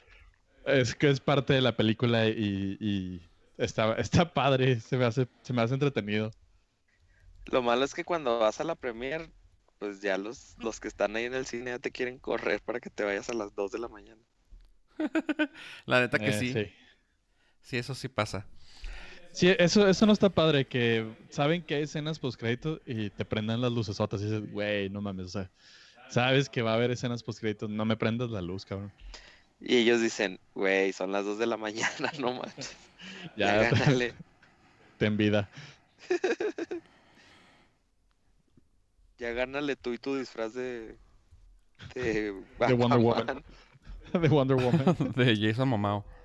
Es 0.65 0.93
que 0.93 1.09
es 1.09 1.21
parte 1.21 1.53
de 1.53 1.61
la 1.61 1.75
película 1.75 2.27
y, 2.27 2.77
y 2.79 3.31
está, 3.57 3.95
está 3.95 4.31
padre, 4.31 4.79
se 4.79 4.95
me 4.95 5.05
hace, 5.05 5.27
se 5.41 5.53
me 5.53 5.63
hace 5.63 5.73
entretenido. 5.73 6.35
Lo 7.51 7.61
malo 7.61 7.83
es 7.83 7.93
que 7.93 8.05
cuando 8.05 8.39
vas 8.39 8.61
a 8.61 8.63
la 8.63 8.75
premier, 8.75 9.29
pues 9.79 10.01
ya 10.01 10.17
los, 10.17 10.55
los 10.59 10.79
que 10.79 10.87
están 10.87 11.15
ahí 11.15 11.25
en 11.25 11.33
el 11.33 11.45
cine 11.45 11.71
ya 11.71 11.79
te 11.79 11.91
quieren 11.91 12.19
correr 12.19 12.61
para 12.61 12.79
que 12.79 12.89
te 12.89 13.03
vayas 13.03 13.29
a 13.29 13.33
las 13.33 13.55
2 13.55 13.71
de 13.71 13.79
la 13.79 13.87
mañana. 13.87 14.21
La 15.85 16.01
neta 16.01 16.19
que 16.19 16.29
Eh, 16.29 16.33
sí. 16.39 16.53
sí. 16.53 16.71
Sí, 17.61 17.77
eso 17.77 17.95
sí 17.95 18.07
pasa. 18.09 18.45
Sí, 19.31 19.53
eso, 19.59 19.87
eso 19.87 20.05
no 20.05 20.11
está 20.13 20.29
padre, 20.29 20.65
que 20.65 21.07
saben 21.29 21.61
que 21.63 21.75
hay 21.75 21.83
escenas 21.83 22.19
postcréditos 22.19 22.81
y 22.85 23.09
te 23.11 23.25
prendan 23.25 23.61
las 23.61 23.71
lucesotas 23.71 24.21
y 24.21 24.25
dices, 24.25 24.51
güey, 24.51 24.89
no 24.89 25.01
mames, 25.01 25.27
o 25.27 25.29
sea, 25.29 25.51
sabes 26.09 26.49
que 26.49 26.61
va 26.63 26.71
a 26.71 26.75
haber 26.75 26.89
escenas 26.91 27.21
postcréditos, 27.23 27.69
no 27.69 27.85
me 27.85 27.95
prendas 27.95 28.31
la 28.31 28.41
luz, 28.41 28.65
cabrón. 28.65 28.91
Y 29.61 29.77
ellos 29.77 30.01
dicen, 30.01 30.39
güey, 30.55 30.91
son 30.93 31.11
las 31.11 31.25
2 31.25 31.37
de 31.37 31.45
la 31.45 31.57
mañana, 31.57 32.11
no 32.19 32.33
manches. 32.33 32.75
Ya, 33.37 33.61
Ya, 33.61 33.69
gánale. 33.69 34.13
ten 34.97 35.15
vida. 35.15 35.49
Ya 39.19 39.31
gánale 39.31 39.75
tú 39.75 39.93
y 39.93 39.97
tu 39.97 40.15
disfraz 40.15 40.53
de. 40.53 40.97
De, 41.93 42.33
De 42.67 42.73
Wonder 42.73 42.99
Woman. 42.99 43.43
De 44.13 44.27
Wonder 44.29 44.57
Woman. 44.57 44.95
de 45.15 45.35
Jason 45.37 45.67
Momao. 45.69 46.05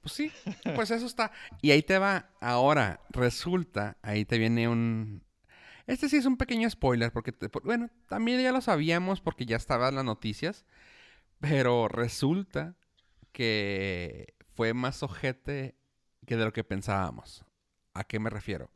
Pues 0.00 0.12
sí, 0.12 0.32
pues 0.76 0.90
eso 0.92 1.06
está. 1.06 1.32
Y 1.60 1.72
ahí 1.72 1.82
te 1.82 1.98
va. 1.98 2.30
Ahora, 2.40 3.00
resulta, 3.10 3.98
ahí 4.00 4.24
te 4.24 4.38
viene 4.38 4.68
un... 4.68 5.24
Este 5.88 6.08
sí 6.08 6.16
es 6.16 6.24
un 6.24 6.36
pequeño 6.36 6.70
spoiler, 6.70 7.12
porque, 7.12 7.32
te- 7.32 7.48
bueno, 7.64 7.90
también 8.08 8.40
ya 8.40 8.52
lo 8.52 8.60
sabíamos 8.60 9.20
porque 9.20 9.44
ya 9.44 9.56
estaban 9.56 9.96
las 9.96 10.04
noticias, 10.04 10.64
pero 11.40 11.88
resulta 11.88 12.76
que 13.32 14.34
fue 14.54 14.72
más 14.72 15.02
ojete 15.02 15.74
que 16.26 16.36
de 16.36 16.44
lo 16.44 16.52
que 16.52 16.62
pensábamos. 16.64 17.44
¿A 17.92 18.04
qué 18.04 18.20
me 18.20 18.30
refiero? 18.30 18.70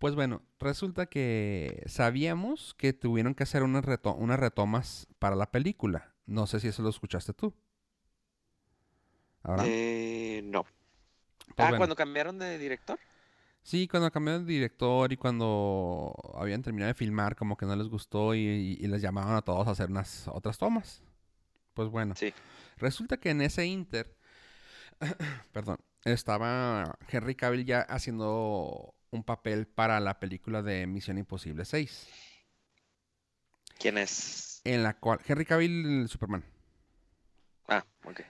Pues 0.00 0.14
bueno, 0.14 0.40
resulta 0.58 1.04
que 1.06 1.82
sabíamos 1.86 2.72
que 2.74 2.94
tuvieron 2.94 3.34
que 3.34 3.42
hacer 3.42 3.62
unas, 3.62 3.84
reto- 3.84 4.16
unas 4.16 4.40
retomas 4.40 5.06
para 5.18 5.36
la 5.36 5.50
película. 5.50 6.14
No 6.24 6.46
sé 6.46 6.58
si 6.58 6.68
eso 6.68 6.82
lo 6.82 6.88
escuchaste 6.88 7.34
tú. 7.34 7.52
¿Ahora? 9.42 9.64
Eh, 9.66 10.40
no. 10.44 10.62
Pues 10.62 10.72
ah, 11.58 11.64
bueno. 11.64 11.76
cuando 11.76 11.96
cambiaron 11.96 12.38
de 12.38 12.56
director. 12.58 12.98
Sí, 13.62 13.86
cuando 13.88 14.10
cambiaron 14.10 14.46
de 14.46 14.52
director 14.54 15.12
y 15.12 15.18
cuando 15.18 16.14
habían 16.34 16.62
terminado 16.62 16.88
de 16.88 16.94
filmar, 16.94 17.36
como 17.36 17.58
que 17.58 17.66
no 17.66 17.76
les 17.76 17.88
gustó 17.88 18.34
y, 18.34 18.38
y- 18.40 18.78
y 18.80 18.86
les 18.86 19.02
llamaban 19.02 19.36
a 19.36 19.42
todos 19.42 19.68
a 19.68 19.72
hacer 19.72 19.90
unas 19.90 20.28
otras 20.28 20.56
tomas. 20.56 21.02
Pues 21.74 21.90
bueno, 21.90 22.14
Sí. 22.16 22.32
resulta 22.78 23.18
que 23.18 23.28
en 23.30 23.42
ese 23.42 23.66
inter, 23.66 24.16
perdón, 25.52 25.76
estaba 26.04 26.96
Henry 27.10 27.34
Cavill 27.34 27.66
ya 27.66 27.82
haciendo 27.82 28.94
un 29.10 29.24
papel 29.24 29.66
para 29.66 30.00
la 30.00 30.18
película 30.20 30.62
de 30.62 30.86
Misión 30.86 31.18
Imposible 31.18 31.64
6, 31.64 32.08
¿Quién 33.80 33.98
es? 33.98 34.62
en 34.64 34.82
la 34.82 34.94
cual 34.98 35.20
Henry 35.26 35.44
Cavill 35.44 36.08
Superman, 36.08 36.44
Ah, 37.68 37.84
ok. 38.04 38.20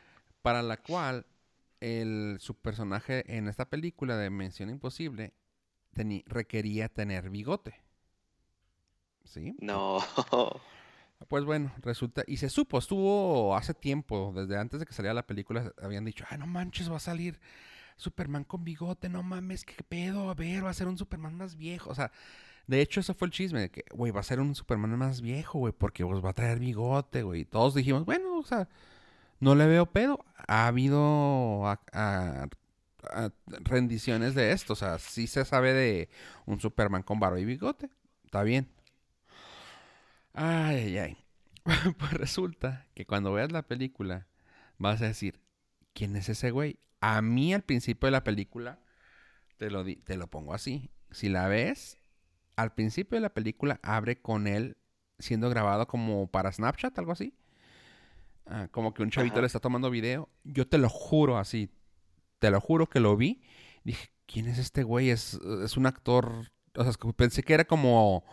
para 0.43 0.63
la 0.63 0.77
cual 0.83 1.27
el, 1.81 2.37
su 2.41 2.57
personaje 2.61 3.25
en 3.37 3.49
esta 3.49 3.69
película 3.69 4.17
de 4.17 4.31
Misión 4.31 4.71
Imposible 4.71 5.35
teni- 5.95 6.25
requería 6.27 6.89
tener 6.89 7.31
bigote. 7.31 7.83
¿Sí? 9.25 9.57
No. 9.61 10.01
Pues 11.29 11.45
bueno, 11.45 11.73
resulta, 11.83 12.25
y 12.27 12.39
se 12.39 12.49
supo, 12.49 12.79
estuvo 12.79 13.55
hace 13.55 13.75
tiempo, 13.75 14.33
desde 14.35 14.59
antes 14.59 14.81
de 14.81 14.87
que 14.87 14.95
saliera 14.95 15.15
la 15.15 15.27
película, 15.27 15.73
habían 15.81 16.05
dicho, 16.05 16.25
ah, 16.31 16.37
no 16.39 16.47
manches, 16.47 16.91
va 16.91 16.97
a 16.97 17.01
salir 17.01 17.39
Superman 18.01 18.45
con 18.45 18.65
bigote, 18.65 19.09
no 19.09 19.23
mames, 19.23 19.65
qué 19.65 19.83
pedo, 19.89 20.31
a 20.31 20.35
ver, 20.35 20.65
va 20.65 20.71
a 20.71 20.75
ser 20.75 20.89
un 20.89 20.99
Superman 20.99 21.37
más 21.37 21.57
viejo. 21.57 21.91
O 21.91 21.95
sea, 21.95 22.13
de 22.67 22.81
hecho, 22.81 23.01
ese 23.01 23.15
fue 23.15 23.27
el 23.27 23.33
chisme, 23.33 23.61
de 23.61 23.71
que, 23.71 23.85
güey, 23.93 24.13
va 24.13 24.21
a 24.21 24.25
ser 24.25 24.41
un 24.41 24.55
Superman 24.55 24.97
más 24.99 25.21
viejo, 25.21 25.59
güey, 25.59 25.73
porque 25.73 26.05
pues, 26.05 26.25
va 26.25 26.31
a 26.31 26.35
traer 26.35 26.59
bigote, 26.61 27.23
güey. 27.23 27.43
Y 27.43 27.45
todos 27.45 27.75
dijimos, 27.75 28.05
bueno, 28.05 28.39
o 28.39 28.45
sea, 28.45 28.69
no 29.41 29.55
le 29.55 29.67
veo 29.67 29.87
pedo. 29.87 30.25
Ha 30.49 30.67
habido 30.69 31.63
rendiciones 33.65 34.35
de 34.35 34.53
esto, 34.53 34.75
o 34.75 34.77
sea, 34.77 34.99
sí 34.99 35.27
se 35.27 35.45
sabe 35.45 35.73
de 35.73 36.09
un 36.47 36.61
Superman 36.61 37.03
con 37.03 37.21
barba 37.21 37.41
y 37.41 37.45
bigote, 37.45 37.91
está 38.25 38.43
bien. 38.43 38.69
Ay, 40.35 40.77
ay, 40.77 40.99
ay. 40.99 41.17
Pues 41.99 42.13
resulta 42.13 42.87
que 42.95 43.07
cuando 43.07 43.33
veas 43.33 43.53
la 43.53 43.63
película 43.63 44.27
vas 44.79 45.03
a 45.03 45.07
decir, 45.07 45.41
¿quién 45.93 46.17
es 46.17 46.29
ese 46.29 46.51
güey? 46.51 46.79
A 47.01 47.23
mí 47.23 47.55
al 47.55 47.63
principio 47.63 48.07
de 48.07 48.13
la 48.13 48.25
película, 48.25 48.79
te 49.59 49.71
lo, 49.71 49.85
di- 49.85 49.97
te 49.97 50.17
lo 50.17 50.29
pongo 50.29 50.55
así. 50.55 50.91
Si 51.11 51.29
la 51.29 51.49
ves, 51.49 51.99
al 52.57 52.75
principio 52.75 53.17
de 53.17 53.23
la 53.23 53.35
película 53.35 53.81
abre 53.83 54.21
con 54.21 54.47
él 54.47 54.77
siendo 55.19 55.51
grabado 55.51 55.87
como 55.89 56.29
para 56.29 56.53
Snapchat, 56.53 56.99
algo 56.99 57.13
así. 57.13 57.35
Ah, 58.47 58.69
como 58.71 58.95
que 58.95 59.03
un 59.03 59.11
chavito 59.11 59.35
Ajá. 59.35 59.41
le 59.41 59.47
está 59.47 59.61
tomando 59.61 59.91
video. 59.91 60.29
Yo 60.45 60.67
te 60.67 60.79
lo 60.79 60.89
juro 60.89 61.39
así. 61.39 61.71
Te 62.39 62.51
lo 62.51 62.61
juro 62.61 62.89
que 62.89 63.01
lo 63.01 63.17
vi. 63.17 63.43
Dije, 63.85 64.11
¿quién 64.27 64.49
es 64.49 64.59
este 64.59 64.83
güey? 64.83 65.11
Es, 65.11 65.35
es 65.65 65.77
un 65.77 65.87
actor. 65.87 66.51
O 66.77 66.83
sea, 66.83 66.91
es 66.91 66.97
que 66.99 67.13
pensé 67.13 67.43
que 67.43 67.55
era 67.55 67.65
como 67.65 68.25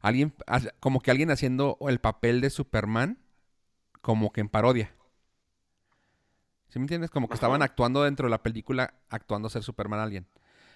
alguien, 0.00 0.34
como 0.80 1.00
que 1.00 1.10
alguien 1.10 1.30
haciendo 1.30 1.78
el 1.88 2.00
papel 2.00 2.40
de 2.40 2.50
Superman, 2.50 3.18
como 4.02 4.32
que 4.32 4.42
en 4.42 4.48
parodia. 4.48 4.94
¿Sí 6.72 6.78
me 6.78 6.84
entiendes? 6.84 7.10
Como 7.10 7.28
que 7.28 7.34
estaban 7.34 7.60
actuando 7.60 8.02
dentro 8.02 8.26
de 8.26 8.30
la 8.30 8.42
película, 8.42 8.94
actuando 9.10 9.48
a 9.48 9.50
ser 9.50 9.62
Superman 9.62 10.00
alguien. 10.00 10.26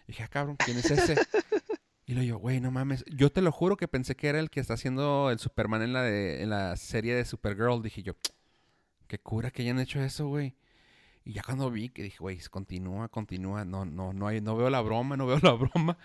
Y 0.06 0.08
dije, 0.08 0.24
ah, 0.24 0.28
cabrón, 0.28 0.56
¿quién 0.62 0.76
es 0.76 0.90
ese? 0.90 1.14
y 2.06 2.12
le 2.12 2.20
digo, 2.20 2.36
güey, 2.36 2.60
no 2.60 2.70
mames. 2.70 3.02
Yo 3.06 3.32
te 3.32 3.40
lo 3.40 3.50
juro 3.50 3.78
que 3.78 3.88
pensé 3.88 4.14
que 4.14 4.28
era 4.28 4.38
el 4.38 4.50
que 4.50 4.60
está 4.60 4.74
haciendo 4.74 5.30
el 5.30 5.38
Superman 5.38 5.80
en 5.80 5.94
la, 5.94 6.02
de, 6.02 6.42
en 6.42 6.50
la 6.50 6.76
serie 6.76 7.14
de 7.14 7.24
Supergirl. 7.24 7.80
Dije 7.82 8.02
yo, 8.02 8.12
qué 9.06 9.18
cura 9.18 9.50
que 9.50 9.62
hayan 9.62 9.78
hecho 9.78 10.02
eso, 10.02 10.28
güey. 10.28 10.54
Y 11.24 11.32
ya 11.32 11.42
cuando 11.42 11.70
vi 11.70 11.88
que 11.88 12.02
dije, 12.02 12.18
güey, 12.20 12.38
continúa, 12.50 13.08
continúa, 13.08 13.64
no, 13.64 13.86
no, 13.86 14.12
no, 14.12 14.26
hay, 14.26 14.42
no 14.42 14.54
veo 14.54 14.68
la 14.68 14.82
broma, 14.82 15.16
no 15.16 15.26
veo 15.26 15.38
la 15.40 15.52
broma. 15.52 15.96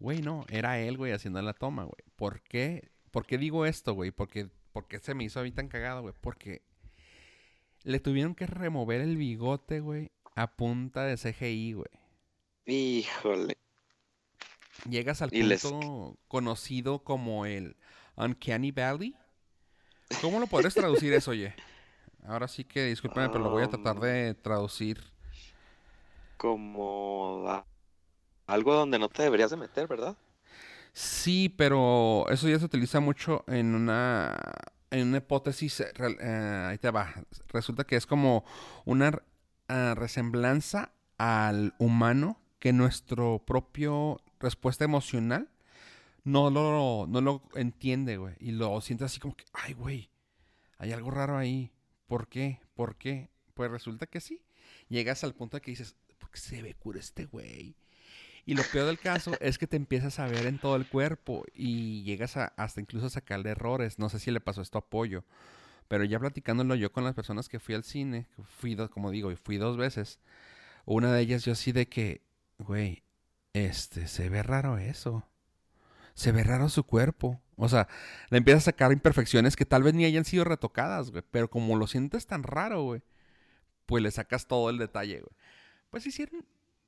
Güey, 0.00 0.20
no, 0.20 0.46
era 0.48 0.80
él, 0.80 0.96
güey, 0.96 1.12
haciendo 1.12 1.40
la 1.42 1.52
toma, 1.52 1.84
güey. 1.84 2.02
¿Por 2.16 2.42
qué? 2.42 2.90
¿Por 3.12 3.24
qué 3.24 3.38
digo 3.38 3.66
esto, 3.66 3.94
güey? 3.94 4.10
Porque, 4.10 4.50
porque 4.72 4.98
se 4.98 5.14
me 5.14 5.22
hizo 5.22 5.38
a 5.38 5.44
mí 5.44 5.52
tan 5.52 5.68
cagado, 5.68 6.02
güey. 6.02 6.14
Porque 6.20 6.62
le 7.84 8.00
tuvieron 8.00 8.34
que 8.34 8.46
remover 8.46 9.00
el 9.00 9.16
bigote, 9.16 9.80
güey, 9.80 10.10
a 10.34 10.50
punta 10.56 11.04
de 11.04 11.16
CGI, 11.16 11.72
güey. 11.74 11.88
Híjole. 12.66 13.56
Llegas 14.88 15.22
al 15.22 15.30
les- 15.32 15.62
punto 15.62 16.16
conocido 16.28 17.00
como 17.02 17.46
el 17.46 17.76
Uncanny 18.16 18.70
Valley. 18.72 19.16
¿Cómo 20.20 20.38
lo 20.40 20.46
podrías 20.46 20.74
traducir 20.74 21.12
eso, 21.12 21.32
oye? 21.32 21.54
Ahora 22.26 22.46
sí 22.48 22.64
que 22.64 22.84
discúlpame, 22.86 23.28
pero 23.28 23.44
lo 23.44 23.50
voy 23.50 23.62
a 23.64 23.68
tratar 23.68 23.96
Um, 23.96 24.02
de 24.02 24.34
traducir. 24.34 25.02
Como 26.36 27.44
a- 27.48 27.66
algo 28.46 28.74
donde 28.74 28.98
no 28.98 29.08
te 29.08 29.22
deberías 29.24 29.50
de 29.50 29.56
meter, 29.56 29.86
¿verdad? 29.88 30.16
Sí, 30.92 31.48
pero 31.48 32.26
eso 32.30 32.48
ya 32.48 32.58
se 32.58 32.64
utiliza 32.64 33.00
mucho 33.00 33.44
en 33.46 33.74
una, 33.74 34.36
en 34.90 35.08
una 35.08 35.18
hipótesis. 35.18 35.80
eh, 35.80 35.92
eh, 35.98 36.66
ahí 36.68 36.78
te 36.78 36.90
va. 36.90 37.14
Resulta 37.48 37.84
que 37.84 37.96
es 37.96 38.06
como 38.06 38.44
una 38.84 39.22
ah, 39.68 39.94
resemblanza 39.96 40.92
al 41.18 41.74
humano 41.78 42.40
que 42.58 42.72
nuestro 42.72 43.42
propio 43.44 44.20
respuesta 44.40 44.84
emocional 44.84 45.50
no 46.24 46.50
lo, 46.50 47.06
no 47.08 47.20
lo 47.20 47.42
entiende, 47.54 48.16
güey. 48.16 48.34
Y 48.40 48.52
lo 48.52 48.80
siente 48.80 49.04
así 49.04 49.20
como 49.20 49.36
que, 49.36 49.44
ay, 49.52 49.74
güey, 49.74 50.10
hay 50.78 50.92
algo 50.92 51.10
raro 51.10 51.36
ahí. 51.36 51.72
¿Por 52.06 52.28
qué? 52.28 52.60
¿Por 52.74 52.96
qué? 52.96 53.30
Pues 53.54 53.70
resulta 53.70 54.06
que 54.06 54.20
sí. 54.20 54.42
Llegas 54.88 55.24
al 55.24 55.34
punto 55.34 55.56
de 55.56 55.60
que 55.60 55.72
dices, 55.72 55.96
¿por 56.18 56.30
qué 56.30 56.38
se 56.38 56.62
ve 56.62 56.74
cura 56.74 57.00
este 57.00 57.26
güey? 57.26 57.76
Y 58.48 58.54
lo 58.54 58.62
peor 58.72 58.86
del 58.86 58.98
caso 58.98 59.32
es 59.40 59.58
que 59.58 59.66
te 59.66 59.76
empiezas 59.76 60.18
a 60.18 60.26
ver 60.26 60.46
en 60.46 60.58
todo 60.58 60.74
el 60.76 60.86
cuerpo 60.88 61.44
y 61.54 62.02
llegas 62.04 62.38
a, 62.38 62.46
hasta 62.56 62.80
incluso 62.80 63.06
a 63.06 63.10
sacarle 63.10 63.50
errores. 63.50 63.98
No 63.98 64.08
sé 64.08 64.18
si 64.18 64.30
le 64.30 64.40
pasó 64.40 64.62
esto 64.62 64.78
a 64.78 64.88
Pollo, 64.88 65.22
pero 65.88 66.04
ya 66.04 66.18
platicándolo 66.18 66.74
yo 66.74 66.92
con 66.92 67.04
las 67.04 67.14
personas 67.14 67.48
que 67.48 67.60
fui 67.60 67.74
al 67.74 67.84
cine, 67.84 68.26
fui, 68.58 68.74
do- 68.74 68.90
como 68.90 69.10
digo, 69.10 69.30
y 69.32 69.36
fui 69.36 69.58
dos 69.58 69.76
veces, 69.76 70.18
una 70.86 71.12
de 71.12 71.20
ellas 71.20 71.44
yo 71.44 71.52
así 71.52 71.72
de 71.72 71.88
que, 71.88 72.22
güey, 72.58 73.02
este, 73.52 74.08
se 74.08 74.30
ve 74.30 74.42
raro 74.42 74.78
eso. 74.78 75.24
Se 76.14 76.32
ve 76.32 76.42
raro 76.44 76.68
su 76.68 76.84
cuerpo. 76.84 77.40
O 77.56 77.68
sea, 77.68 77.88
le 78.30 78.38
empiezas 78.38 78.64
a 78.64 78.72
sacar 78.72 78.92
imperfecciones 78.92 79.56
que 79.56 79.66
tal 79.66 79.82
vez 79.82 79.94
ni 79.94 80.04
hayan 80.04 80.24
sido 80.24 80.44
retocadas, 80.44 81.10
güey. 81.10 81.22
Pero 81.30 81.50
como 81.50 81.76
lo 81.76 81.86
sientes 81.86 82.26
tan 82.26 82.42
raro, 82.42 82.82
güey, 82.82 83.02
pues 83.86 84.02
le 84.02 84.10
sacas 84.10 84.46
todo 84.46 84.70
el 84.70 84.78
detalle, 84.78 85.20
güey. 85.20 85.32
Pues 85.90 86.06
hicieron, 86.06 86.44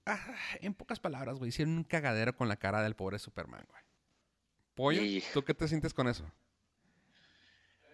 ah, 0.06 0.34
en 0.60 0.74
pocas 0.74 1.00
palabras, 1.00 1.38
güey, 1.38 1.48
hicieron 1.50 1.76
un 1.76 1.84
cagadero 1.84 2.34
con 2.36 2.48
la 2.48 2.56
cara 2.56 2.82
del 2.82 2.94
pobre 2.96 3.18
Superman, 3.18 3.64
güey. 3.68 3.82
Pollo, 4.74 5.02
Y- 5.02 5.22
¿tú 5.34 5.44
qué 5.44 5.54
te 5.54 5.68
sientes 5.68 5.92
con 5.94 6.08
eso? 6.08 6.30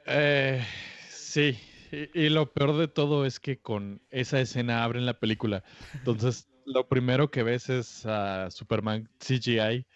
Eh, 0.07 0.65
sí, 1.09 1.59
y, 1.91 2.27
y 2.27 2.29
lo 2.29 2.53
peor 2.53 2.77
de 2.77 2.89
todo 2.89 3.27
es 3.27 3.41
que 3.41 3.59
con 3.59 4.01
esa 4.11 4.41
escena 4.41 4.85
abren 4.85 5.07
la 5.07 5.19
película. 5.19 5.65
Entonces, 5.95 6.49
lo 6.65 6.89
primero 6.89 7.31
que 7.31 7.43
ves 7.43 7.69
es 7.69 8.07
a 8.07 8.51
Superman 8.51 9.09
CGI 9.21 9.87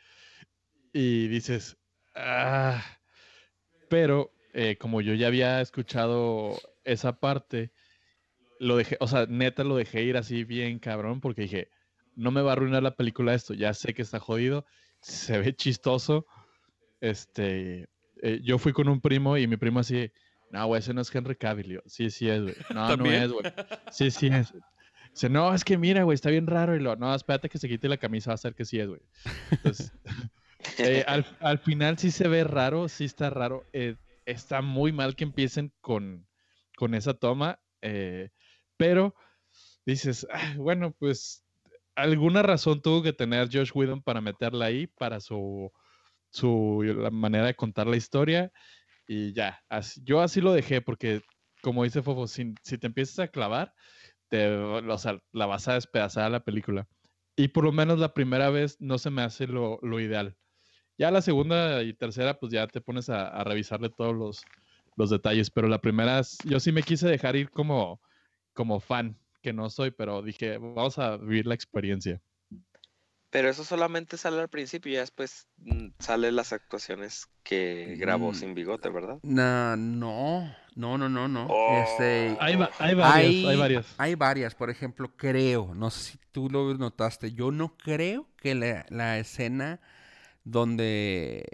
y 0.92 1.28
dices, 1.28 1.76
ah, 2.14 2.82
pero 3.88 4.32
eh, 4.52 4.76
como 4.78 5.00
yo 5.00 5.14
ya 5.14 5.28
había 5.28 5.60
escuchado 5.60 6.58
esa 6.84 7.20
parte, 7.20 7.70
lo 8.58 8.76
dejé, 8.76 8.96
o 9.00 9.06
sea, 9.06 9.26
neta 9.26 9.62
lo 9.64 9.76
dejé 9.76 10.02
ir 10.02 10.16
así 10.16 10.44
bien 10.44 10.80
cabrón 10.80 11.20
porque 11.20 11.42
dije, 11.42 11.70
no 12.20 12.30
me 12.30 12.42
va 12.42 12.50
a 12.50 12.52
arruinar 12.52 12.82
la 12.82 12.94
película 12.96 13.34
esto, 13.34 13.54
ya 13.54 13.74
sé 13.74 13.94
que 13.94 14.02
está 14.02 14.20
jodido, 14.20 14.66
se 15.00 15.38
ve 15.38 15.54
chistoso, 15.54 16.26
este, 17.00 17.88
eh, 18.22 18.40
yo 18.42 18.58
fui 18.58 18.72
con 18.72 18.88
un 18.88 19.00
primo 19.00 19.36
y 19.36 19.46
mi 19.46 19.56
primo 19.56 19.80
así, 19.80 20.10
no, 20.50 20.66
güey, 20.66 20.80
ese 20.80 20.92
no 20.92 21.00
es 21.00 21.14
Henry 21.14 21.36
Cavill. 21.36 21.68
Yo, 21.74 21.80
sí, 21.86 22.10
sí 22.10 22.28
es, 22.28 22.42
güey. 22.42 22.54
No, 22.74 22.96
no 22.96 23.06
es, 23.06 23.30
güey. 23.30 23.44
Sí, 23.92 24.10
sí 24.10 24.26
es. 24.26 24.52
Dice, 25.12 25.28
no, 25.28 25.54
es 25.54 25.64
que 25.64 25.78
mira, 25.78 26.02
güey, 26.02 26.14
está 26.14 26.28
bien 26.30 26.46
raro. 26.48 26.74
Y 26.74 26.80
lo, 26.80 26.96
no, 26.96 27.14
espérate 27.14 27.48
que 27.48 27.58
se 27.58 27.68
quite 27.68 27.88
la 27.88 27.96
camisa, 27.98 28.30
va 28.30 28.34
a 28.34 28.38
ser 28.38 28.54
que 28.54 28.64
sí 28.64 28.80
es, 28.80 28.88
güey. 28.88 29.00
Entonces, 29.52 29.92
eh, 30.78 31.04
al, 31.06 31.24
al 31.40 31.58
final 31.60 31.98
sí 31.98 32.10
se 32.10 32.26
ve 32.26 32.42
raro, 32.44 32.88
sí 32.88 33.04
está 33.04 33.30
raro. 33.30 33.64
eh, 33.72 33.96
está 34.26 34.60
muy 34.60 34.92
mal 34.92 35.14
que 35.16 35.24
empiecen 35.24 35.72
con, 35.80 36.26
con 36.76 36.94
esa 36.94 37.14
toma, 37.14 37.60
eh, 37.80 38.30
pero 38.76 39.14
dices, 39.86 40.26
"Ah, 40.32 40.54
bueno, 40.56 40.92
pues 40.98 41.44
alguna 42.02 42.42
razón 42.42 42.82
tuvo 42.82 43.02
que 43.02 43.12
tener 43.12 43.48
Josh 43.52 43.70
Whedon 43.74 44.02
para 44.02 44.20
meterla 44.20 44.66
ahí, 44.66 44.86
para 44.86 45.20
su, 45.20 45.70
su 46.30 46.82
la 46.84 47.10
manera 47.10 47.46
de 47.46 47.56
contar 47.56 47.86
la 47.86 47.96
historia. 47.96 48.52
Y 49.06 49.34
ya, 49.34 49.60
así- 49.70 50.02
yo 50.04 50.20
así 50.22 50.40
lo 50.40 50.52
dejé 50.52 50.82
porque, 50.82 51.22
como 51.62 51.84
dice 51.84 52.02
Fofo, 52.02 52.26
si, 52.28 52.58
si 52.62 52.78
te 52.78 52.88
empiezas 52.88 53.18
a 53.20 53.28
clavar, 53.28 53.74
te, 54.28 54.48
o 54.56 54.98
sea, 54.98 55.20
la 55.32 55.46
vas 55.46 55.68
a 55.68 55.74
despedazar 55.74 56.24
a 56.26 56.30
la 56.30 56.44
película. 56.44 56.88
Y 57.36 57.48
por 57.48 57.64
lo 57.64 57.72
menos 57.72 57.98
la 57.98 58.14
primera 58.14 58.50
vez 58.50 58.76
no 58.80 58.98
se 58.98 59.10
me 59.10 59.22
hace 59.22 59.46
lo, 59.48 59.78
lo 59.82 60.00
ideal. 60.00 60.36
Ya 60.98 61.10
la 61.10 61.22
segunda 61.22 61.82
y 61.82 61.94
tercera, 61.94 62.38
pues 62.38 62.52
ya 62.52 62.68
te 62.68 62.80
pones 62.80 63.08
a, 63.08 63.28
a 63.28 63.44
revisarle 63.44 63.90
todos 63.90 64.14
los, 64.14 64.50
los 64.96 65.10
detalles. 65.10 65.50
Pero 65.50 65.68
la 65.68 65.80
primera, 65.80 66.20
yo 66.44 66.60
sí 66.60 66.72
me 66.72 66.84
quise 66.84 67.08
dejar 67.08 67.36
ir 67.36 67.50
como, 67.50 68.02
como 68.54 68.80
fan, 68.80 69.19
que 69.40 69.52
no 69.52 69.70
soy, 69.70 69.90
pero 69.90 70.22
dije, 70.22 70.58
vamos 70.58 70.98
a 70.98 71.16
vivir 71.16 71.46
la 71.46 71.54
experiencia. 71.54 72.20
Pero 73.30 73.48
eso 73.48 73.62
solamente 73.62 74.16
sale 74.16 74.40
al 74.40 74.48
principio 74.48 74.92
y 74.92 74.96
después 74.96 75.46
mm, 75.58 75.90
salen 76.00 76.34
las 76.34 76.52
actuaciones 76.52 77.28
que 77.44 77.94
grabó 77.96 78.32
Mm. 78.32 78.34
sin 78.34 78.54
bigote, 78.54 78.88
¿verdad? 78.88 79.18
Na- 79.22 79.76
no, 79.76 80.52
no, 80.74 80.98
no, 80.98 81.08
no, 81.08 81.28
no. 81.28 81.46
Oh. 81.48 81.80
Este, 81.80 82.36
Hay, 82.40 82.56
va- 82.56 82.70
hay 82.80 82.94
varias, 82.94 83.34
hay, 83.34 83.46
Hay- 83.46 83.56
varias. 83.56 83.94
Hay 83.98 84.14
varias, 84.16 84.54
por 84.56 84.68
ejemplo, 84.68 85.12
creo, 85.16 85.74
no 85.76 85.90
sé 85.90 86.12
si 86.12 86.18
tú 86.32 86.50
lo 86.50 86.74
notaste, 86.74 87.32
yo 87.32 87.52
no 87.52 87.76
creo 87.76 88.26
que 88.36 88.56
la, 88.56 88.84
la 88.88 89.18
escena 89.18 89.80
donde, 90.42 91.46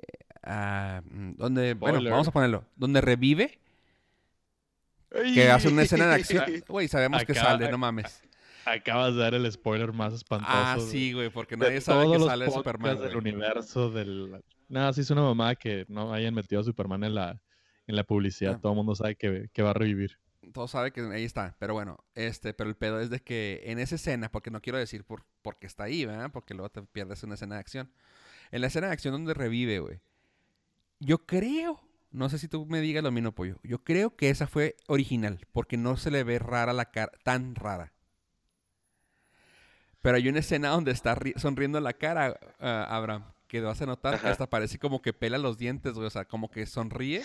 ah, 0.42 1.02
mm, 1.10 1.32
donde, 1.36 1.74
bueno, 1.74 2.00
vamos 2.10 2.28
a 2.28 2.32
ponerlo, 2.32 2.64
donde 2.76 3.02
revive, 3.02 3.60
que 5.10 5.50
hace 5.50 5.68
una 5.68 5.82
escena 5.82 6.06
de 6.06 6.14
acción, 6.14 6.44
güey, 6.68 6.88
sabemos 6.88 7.24
que 7.24 7.34
sale, 7.34 7.70
no 7.70 7.78
mames. 7.78 8.22
Acabas 8.64 9.14
de 9.14 9.20
dar 9.20 9.34
el 9.34 9.50
spoiler 9.50 9.92
más 9.92 10.12
espantoso. 10.12 10.52
Ah, 10.52 10.76
sí, 10.80 11.12
güey, 11.12 11.30
porque 11.30 11.56
nadie 11.56 11.80
sabe 11.80 12.10
que 12.10 12.24
sale 12.24 12.50
Superman, 12.50 12.98
del 12.98 13.16
universo 13.16 13.90
del... 13.90 14.42
Nada, 14.68 14.92
sí 14.92 15.02
es 15.02 15.10
una 15.10 15.22
mamá 15.22 15.54
que 15.54 15.86
no 15.88 16.12
hayan 16.12 16.34
metido 16.34 16.60
a 16.60 16.64
Superman 16.64 17.04
en 17.04 17.14
la, 17.14 17.40
en 17.86 17.94
la 17.94 18.02
publicidad. 18.02 18.54
Ah. 18.56 18.60
Todo 18.60 18.72
el 18.72 18.76
mundo 18.76 18.96
sabe 18.96 19.14
que, 19.14 19.48
que 19.52 19.62
va 19.62 19.70
a 19.70 19.74
revivir. 19.74 20.18
Todos 20.52 20.72
saben 20.72 20.92
que 20.92 21.00
ahí 21.00 21.24
está, 21.24 21.56
pero 21.58 21.74
bueno, 21.74 22.04
este, 22.14 22.54
pero 22.54 22.68
el 22.68 22.76
pedo 22.76 23.00
es 23.00 23.10
de 23.10 23.20
que 23.20 23.62
en 23.64 23.78
esa 23.78 23.96
escena, 23.96 24.30
porque 24.30 24.50
no 24.50 24.60
quiero 24.60 24.78
decir 24.78 25.04
por, 25.04 25.24
porque 25.42 25.66
está 25.66 25.84
ahí, 25.84 26.04
¿verdad? 26.04 26.30
Porque 26.32 26.54
luego 26.54 26.70
te 26.70 26.82
pierdes 26.82 27.22
una 27.22 27.34
escena 27.34 27.56
de 27.56 27.60
acción. 27.60 27.90
En 28.50 28.60
la 28.60 28.68
escena 28.68 28.88
de 28.88 28.92
acción 28.92 29.12
donde 29.12 29.34
revive, 29.34 29.80
güey. 29.80 30.00
Yo 30.98 31.18
creo, 31.26 31.80
no 32.10 32.28
sé 32.28 32.38
si 32.38 32.48
tú 32.48 32.66
me 32.66 32.80
digas 32.80 33.02
lo 33.02 33.10
mismo, 33.10 33.32
pollo. 33.32 33.58
Yo 33.62 33.82
creo 33.84 34.16
que 34.16 34.30
esa 34.30 34.46
fue 34.46 34.76
original, 34.86 35.46
porque 35.52 35.76
no 35.76 35.96
se 35.96 36.10
le 36.10 36.24
ve 36.24 36.38
rara 36.38 36.72
la 36.72 36.90
cara, 36.90 37.12
tan 37.24 37.54
rara. 37.54 37.92
Pero 40.02 40.16
hay 40.16 40.28
una 40.28 40.38
escena 40.38 40.68
donde 40.68 40.92
está 40.92 41.16
ri- 41.16 41.36
sonriendo 41.36 41.80
la 41.80 41.92
cara, 41.92 42.38
ah, 42.60 42.86
Abraham, 42.90 43.24
que 43.48 43.60
vas 43.60 43.80
a 43.82 43.86
notar 43.86 44.20
que 44.20 44.28
hasta 44.28 44.48
parece 44.48 44.78
como 44.78 45.02
que 45.02 45.12
pela 45.12 45.38
los 45.38 45.58
dientes, 45.58 45.94
güey. 45.94 46.06
O 46.06 46.10
sea, 46.10 46.24
como 46.24 46.50
que 46.50 46.64
sonríe, 46.66 47.24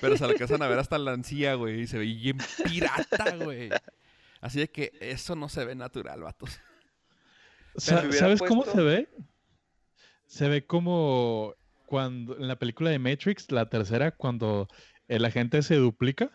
pero 0.00 0.16
se 0.16 0.26
le 0.26 0.32
alcanzan 0.32 0.62
a 0.62 0.68
ver 0.68 0.78
hasta 0.78 0.98
la 0.98 1.14
encía, 1.14 1.54
güey. 1.54 1.80
Y 1.82 1.86
se 1.86 1.98
ve 1.98 2.04
bien 2.04 2.38
pirata, 2.64 3.36
güey. 3.36 3.70
Así 4.40 4.58
de 4.60 4.70
que 4.70 4.92
eso 5.00 5.36
no 5.36 5.48
se 5.48 5.64
ve 5.64 5.74
natural, 5.74 6.20
vatos. 6.22 6.60
¿Sabes 7.76 8.40
cómo 8.40 8.64
se 8.64 8.80
ve? 8.82 9.08
Se 10.26 10.48
ve 10.48 10.66
como 10.66 11.54
cuando 11.88 12.36
en 12.36 12.46
la 12.48 12.56
película 12.58 12.90
de 12.90 12.98
Matrix, 12.98 13.50
la 13.50 13.70
tercera, 13.70 14.10
cuando 14.10 14.68
el 15.08 15.24
agente 15.24 15.62
se 15.62 15.76
duplica 15.76 16.30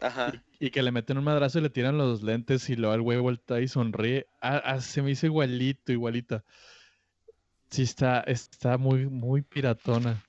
Ajá. 0.00 0.44
y 0.60 0.68
que 0.68 0.82
le 0.82 0.92
meten 0.92 1.16
un 1.16 1.24
madrazo 1.24 1.58
y 1.58 1.62
le 1.62 1.70
tiran 1.70 1.96
los 1.96 2.22
lentes 2.22 2.68
y 2.68 2.76
luego 2.76 2.94
el 2.94 3.00
güey 3.00 3.18
vuelta 3.18 3.58
y 3.62 3.68
sonríe. 3.68 4.26
Ah, 4.42 4.60
ah, 4.62 4.80
se 4.82 5.00
me 5.00 5.12
hizo 5.12 5.24
igualito, 5.24 5.92
igualita. 5.92 6.44
Sí, 7.70 7.82
está, 7.82 8.20
está 8.20 8.76
muy, 8.76 9.06
muy 9.06 9.40
piratona. 9.40 10.22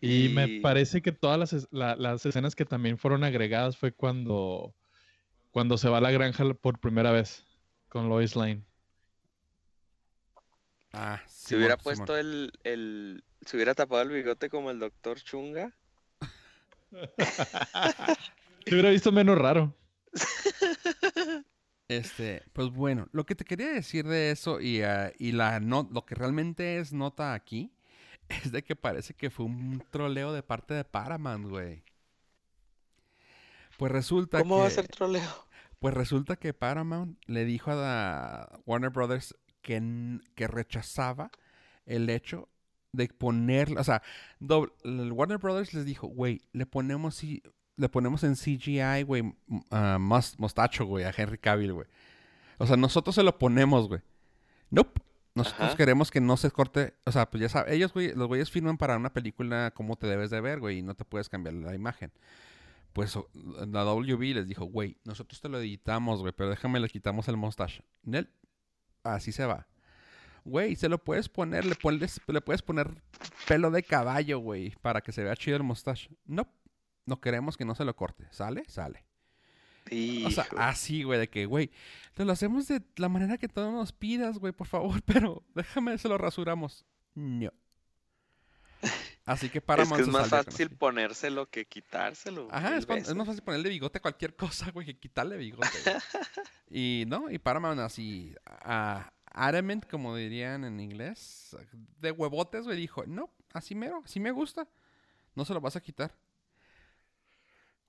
Y, 0.00 0.28
me 0.30 0.60
parece 0.62 1.02
que 1.02 1.12
todas 1.12 1.38
las, 1.38 1.68
la- 1.70 1.96
las 1.96 2.24
escenas 2.24 2.56
que 2.56 2.64
también 2.64 2.96
fueron 2.96 3.24
agregadas 3.24 3.76
fue 3.76 3.92
cuando, 3.92 4.74
cuando 5.50 5.76
se 5.76 5.88
va 5.90 5.98
a 5.98 6.00
la 6.00 6.10
granja 6.10 6.44
por 6.54 6.78
primera 6.78 7.12
vez 7.12 7.44
con 7.90 8.08
Lois 8.08 8.36
Lane. 8.36 8.62
Ah, 10.96 11.20
Si 11.26 11.54
hubiera 11.56 11.76
puesto 11.76 12.16
el, 12.16 12.52
el. 12.62 13.24
Si 13.44 13.56
hubiera 13.56 13.74
tapado 13.74 14.02
el 14.02 14.10
bigote 14.10 14.48
como 14.48 14.70
el 14.70 14.78
doctor 14.78 15.20
Chunga. 15.20 15.74
Se 18.66 18.72
hubiera 18.72 18.90
visto 18.90 19.10
menos 19.12 19.36
raro. 19.36 19.74
Este, 21.88 22.42
pues 22.54 22.70
bueno, 22.70 23.08
lo 23.12 23.26
que 23.26 23.34
te 23.34 23.44
quería 23.44 23.68
decir 23.68 24.06
de 24.06 24.30
eso 24.30 24.60
y, 24.60 24.80
ah, 24.82 25.12
y 25.18 25.32
la 25.32 25.60
no, 25.60 25.86
lo 25.92 26.06
que 26.06 26.14
realmente 26.14 26.78
es 26.78 26.92
nota 26.94 27.34
aquí 27.34 27.72
es 28.28 28.52
de 28.52 28.64
que 28.64 28.74
parece 28.76 29.14
que 29.14 29.30
fue 29.30 29.46
un 29.46 29.84
troleo 29.90 30.32
de 30.32 30.42
parte 30.42 30.72
de 30.74 30.84
Paramount, 30.84 31.46
güey. 31.48 31.84
Pues 33.76 33.92
resulta 33.92 34.38
¿Cómo 34.38 34.56
que 34.56 34.60
va 34.62 34.66
a 34.66 34.70
ser 34.70 34.88
troleo? 34.88 35.46
pues 35.78 35.92
resulta 35.94 36.36
que 36.36 36.54
Paramount 36.54 37.18
le 37.26 37.44
dijo 37.44 37.70
a 37.70 37.74
la 37.74 38.60
Warner 38.64 38.90
Brothers 38.90 39.36
que, 39.64 40.46
rechazaba 40.46 41.30
el 41.86 42.08
hecho 42.10 42.48
de 42.92 43.08
poner, 43.08 43.76
o 43.76 43.82
sea, 43.82 44.02
doble- 44.38 44.72
el 44.84 45.10
Warner 45.10 45.38
Brothers 45.38 45.74
les 45.74 45.84
dijo, 45.84 46.06
güey, 46.06 46.42
le 46.52 46.66
ponemos 46.66 47.20
le 47.76 47.88
ponemos 47.88 48.22
en 48.22 48.36
CGI, 48.36 49.02
güey, 49.02 49.24
mus- 49.98 50.38
mostacho, 50.38 50.84
güey, 50.86 51.04
a 51.04 51.12
Henry 51.16 51.38
Cavill, 51.38 51.72
güey. 51.72 51.88
O 52.58 52.66
sea, 52.68 52.76
nosotros 52.76 53.16
se 53.16 53.24
lo 53.24 53.36
ponemos, 53.36 53.88
güey. 53.88 54.00
Nope. 54.70 55.00
Nosotros 55.34 55.68
Ajá. 55.70 55.76
queremos 55.76 56.12
que 56.12 56.20
no 56.20 56.36
se 56.36 56.52
corte, 56.52 56.94
o 57.04 57.10
sea, 57.10 57.28
pues 57.28 57.40
ya 57.40 57.48
sabes, 57.48 57.72
ellos, 57.72 57.92
güey, 57.92 58.14
los 58.14 58.28
güeyes 58.28 58.52
firman 58.52 58.78
para 58.78 58.96
una 58.96 59.12
película 59.12 59.72
como 59.74 59.96
te 59.96 60.06
debes 60.06 60.30
de 60.30 60.40
ver, 60.40 60.60
güey, 60.60 60.78
y 60.78 60.82
no 60.82 60.94
te 60.94 61.04
puedes 61.04 61.28
cambiar 61.28 61.54
la 61.54 61.74
imagen. 61.74 62.12
Pues 62.92 63.18
la 63.34 63.82
WB 63.82 64.34
les 64.34 64.46
dijo, 64.46 64.66
güey, 64.66 64.96
nosotros 65.02 65.40
te 65.40 65.48
lo 65.48 65.58
editamos, 65.58 66.20
güey, 66.20 66.32
pero 66.36 66.50
déjame 66.50 66.78
le 66.78 66.88
quitamos 66.88 67.26
el 67.26 67.36
mustache. 67.36 67.82
Nel, 68.04 68.30
así 69.04 69.32
se 69.32 69.46
va. 69.46 69.66
Güey, 70.44 70.76
se 70.76 70.88
lo 70.88 70.98
puedes 70.98 71.28
poner, 71.28 71.64
le, 71.64 71.74
pones- 71.74 72.20
le 72.26 72.40
puedes 72.40 72.60
poner 72.62 72.90
pelo 73.48 73.70
de 73.70 73.82
caballo, 73.82 74.38
güey, 74.40 74.74
para 74.82 75.00
que 75.00 75.12
se 75.12 75.24
vea 75.24 75.36
chido 75.36 75.56
el 75.56 75.62
mustache. 75.62 76.10
No, 76.26 76.46
no 77.06 77.20
queremos 77.20 77.56
que 77.56 77.64
no 77.64 77.74
se 77.74 77.84
lo 77.84 77.96
corte. 77.96 78.26
¿Sale? 78.30 78.62
Sale. 78.68 79.04
O 80.26 80.30
sea, 80.30 80.46
así, 80.58 81.02
güey, 81.02 81.18
de 81.20 81.28
que, 81.28 81.46
güey, 81.46 81.70
te 82.14 82.24
lo 82.24 82.32
hacemos 82.32 82.66
de 82.68 82.82
la 82.96 83.08
manera 83.08 83.36
que 83.38 83.48
tú 83.48 83.60
nos 83.60 83.92
pidas, 83.92 84.38
güey, 84.38 84.52
por 84.52 84.66
favor, 84.66 85.00
pero 85.06 85.42
déjame, 85.54 85.96
se 85.98 86.08
lo 86.08 86.18
rasuramos. 86.18 86.84
No. 87.14 87.50
Así 89.24 89.48
que 89.48 89.60
para 89.60 89.84
es 89.84 89.92
que 89.92 90.02
es 90.02 90.08
más 90.08 90.28
fácil 90.28 90.68
ponérselo 90.70 91.48
que 91.48 91.64
quitárselo. 91.64 92.48
Ajá, 92.50 92.76
es, 92.76 92.86
más 92.86 93.26
fácil 93.26 93.42
ponerle 93.42 93.70
bigote 93.70 93.98
a 93.98 94.02
cualquier 94.02 94.36
cosa, 94.36 94.70
güey, 94.70 94.86
que 94.86 94.98
quitarle 94.98 95.36
bigote. 95.36 95.68
y 96.70 97.04
no, 97.06 97.30
y 97.30 97.38
Paramount 97.38 97.80
así, 97.80 98.34
a 98.44 99.12
adamant, 99.34 99.88
como 99.88 100.14
dirían 100.14 100.64
en 100.64 100.78
inglés, 100.78 101.56
de 102.00 102.10
huevotes, 102.10 102.64
güey, 102.64 102.76
dijo, 102.76 103.04
no, 103.06 103.30
así 103.52 103.74
mero, 103.74 104.02
así 104.04 104.20
me 104.20 104.30
gusta, 104.30 104.68
no 105.34 105.44
se 105.44 105.54
lo 105.54 105.60
vas 105.60 105.76
a 105.76 105.80
quitar. 105.80 106.14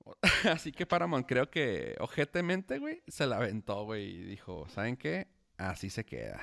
así 0.51 0.71
que 0.71 0.85
Paramount 0.85 1.27
creo 1.27 1.49
que 1.49 1.95
ojetemente, 1.99 2.79
güey, 2.79 3.03
se 3.07 3.27
la 3.27 3.37
aventó, 3.37 3.83
güey, 3.83 4.05
y 4.05 4.23
dijo, 4.23 4.67
¿saben 4.69 4.95
qué? 4.95 5.27
Así 5.57 5.89
se 5.89 6.05
queda. 6.05 6.41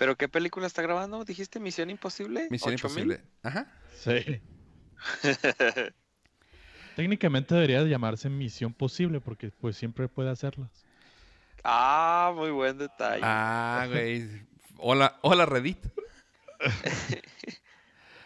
¿Pero 0.00 0.16
qué 0.16 0.28
película 0.30 0.66
está 0.66 0.80
grabando? 0.80 1.22
¿Dijiste 1.26 1.60
Misión 1.60 1.90
Imposible? 1.90 2.48
Misión 2.50 2.72
8000? 2.72 3.02
imposible. 3.02 3.24
Ajá. 3.42 3.70
Sí. 3.98 4.40
Técnicamente 6.96 7.54
debería 7.54 7.82
llamarse 7.82 8.30
Misión 8.30 8.72
Posible 8.72 9.20
porque 9.20 9.50
pues 9.50 9.76
siempre 9.76 10.08
puede 10.08 10.30
hacerlas. 10.30 10.70
ah, 11.64 12.32
muy 12.34 12.50
buen 12.50 12.78
detalle. 12.78 13.20
Ah, 13.22 13.86
güey. 13.90 14.26
Hola, 14.78 15.18
hola 15.20 15.44
Reddit. 15.44 15.78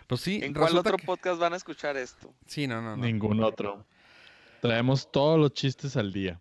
Pues 0.06 0.20
sí, 0.20 0.38
¿En 0.42 0.52
cuál 0.52 0.76
otro 0.76 0.98
que- 0.98 1.04
podcast 1.06 1.40
van 1.40 1.54
a 1.54 1.56
escuchar 1.56 1.96
esto? 1.96 2.32
Sí, 2.46 2.66
no, 2.68 2.82
no, 2.82 2.94
no. 2.94 3.02
Ningún 3.04 3.42
otro. 3.42 3.86
Traemos 4.60 5.10
todos 5.10 5.40
los 5.40 5.54
chistes 5.54 5.96
al 5.96 6.12
día. 6.12 6.38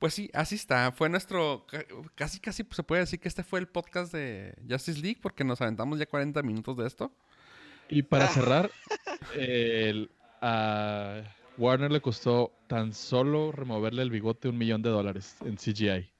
Pues 0.00 0.14
sí, 0.14 0.30
así 0.34 0.56
está. 0.56 0.90
Fue 0.92 1.08
nuestro. 1.08 1.66
ca- 1.68 1.84
Casi, 2.16 2.40
casi 2.40 2.66
se 2.70 2.82
puede 2.82 3.02
decir 3.02 3.20
que 3.20 3.28
este 3.28 3.44
fue 3.44 3.60
el 3.60 3.68
podcast 3.68 4.12
de 4.12 4.54
Justice 4.68 4.98
League 5.00 5.20
porque 5.22 5.44
nos 5.44 5.60
aventamos 5.60 5.98
ya 5.98 6.06
40 6.06 6.42
minutos 6.42 6.76
de 6.78 6.86
esto. 6.88 7.12
Y 7.88 8.02
para 8.02 8.26
cerrar, 8.28 8.70
el- 9.34 10.10
a 10.40 11.22
Warner 11.58 11.90
le 11.92 12.00
costó 12.00 12.52
tan 12.66 12.94
solo 12.94 13.52
removerle 13.52 14.00
el 14.02 14.10
bigote 14.10 14.48
un 14.48 14.56
millón 14.58 14.80
de 14.82 14.88
dólares 14.90 15.36
en 15.44 15.56
CGI. 15.58 16.10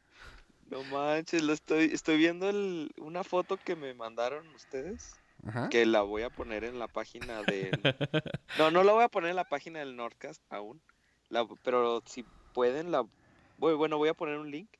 No 0.69 0.83
manches, 0.85 1.43
lo 1.43 1.53
estoy, 1.53 1.87
estoy 1.87 2.19
viendo 2.19 2.49
el- 2.51 2.93
una 2.99 3.25
foto 3.25 3.57
que 3.57 3.77
me 3.77 3.95
mandaron 3.95 4.47
ustedes, 4.55 5.15
Ajá. 5.47 5.69
que 5.71 5.87
la 5.87 6.03
voy 6.03 6.23
a 6.23 6.31
poner 6.31 6.65
en 6.65 6.79
la 6.79 6.87
página 6.87 7.43
del... 7.45 7.71
No, 8.59 8.71
no 8.71 8.85
la 8.85 8.93
voy 8.93 9.03
a 9.05 9.09
poner 9.09 9.31
en 9.31 9.37
la 9.37 9.49
página 9.49 9.79
del 9.81 9.97
Nordcast 9.97 10.43
aún, 10.51 10.81
la- 11.31 11.47
pero 11.65 12.03
si 12.07 12.25
pueden, 12.53 12.93
la... 12.93 13.07
Bueno, 13.61 13.99
voy 13.99 14.09
a 14.09 14.15
poner 14.15 14.39
un 14.39 14.51
link, 14.51 14.71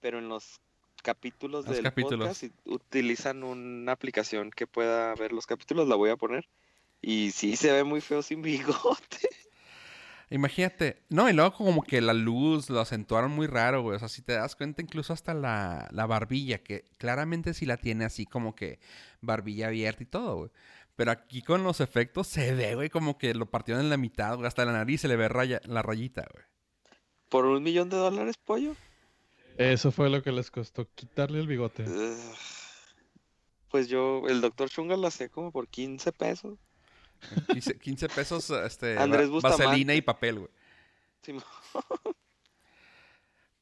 pero 0.00 0.18
en 0.18 0.28
los 0.28 0.60
capítulos 1.02 1.66
Los 1.66 1.74
del 1.74 1.84
capítulos. 1.84 2.18
podcast, 2.28 2.40
si 2.40 2.52
utilizan 2.64 3.42
una 3.42 3.92
aplicación 3.92 4.50
que 4.50 4.66
pueda 4.66 5.14
ver 5.14 5.32
los 5.32 5.46
capítulos, 5.46 5.88
la 5.88 5.96
voy 5.96 6.10
a 6.10 6.16
poner. 6.16 6.48
Y 7.02 7.30
sí, 7.32 7.56
se 7.56 7.72
ve 7.72 7.84
muy 7.84 8.00
feo 8.00 8.22
sin 8.22 8.42
bigote. 8.42 9.28
Imagínate. 10.32 11.02
No, 11.08 11.28
y 11.28 11.32
luego 11.32 11.52
como 11.54 11.82
que 11.82 12.00
la 12.00 12.12
luz 12.12 12.70
lo 12.70 12.80
acentuaron 12.80 13.32
muy 13.32 13.46
raro, 13.48 13.82
güey. 13.82 13.96
O 13.96 13.98
sea, 13.98 14.08
si 14.08 14.22
te 14.22 14.34
das 14.34 14.54
cuenta, 14.54 14.80
incluso 14.80 15.12
hasta 15.12 15.34
la, 15.34 15.88
la 15.90 16.06
barbilla, 16.06 16.58
que 16.62 16.84
claramente 16.98 17.52
sí 17.52 17.66
la 17.66 17.78
tiene 17.78 18.04
así 18.04 18.26
como 18.26 18.54
que 18.54 18.78
barbilla 19.20 19.68
abierta 19.68 20.02
y 20.04 20.06
todo, 20.06 20.36
güey. 20.36 20.50
Pero 20.94 21.10
aquí 21.10 21.42
con 21.42 21.64
los 21.64 21.80
efectos 21.80 22.28
se 22.28 22.54
ve, 22.54 22.74
güey, 22.74 22.90
como 22.90 23.18
que 23.18 23.34
lo 23.34 23.46
partieron 23.50 23.82
en 23.82 23.90
la 23.90 23.96
mitad, 23.96 24.36
güey. 24.36 24.46
Hasta 24.46 24.64
la 24.64 24.72
nariz 24.72 25.00
se 25.00 25.08
le 25.08 25.16
ve 25.16 25.28
raya- 25.28 25.62
la 25.64 25.82
rayita, 25.82 26.28
güey. 26.32 26.44
¿Por 27.30 27.46
un 27.46 27.62
millón 27.62 27.88
de 27.88 27.96
dólares, 27.96 28.36
pollo? 28.44 28.76
Eso 29.56 29.90
fue 29.92 30.10
lo 30.10 30.22
que 30.22 30.32
les 30.32 30.50
costó 30.50 30.86
quitarle 30.94 31.40
el 31.40 31.46
bigote. 31.46 31.84
Pues 33.70 33.88
yo, 33.88 34.22
el 34.28 34.40
doctor 34.40 34.68
Chunga 34.68 34.96
lo 34.96 35.06
hacía 35.06 35.28
como 35.28 35.52
por 35.52 35.68
15 35.68 36.12
pesos. 36.12 36.58
15, 37.52 37.78
15 37.78 38.08
pesos, 38.08 38.50
este, 38.50 38.98
Andrés 38.98 39.30
vaselina 39.30 39.94
y 39.94 40.02
papel, 40.02 40.40
güey. 40.40 40.50
Sí, 41.22 41.34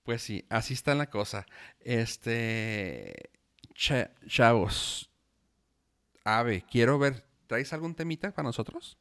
Pues 0.04 0.22
sí, 0.22 0.46
así 0.48 0.72
está 0.72 0.94
la 0.94 1.10
cosa. 1.10 1.44
Este. 1.80 3.30
cha- 3.74 4.10
chavos. 4.26 5.10
Ave, 6.24 6.64
quiero 6.70 6.98
ver. 6.98 7.26
¿Traes 7.46 7.74
algún 7.74 7.94
temita 7.94 8.30
para 8.32 8.44
nosotros? 8.46 8.96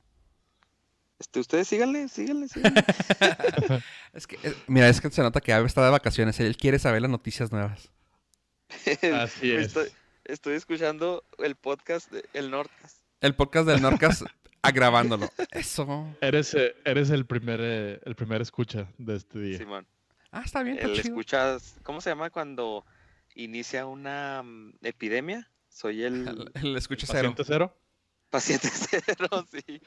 Este, 1.19 1.39
ustedes 1.39 1.67
síganle, 1.67 2.07
síganle, 2.09 2.47
síganle. 2.47 2.83
Es 4.13 4.27
que, 4.27 4.35
eh, 4.43 4.53
mira, 4.67 4.87
es 4.89 5.01
que 5.01 5.09
se 5.11 5.21
nota 5.21 5.41
que 5.41 5.53
Ave 5.53 5.65
está 5.67 5.83
de 5.83 5.91
vacaciones. 5.91 6.39
Él 6.39 6.57
quiere 6.57 6.79
saber 6.79 7.01
las 7.01 7.11
noticias 7.11 7.51
nuevas. 7.51 7.91
Así 9.13 9.51
es. 9.51 9.67
Estoy, 9.67 9.89
estoy 10.25 10.55
escuchando 10.55 11.23
el 11.39 11.55
podcast, 11.55 12.11
de- 12.11 12.25
el 12.33 12.49
Nordcast. 12.51 12.97
El 13.21 13.35
podcast 13.35 13.67
del 13.67 13.81
Norcas 13.81 14.23
grabándolo. 14.73 15.29
Eso. 15.51 16.15
Eres, 16.21 16.53
eh, 16.53 16.75
eres 16.85 17.09
el 17.09 17.25
primer 17.25 17.59
eh, 17.63 17.99
el 18.03 18.15
primer 18.15 18.41
escucha 18.41 18.87
de 18.97 19.15
este 19.15 19.39
día. 19.39 19.57
Simón. 19.57 19.87
Ah, 20.31 20.41
está 20.45 20.61
bien, 20.61 20.75
está 20.77 20.87
El 20.87 20.95
chido. 20.95 21.07
escuchas, 21.09 21.75
¿cómo 21.83 22.01
se 22.01 22.09
llama 22.09 22.29
cuando 22.29 22.85
inicia 23.33 23.85
una 23.85 24.43
mm, 24.43 24.73
epidemia? 24.83 25.49
Soy 25.69 26.03
el 26.03 26.27
El, 26.27 26.51
el 26.55 26.75
escucha 26.77 27.07
cero. 27.09 27.33
¿Paciente 27.35 27.43
cero? 27.45 27.77
paciente 28.29 28.69
cero, 28.71 29.45
sí. 29.49 29.81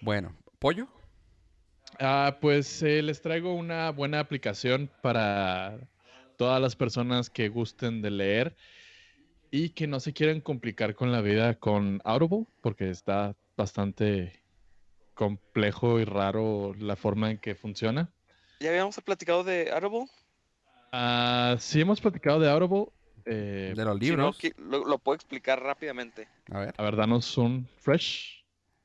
Bueno, 0.00 0.34
¿pollo? 0.58 0.88
Ah, 1.98 2.38
pues 2.40 2.82
eh, 2.82 3.02
les 3.02 3.20
traigo 3.20 3.54
una 3.54 3.90
buena 3.90 4.20
aplicación 4.20 4.90
para 5.02 5.78
todas 6.36 6.60
las 6.60 6.74
personas 6.74 7.30
que 7.30 7.48
gusten 7.48 8.02
de 8.02 8.10
leer 8.10 8.56
y 9.50 9.70
que 9.70 9.86
no 9.86 10.00
se 10.00 10.12
quieran 10.12 10.40
complicar 10.40 10.94
con 10.94 11.12
la 11.12 11.20
vida 11.20 11.54
con 11.58 12.00
Audible, 12.04 12.46
porque 12.62 12.90
está 12.90 13.36
bastante 13.56 14.42
complejo 15.14 16.00
y 16.00 16.04
raro 16.04 16.74
la 16.78 16.96
forma 16.96 17.30
en 17.30 17.38
que 17.38 17.54
funciona. 17.54 18.10
¿Ya 18.60 18.70
habíamos 18.70 18.98
platicado 19.00 19.44
de 19.44 19.70
Audible? 19.70 20.06
Ah, 20.92 21.56
sí 21.58 21.80
hemos 21.80 22.00
platicado 22.00 22.40
de 22.40 22.50
Audible. 22.50 22.86
eh, 23.26 23.74
De 23.76 23.84
los 23.84 23.98
Si 23.98 24.16
no, 24.16 24.32
libros. 24.32 24.38
lo, 24.56 24.84
lo 24.86 24.98
puedo 24.98 25.16
explicar 25.16 25.62
rápidamente. 25.62 26.28
A 26.50 26.60
ver. 26.60 26.74
a 26.76 26.82
ver, 26.82 26.96
danos 26.96 27.36
un 27.38 27.66
fresh. 27.78 28.41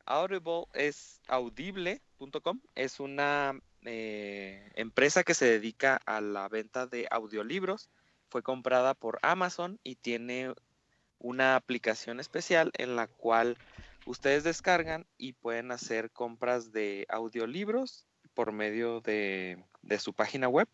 Audible 0.08 0.66
es 0.74 1.22
audible.com, 1.28 2.62
es 2.76 3.00
una 3.00 3.60
eh, 3.84 4.72
empresa 4.76 5.24
que 5.24 5.34
se 5.34 5.46
dedica 5.46 6.00
a 6.06 6.22
la 6.22 6.48
venta 6.48 6.88
de 6.88 7.08
audiolibros. 7.12 7.90
Fue 8.30 8.42
comprada 8.42 8.94
por 8.94 9.20
Amazon 9.22 9.80
y 9.84 9.96
tiene 9.96 10.54
una 11.20 11.56
aplicación 11.56 12.20
especial 12.20 12.72
en 12.78 12.96
la 12.96 13.08
cual 13.08 13.58
ustedes 14.06 14.44
descargan 14.44 15.06
y 15.18 15.34
pueden 15.34 15.72
hacer 15.72 16.12
compras 16.12 16.72
de 16.72 17.06
audiolibros 17.10 18.06
por 18.34 18.52
medio 18.52 19.02
de, 19.02 19.64
de 19.82 20.00
su 20.00 20.14
página 20.14 20.48
web. 20.48 20.68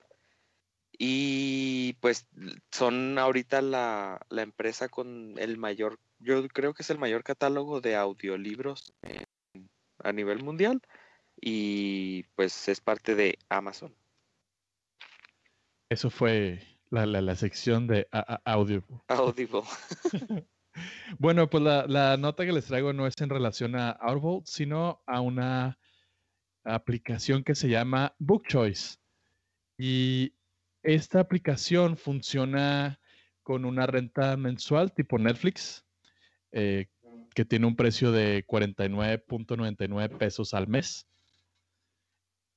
Y 0.98 1.94
pues 2.02 2.28
son 2.72 3.18
ahorita 3.18 3.62
la, 3.62 4.20
la 4.30 4.44
empresa 4.44 4.90
con 4.90 5.36
el 5.38 5.58
mayor, 5.58 6.00
yo 6.20 6.48
creo 6.50 6.74
que 6.74 6.84
es 6.84 6.90
el 6.92 7.00
mayor 7.00 7.24
catálogo 7.24 7.82
de 7.82 7.96
audiolibros 7.96 8.94
a 10.04 10.12
nivel 10.14 10.44
mundial 10.44 10.82
y 11.40 12.24
pues 12.36 12.68
es 12.70 12.82
parte 12.82 13.16
de 13.16 13.38
Amazon. 13.50 13.96
Eso 15.90 16.10
fue 16.10 16.62
la, 16.90 17.06
la- 17.06 17.22
la 17.22 17.36
sección 17.36 17.88
de 17.88 18.08
a- 18.12 18.36
a- 18.36 18.52
audio. 18.54 18.84
Audible. 19.08 19.62
Bueno, 21.20 21.52
pues 21.52 21.62
la, 21.62 21.86
la 21.86 22.18
nota 22.18 22.48
que 22.48 22.52
les 22.52 22.66
traigo 22.66 22.94
no 22.94 23.06
es 23.06 23.14
en 23.22 23.30
relación 23.30 23.76
a 23.76 23.92
Audible, 23.92 24.42
sino 24.46 25.04
a 25.06 25.22
una 25.22 25.78
aplicación 26.64 27.44
que 27.44 27.54
se 27.54 27.70
llama 27.70 28.16
Book 28.18 28.48
Choice. 28.48 28.98
Y 29.78 30.34
esta 30.82 31.20
aplicación 31.20 31.96
funciona 31.96 33.00
con 33.44 33.66
una 33.66 33.86
renta 33.86 34.36
mensual 34.36 34.92
tipo 34.94 35.20
Netflix, 35.20 35.86
eh, 36.52 36.88
que 37.34 37.46
tiene 37.46 37.68
un 37.68 37.76
precio 37.76 38.12
de 38.12 38.46
49.99 38.46 40.18
pesos 40.18 40.54
al 40.54 40.68
mes. 40.68 41.08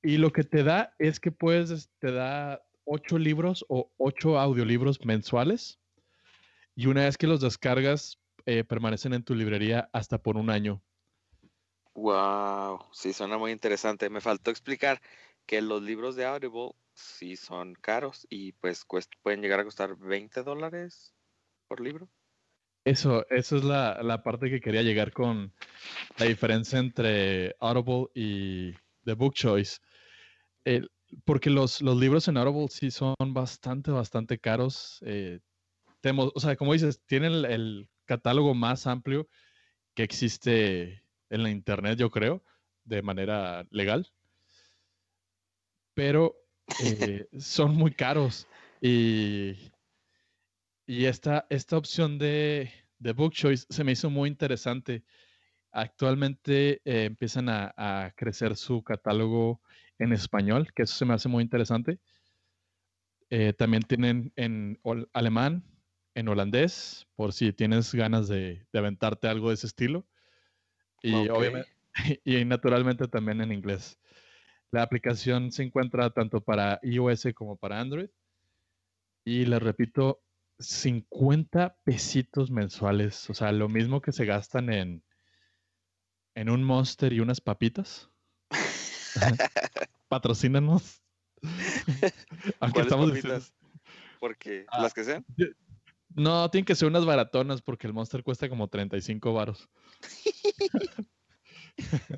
Y 0.03 0.19
lo 0.19 0.33
que 0.33 0.45
te 0.45 0.63
da 0.63 0.95
es 0.99 1.19
que 1.21 1.33
puedes, 1.33 1.91
te 1.99 2.13
da 2.13 2.63
ocho 2.85 3.19
libros 3.19 3.65
o 3.69 3.91
ocho 3.97 4.39
audiolibros 4.39 5.05
mensuales. 5.05 5.81
Y 6.75 6.87
una 6.87 7.05
vez 7.05 7.17
que 7.17 7.27
los 7.27 7.41
descargas, 7.41 8.19
eh, 8.45 8.63
permanecen 8.63 9.13
en 9.13 9.25
tu 9.25 9.35
librería 9.35 9.91
hasta 9.93 10.19
por 10.19 10.37
un 10.37 10.51
año. 10.51 10.81
Wow, 11.95 12.79
sí, 12.93 13.13
suena 13.13 13.39
muy 13.39 13.51
interesante. 13.51 14.09
Me 14.09 14.21
faltó 14.21 14.51
explicar 14.51 15.01
que 15.47 15.63
los 15.63 15.83
libros 15.83 16.15
de 16.15 16.27
Audible 16.27 16.73
sí 16.95 17.37
son 17.37 17.75
caros 17.75 18.27
y 18.31 18.53
pues 18.53 18.87
pueden 19.23 19.41
llegar 19.41 19.61
a 19.61 19.65
costar 19.65 19.97
20 19.97 20.43
dólares 20.43 21.15
por 21.67 21.81
libro. 21.81 22.09
Eso, 22.87 23.27
eso 23.31 23.57
es 23.57 23.65
la, 23.65 24.01
la 24.05 24.23
parte 24.23 24.49
que 24.49 24.61
quería 24.61 24.83
llegar 24.83 25.13
con 25.13 25.53
la 26.19 26.27
diferencia 26.27 26.79
entre 26.79 27.57
Audible 27.59 28.07
y 28.15 28.75
The 29.05 29.15
Book 29.15 29.35
Choice. 29.35 29.79
El- 30.65 30.89
porque 31.25 31.51
los, 31.51 31.83
los 31.83 31.97
libros 31.99 32.29
en 32.29 32.37
Audible 32.37 32.69
sí 32.69 32.93
son 32.93 33.17
bastante, 33.19 33.91
bastante 33.91 34.39
caros. 34.39 35.01
eh, 35.05 35.41
temo- 36.01 36.31
o 36.33 36.39
sea, 36.41 36.55
como 36.55 36.75
dices, 36.75 37.03
tienen 37.07 37.33
el, 37.33 37.45
el 37.47 37.89
catálogo 38.05 38.55
más 38.55 38.87
amplio 38.87 39.27
que 39.95 40.05
existe 40.05 41.03
en 41.31 41.43
la 41.43 41.51
internet, 41.51 41.99
yo 41.99 42.11
creo, 42.11 42.45
de 42.85 43.03
manera 43.03 43.67
legal. 43.71 44.13
Pero 45.95 46.37
eh, 46.81 47.27
son 47.39 47.75
muy 47.75 47.91
caros. 47.91 48.47
Y, 48.81 49.73
y 50.87 51.07
esta, 51.07 51.47
esta 51.51 51.77
opción 51.77 52.19
de, 52.19 52.71
de 52.99 53.13
Book 53.13 53.33
Choice 53.33 53.67
se 53.69 53.85
me 53.85 53.93
hizo 53.93 54.11
muy 54.11 54.29
interesante. 54.29 55.05
Actualmente 55.73 56.81
eh, 56.85 57.05
empiezan 57.05 57.49
a, 57.49 57.75
a 57.77 58.13
crecer 58.13 58.57
su 58.57 58.83
catálogo 58.83 59.61
en 59.99 60.13
español, 60.13 60.73
que 60.75 60.83
eso 60.83 60.95
se 60.95 61.05
me 61.05 61.15
hace 61.15 61.29
muy 61.29 61.43
interesante. 61.43 61.99
Eh, 63.31 63.53
también 63.53 63.83
tienen 63.83 64.33
en 64.37 64.81
alemán, 65.13 65.65
en 66.15 66.29
holandés, 66.29 67.07
por 67.17 67.33
si 67.33 67.53
tienes 67.53 67.93
ganas 67.93 68.29
de, 68.29 68.67
de 68.73 68.79
aventarte 68.79 69.29
algo 69.29 69.49
de 69.49 69.55
ese 69.55 69.67
estilo. 69.67 70.07
Y 71.03 71.29
obviamente, 71.29 71.69
y 72.25 72.45
naturalmente 72.45 73.09
también 73.09 73.41
en 73.41 73.53
inglés. 73.53 73.99
La 74.71 74.83
aplicación 74.83 75.51
se 75.51 75.65
encuentra 75.65 76.11
tanto 76.11 76.41
para 76.41 76.79
iOS 76.83 77.29
como 77.35 77.57
para 77.57 77.81
Android. 77.81 78.11
Y 79.25 79.45
les 79.45 79.61
repito, 79.61 80.23
50 80.59 81.77
pesitos 81.85 82.51
mensuales. 82.51 83.29
O 83.31 83.35
sea, 83.35 83.53
lo 83.53 83.69
mismo 83.69 84.01
que 84.01 84.13
se 84.13 84.25
gastan 84.25 84.73
en, 84.73 85.05
en 86.35 86.51
un 86.51 86.65
Monster 86.65 87.13
y 87.13 87.21
unas 87.21 87.41
papitas. 87.41 88.11
Patrocínanos. 90.09 91.03
Aunque 91.43 92.13
¿Cuáles 92.59 92.83
estamos 92.87 93.13
diciendo- 93.15 93.45
Porque 94.21 94.67
Ah. 94.69 94.83
las 94.83 94.95
que 94.95 95.05
sean. 95.05 95.25
No, 96.15 96.51
tienen 96.51 96.65
que 96.65 96.75
ser 96.75 96.89
unas 96.89 97.05
baratonas 97.05 97.61
porque 97.61 97.87
el 97.87 97.93
Monster 97.93 98.23
cuesta 98.23 98.49
como 98.49 98.69
35 98.69 99.33
varos. 99.33 99.69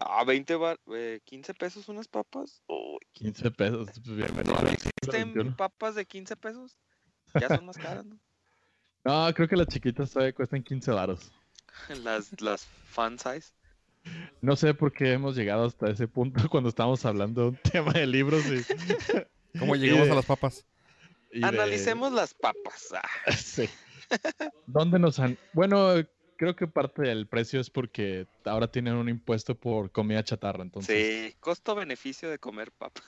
Ah, 0.01 0.23
20 0.25 0.55
bar, 0.55 0.79
eh, 0.95 1.21
15 1.25 1.53
pesos 1.55 1.89
unas 1.89 2.07
papas. 2.07 2.63
Uy, 2.69 3.01
15 3.11 3.51
pesos. 3.51 3.89
pues, 4.05 4.17
bienvenido 4.17 4.55
¿no 4.63 4.69
existen 4.69 5.57
papas 5.57 5.97
de 5.97 6.07
15 6.07 6.37
pesos? 6.37 6.79
Ya 7.41 7.49
son 7.49 7.67
más 7.67 7.77
caras, 7.77 8.07
¿no? 8.07 8.21
No, 9.09 9.33
creo 9.33 9.49
que 9.49 9.57
las 9.57 9.69
chiquitas 9.69 10.11
todavía 10.11 10.35
cuestan 10.35 10.63
15 10.63 10.91
varos. 10.91 11.33
Las, 12.05 12.39
las 12.43 12.65
fun 12.91 13.19
size. 13.19 13.53
No 14.43 14.55
sé 14.57 14.75
por 14.75 14.93
qué 14.93 15.13
hemos 15.15 15.35
llegado 15.35 15.65
hasta 15.65 15.89
ese 15.91 16.07
punto 16.09 16.47
cuando 16.51 16.69
estamos 16.69 17.05
hablando 17.07 17.41
de 17.43 17.49
un 17.49 17.57
tema 17.57 17.93
de 17.93 18.07
libros 18.07 18.45
y, 18.47 18.63
¿Cómo 19.59 19.75
Y 19.77 19.79
llegamos 19.79 20.07
de- 20.09 20.13
a 20.13 20.17
las 20.17 20.27
papas? 20.27 20.67
y 21.33 21.41
de- 21.41 21.47
Analicemos 21.47 22.13
las 22.13 22.35
papas. 22.35 22.89
Ah, 22.95 23.33
Sí. 23.33 23.67
¿Dónde 24.67 24.99
nos 24.99 25.19
han...? 25.19 25.39
Bueno, 25.55 25.95
creo 26.37 26.55
que 26.55 26.67
parte 26.67 27.03
del 27.03 27.27
precio 27.27 27.61
es 27.61 27.71
porque 27.71 28.27
ahora 28.45 28.71
tienen 28.71 28.95
un 28.95 29.09
impuesto 29.09 29.55
por 29.55 29.91
comida 29.91 30.23
chatarra, 30.23 30.63
entonces... 30.63 31.31
sí, 31.31 31.37
costo-beneficio 31.41 32.29
de 32.31 32.39
comer 32.39 32.73
papas. 32.73 33.05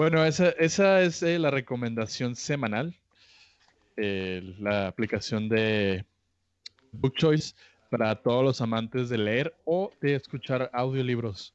Bueno, 0.00 0.24
esa, 0.24 0.48
esa 0.52 1.02
es 1.02 1.22
eh, 1.22 1.38
la 1.38 1.50
recomendación 1.50 2.34
semanal. 2.34 2.94
eh, 3.98 4.54
la 4.58 4.86
aplicación 4.86 5.50
de 5.50 6.06
Book 6.90 7.16
Choice 7.18 7.54
para 7.90 8.14
todos 8.22 8.42
los 8.42 8.62
amantes 8.62 9.10
de 9.10 9.18
leer 9.18 9.54
o 9.66 9.92
de 10.00 10.14
escuchar 10.14 10.70
audiolibros, 10.72 11.52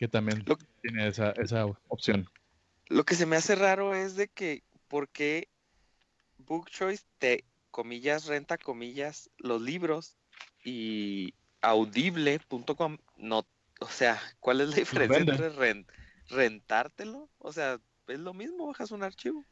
que 0.00 0.08
también 0.08 0.42
Lo- 0.46 0.58
tiene 0.82 1.06
esa, 1.06 1.30
esa 1.30 1.64
opción. 1.86 2.28
Lo 2.88 3.04
que 3.04 3.14
se 3.14 3.24
me 3.24 3.36
hace 3.36 3.54
raro 3.54 3.94
es 3.94 4.16
de 4.16 4.26
que, 4.26 4.64
¿por 4.88 5.08
qué 5.08 5.46
Book 6.38 6.68
Choice 6.68 7.04
te, 7.18 7.44
comillas, 7.70 8.26
renta, 8.26 8.58
comillas, 8.58 9.30
los 9.38 9.62
libros 9.62 10.16
y 10.64 11.34
audible.com 11.60 12.98
no, 13.18 13.46
o 13.78 13.88
sea, 13.88 14.20
¿cuál 14.40 14.62
es 14.62 14.70
la 14.70 14.74
diferencia 14.74 15.18
entre 15.20 15.50
ren- 15.50 15.86
rentártelo? 16.28 17.30
O 17.38 17.52
sea, 17.52 17.80
es 18.08 18.18
lo 18.20 18.34
mismo, 18.34 18.66
bajas 18.68 18.90
un 18.90 19.02
archivo. 19.02 19.44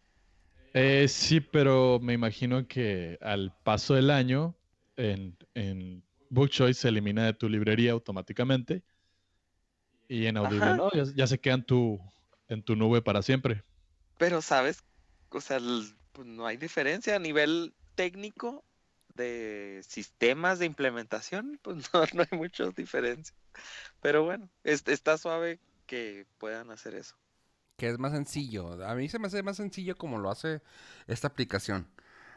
Eh, 0.73 1.07
sí, 1.09 1.41
pero 1.41 2.01
me 2.01 2.15
imagino 2.15 2.67
que 2.67 3.17
al 3.21 3.53
paso 3.63 3.95
del 3.95 4.11
año 4.11 4.57
en, 4.97 5.37
en 5.55 6.05
Book 6.29 6.51
Choice 6.51 6.81
se 6.81 6.89
elimina 6.89 7.27
de 7.27 7.35
tu 7.35 7.49
librería 7.49 7.93
automáticamente 7.93 8.83
y 10.09 10.27
en 10.27 10.37
Audible 10.37 10.75
no, 10.75 10.91
ya, 10.93 11.05
ya 11.15 11.27
se 11.27 11.39
queda 11.41 11.55
en 11.55 11.65
tu, 11.65 12.01
en 12.49 12.63
tu 12.63 12.77
nube 12.77 13.03
para 13.03 13.23
siempre. 13.23 13.65
Pero, 14.19 14.43
¿sabes? 14.43 14.79
O 15.31 15.41
sea, 15.41 15.57
el- 15.59 15.97
pues, 16.13 16.27
no 16.27 16.47
hay 16.47 16.57
diferencia 16.57 17.17
a 17.17 17.19
nivel 17.19 17.75
técnico 17.95 18.65
de 19.15 19.81
sistemas 19.89 20.59
de 20.59 20.67
implementación, 20.67 21.59
pues 21.63 21.77
no, 21.95 22.05
no 22.15 22.23
hay 22.31 22.39
mucha 22.39 22.69
diferencia. 22.71 23.35
Pero 24.01 24.25
bueno, 24.25 24.51
es- 24.65 24.87
está 24.89 25.19
suave 25.19 25.61
que 25.87 26.27
puedan 26.39 26.71
hacer 26.71 26.95
eso. 26.95 27.17
Que 27.77 27.89
es 27.89 27.99
más 27.99 28.13
sencillo. 28.13 28.85
A 28.87 28.95
mí 28.95 29.09
se 29.09 29.19
me 29.19 29.27
hace 29.27 29.43
más 29.43 29.57
sencillo 29.57 29.97
como 29.97 30.19
lo 30.19 30.31
hace 30.31 30.63
esta 31.07 31.29
aplicación. 31.29 31.89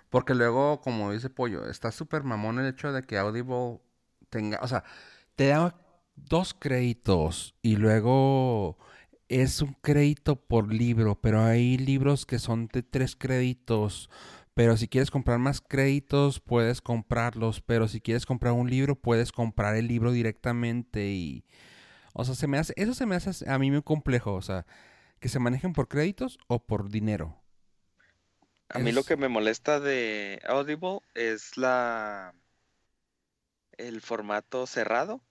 Porque 0.10 0.34
luego, 0.36 0.82
como 0.82 1.12
dice 1.12 1.30
Pollo, 1.30 1.70
está 1.70 1.92
súper 1.92 2.24
mamón 2.24 2.60
el 2.60 2.68
hecho 2.68 2.92
de 2.94 3.04
que 3.04 3.18
Audible 3.18 3.82
tenga, 4.30 4.60
o 4.62 4.68
sea, 4.68 4.84
te 5.36 5.48
da 5.48 5.76
dos 6.16 6.54
créditos 6.54 7.56
y 7.62 7.76
luego 7.76 8.78
es 9.28 9.62
un 9.62 9.76
crédito 9.82 10.38
por 10.38 10.74
libro, 10.74 11.20
pero 11.22 11.44
hay 11.44 11.78
libros 11.78 12.26
que 12.26 12.40
son 12.40 12.68
de 12.68 12.84
tres 12.84 13.16
créditos. 13.16 14.10
Pero 14.54 14.76
si 14.78 14.88
quieres 14.88 15.12
comprar 15.12 15.38
más 15.40 15.62
créditos, 15.62 16.40
puedes 16.40 16.82
comprarlos. 16.82 17.62
Pero 17.62 17.88
si 17.88 18.02
quieres 18.02 18.26
comprar 18.26 18.54
un 18.54 18.70
libro, 18.70 18.96
puedes 18.96 19.32
comprar 19.32 19.76
el 19.76 19.88
libro 19.88 20.12
directamente 20.12 21.10
y... 21.10 21.46
O 22.18 22.26
sea, 22.26 22.36
se 22.36 22.48
me 22.48 22.58
hace, 22.58 22.74
eso 22.78 22.94
se 22.94 23.06
me 23.06 23.16
hace 23.16 23.50
a 23.50 23.60
mí 23.60 23.72
muy 23.72 23.82
complejo. 23.84 24.34
O 24.36 24.42
sea, 24.42 24.66
que 25.22 25.30
se 25.30 25.40
manejen 25.40 25.74
por 25.74 25.88
créditos 25.90 26.40
o 26.48 26.60
por 26.66 26.90
dinero. 26.90 27.38
A 28.70 28.80
mí 28.80 28.92
lo 28.94 29.04
Es- 29.04 29.06
que 29.06 29.18
me 29.18 29.28
molesta 29.28 29.80
de 29.82 30.42
Audible 30.48 31.00
es 31.16 31.58
la 31.58 32.34
el 33.78 34.02
formato 34.02 34.68
cerrado. 34.68 35.22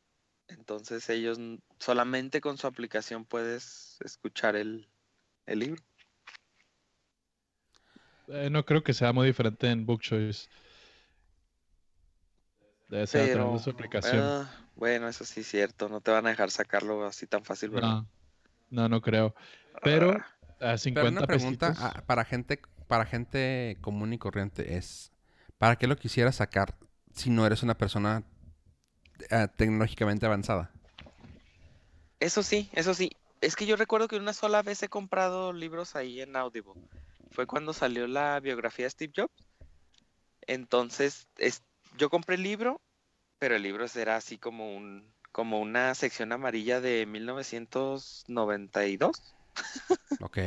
Entonces 0.49 1.09
ellos 1.11 1.39
solamente 1.81 2.41
con 2.41 2.59
su 2.59 2.67
aplicación 2.67 3.25
puedes 3.27 3.99
escuchar 4.05 4.57
el, 4.57 4.89
el 5.47 5.61
libro. 5.61 5.85
Eh, 8.29 8.51
no 8.51 8.65
creo 8.65 8.83
que 8.83 8.93
sea 8.95 9.13
muy 9.13 9.27
diferente 9.27 9.71
en 9.71 9.87
Book 9.87 10.01
Choice. 10.03 10.49
Debe 12.89 13.07
ser 13.07 13.23
a 13.23 13.33
través 13.33 13.53
de 13.53 13.59
Pero 13.59 13.59
su 13.59 13.71
aplicación. 13.71 14.21
ah, 14.25 14.51
bueno, 14.77 15.09
eso 15.09 15.25
sí 15.25 15.41
es 15.41 15.47
cierto. 15.49 15.89
No 15.89 16.01
te 16.01 16.11
van 16.11 16.27
a 16.27 16.31
dejar 16.31 16.51
sacarlo 16.51 17.05
así 17.05 17.27
tan 17.27 17.45
fácil, 17.45 17.71
¿verdad? 17.71 17.89
no, 17.89 18.09
no, 18.71 18.89
no 18.89 19.01
creo. 19.01 19.35
Pero 19.83 20.13
Ah, 20.61 20.73
a 20.73 20.79
50 20.79 21.01
Pero 21.01 21.11
una 21.11 21.27
pregunta 21.27 21.69
pesitos, 21.69 21.85
ah, 21.85 22.03
para 22.07 22.25
gente 22.25 22.61
para 22.89 23.05
gente 23.05 23.77
común 23.81 24.13
y 24.13 24.19
corriente 24.19 24.77
es 24.77 25.13
¿para 25.59 25.77
qué 25.77 25.87
lo 25.87 25.97
quisieras 25.97 26.37
sacar 26.37 26.77
si 27.13 27.31
no 27.31 27.45
eres 27.47 27.63
una 27.63 27.77
persona 27.77 28.23
ah, 29.31 29.49
tecnológicamente 29.49 30.27
avanzada? 30.27 30.71
Eso 32.21 32.43
sí, 32.43 32.71
eso 32.73 32.95
sí. 32.95 33.11
Es 33.41 33.57
que 33.57 33.67
yo 33.67 33.77
recuerdo 33.77 34.09
que 34.09 34.17
una 34.17 34.33
sola 34.33 34.63
vez 34.63 34.83
he 34.83 34.89
comprado 34.89 35.53
libros 35.53 35.97
ahí 35.97 36.21
en 36.21 36.37
Audible. 36.37 36.75
Fue 37.31 37.47
cuando 37.47 37.73
salió 37.73 38.07
la 38.07 38.41
biografía 38.41 38.87
de 38.87 38.91
Steve 38.91 39.13
Jobs. 39.15 39.35
Entonces, 40.47 41.29
es, 41.37 41.63
yo 41.97 42.11
compré 42.11 42.35
el 42.37 42.43
libro, 42.43 42.81
pero 43.39 43.57
el 43.57 43.63
libro 43.63 43.87
era 43.95 44.17
así 44.17 44.39
como 44.39 44.77
un 44.77 45.15
como 45.33 45.61
una 45.61 45.95
sección 45.95 46.33
amarilla 46.33 46.81
de 46.81 47.05
1992, 47.05 49.37
Ok. 50.21 50.39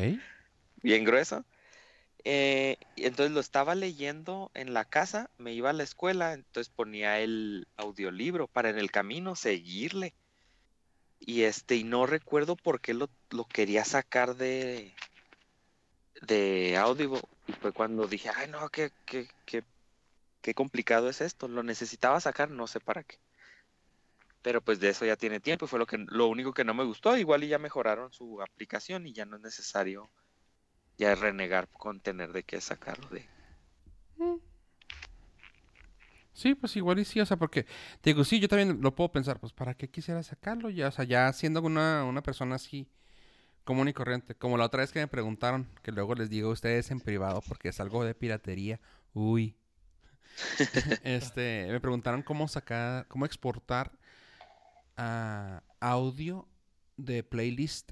bien 0.82 1.04
grueso. 1.04 1.46
Eh, 2.24 2.78
y 2.96 3.06
entonces 3.06 3.32
lo 3.32 3.40
estaba 3.40 3.76
leyendo 3.76 4.50
en 4.56 4.74
la 4.74 4.86
casa, 4.86 5.30
me 5.38 5.54
iba 5.54 5.70
a 5.70 5.74
la 5.74 5.84
escuela, 5.84 6.34
entonces 6.34 6.74
ponía 6.76 7.20
el 7.20 7.68
audiolibro 7.78 8.48
para 8.48 8.72
en 8.72 8.80
el 8.80 8.90
camino 8.90 9.36
seguirle. 9.36 10.16
Y 11.20 11.44
este, 11.44 11.76
y 11.76 11.84
no 11.84 12.08
recuerdo 12.08 12.56
por 12.56 12.82
qué 12.82 12.96
lo, 12.96 13.12
lo 13.30 13.46
quería 13.46 13.86
sacar 13.86 14.38
de, 14.38 14.96
de 16.22 16.78
Audible. 16.78 17.22
Y 17.48 17.54
fue 17.54 17.72
cuando 17.74 18.08
dije, 18.08 18.30
ay 18.36 18.48
no, 18.48 18.70
qué, 18.70 18.92
qué, 19.06 19.28
qué, 19.46 19.64
qué 20.42 20.54
complicado 20.54 21.10
es 21.10 21.22
esto. 21.22 21.48
Lo 21.48 21.64
necesitaba 21.64 22.20
sacar, 22.20 22.50
no 22.50 22.68
sé 22.68 22.80
para 22.80 23.04
qué. 23.04 23.20
Pero 24.42 24.62
pues 24.62 24.80
de 24.80 24.90
eso 24.90 25.06
ya 25.06 25.18
tiene 25.18 25.40
tiempo 25.40 25.66
y 25.66 25.68
fue 25.68 25.80
lo 25.80 25.86
que 25.86 25.98
lo 25.98 26.28
único 26.28 26.54
que 26.54 26.64
no 26.64 26.74
me 26.74 26.86
gustó. 26.86 27.18
Igual 27.18 27.44
y 27.44 27.50
ya 27.50 27.60
mejoraron 27.60 28.12
su 28.14 28.42
aplicación 28.42 29.06
y 29.06 29.14
ya 29.14 29.26
no 29.26 29.36
es 29.36 29.42
necesario 29.42 30.10
ya 30.98 31.16
renegar 31.16 31.68
con 31.70 32.00
tener 32.02 32.32
de 32.32 32.44
qué 32.44 32.62
sacarlo 32.62 33.10
de. 33.10 33.28
Sí, 36.34 36.56
pues 36.56 36.76
igual 36.78 37.00
y 37.00 37.06
sí, 37.06 37.20
o 37.20 37.26
sea, 37.26 37.36
porque, 37.36 37.66
digo, 38.02 38.24
sí, 38.24 38.40
yo 38.40 38.48
también 38.48 38.80
lo 38.82 38.96
puedo 38.96 39.12
pensar, 39.12 39.40
pues, 39.42 39.52
¿para 39.52 39.74
qué 39.74 39.90
quisiera 39.90 40.24
sacarlo? 40.24 40.70
Ya, 40.70 40.88
o 40.88 40.92
sea, 40.92 41.04
ya 41.04 41.32
siendo 41.34 41.62
una, 41.62 42.06
una 42.06 42.24
persona 42.24 42.56
así 42.56 42.88
común 43.66 43.90
y 43.90 43.94
corriente, 43.94 44.36
como 44.36 44.58
la 44.58 44.66
otra 44.66 44.82
vez 44.82 44.92
que 44.92 45.00
me 45.00 45.08
preguntaron, 45.08 45.68
que 45.84 45.92
luego 45.92 46.16
les 46.16 46.30
digo 46.30 46.50
a 46.50 46.54
ustedes 46.54 46.92
en 46.92 47.02
privado 47.02 47.42
porque 47.48 47.70
es 47.70 47.80
algo 47.80 48.06
de 48.06 48.16
piratería, 48.16 48.80
uy. 49.14 49.56
este, 51.04 51.68
me 51.70 51.80
preguntaron 51.80 52.22
cómo 52.22 52.48
sacar, 52.48 53.08
cómo 53.08 53.26
exportar 53.26 53.92
ah, 54.98 55.64
audio 55.80 56.48
de 56.98 57.24
playlist 57.24 57.92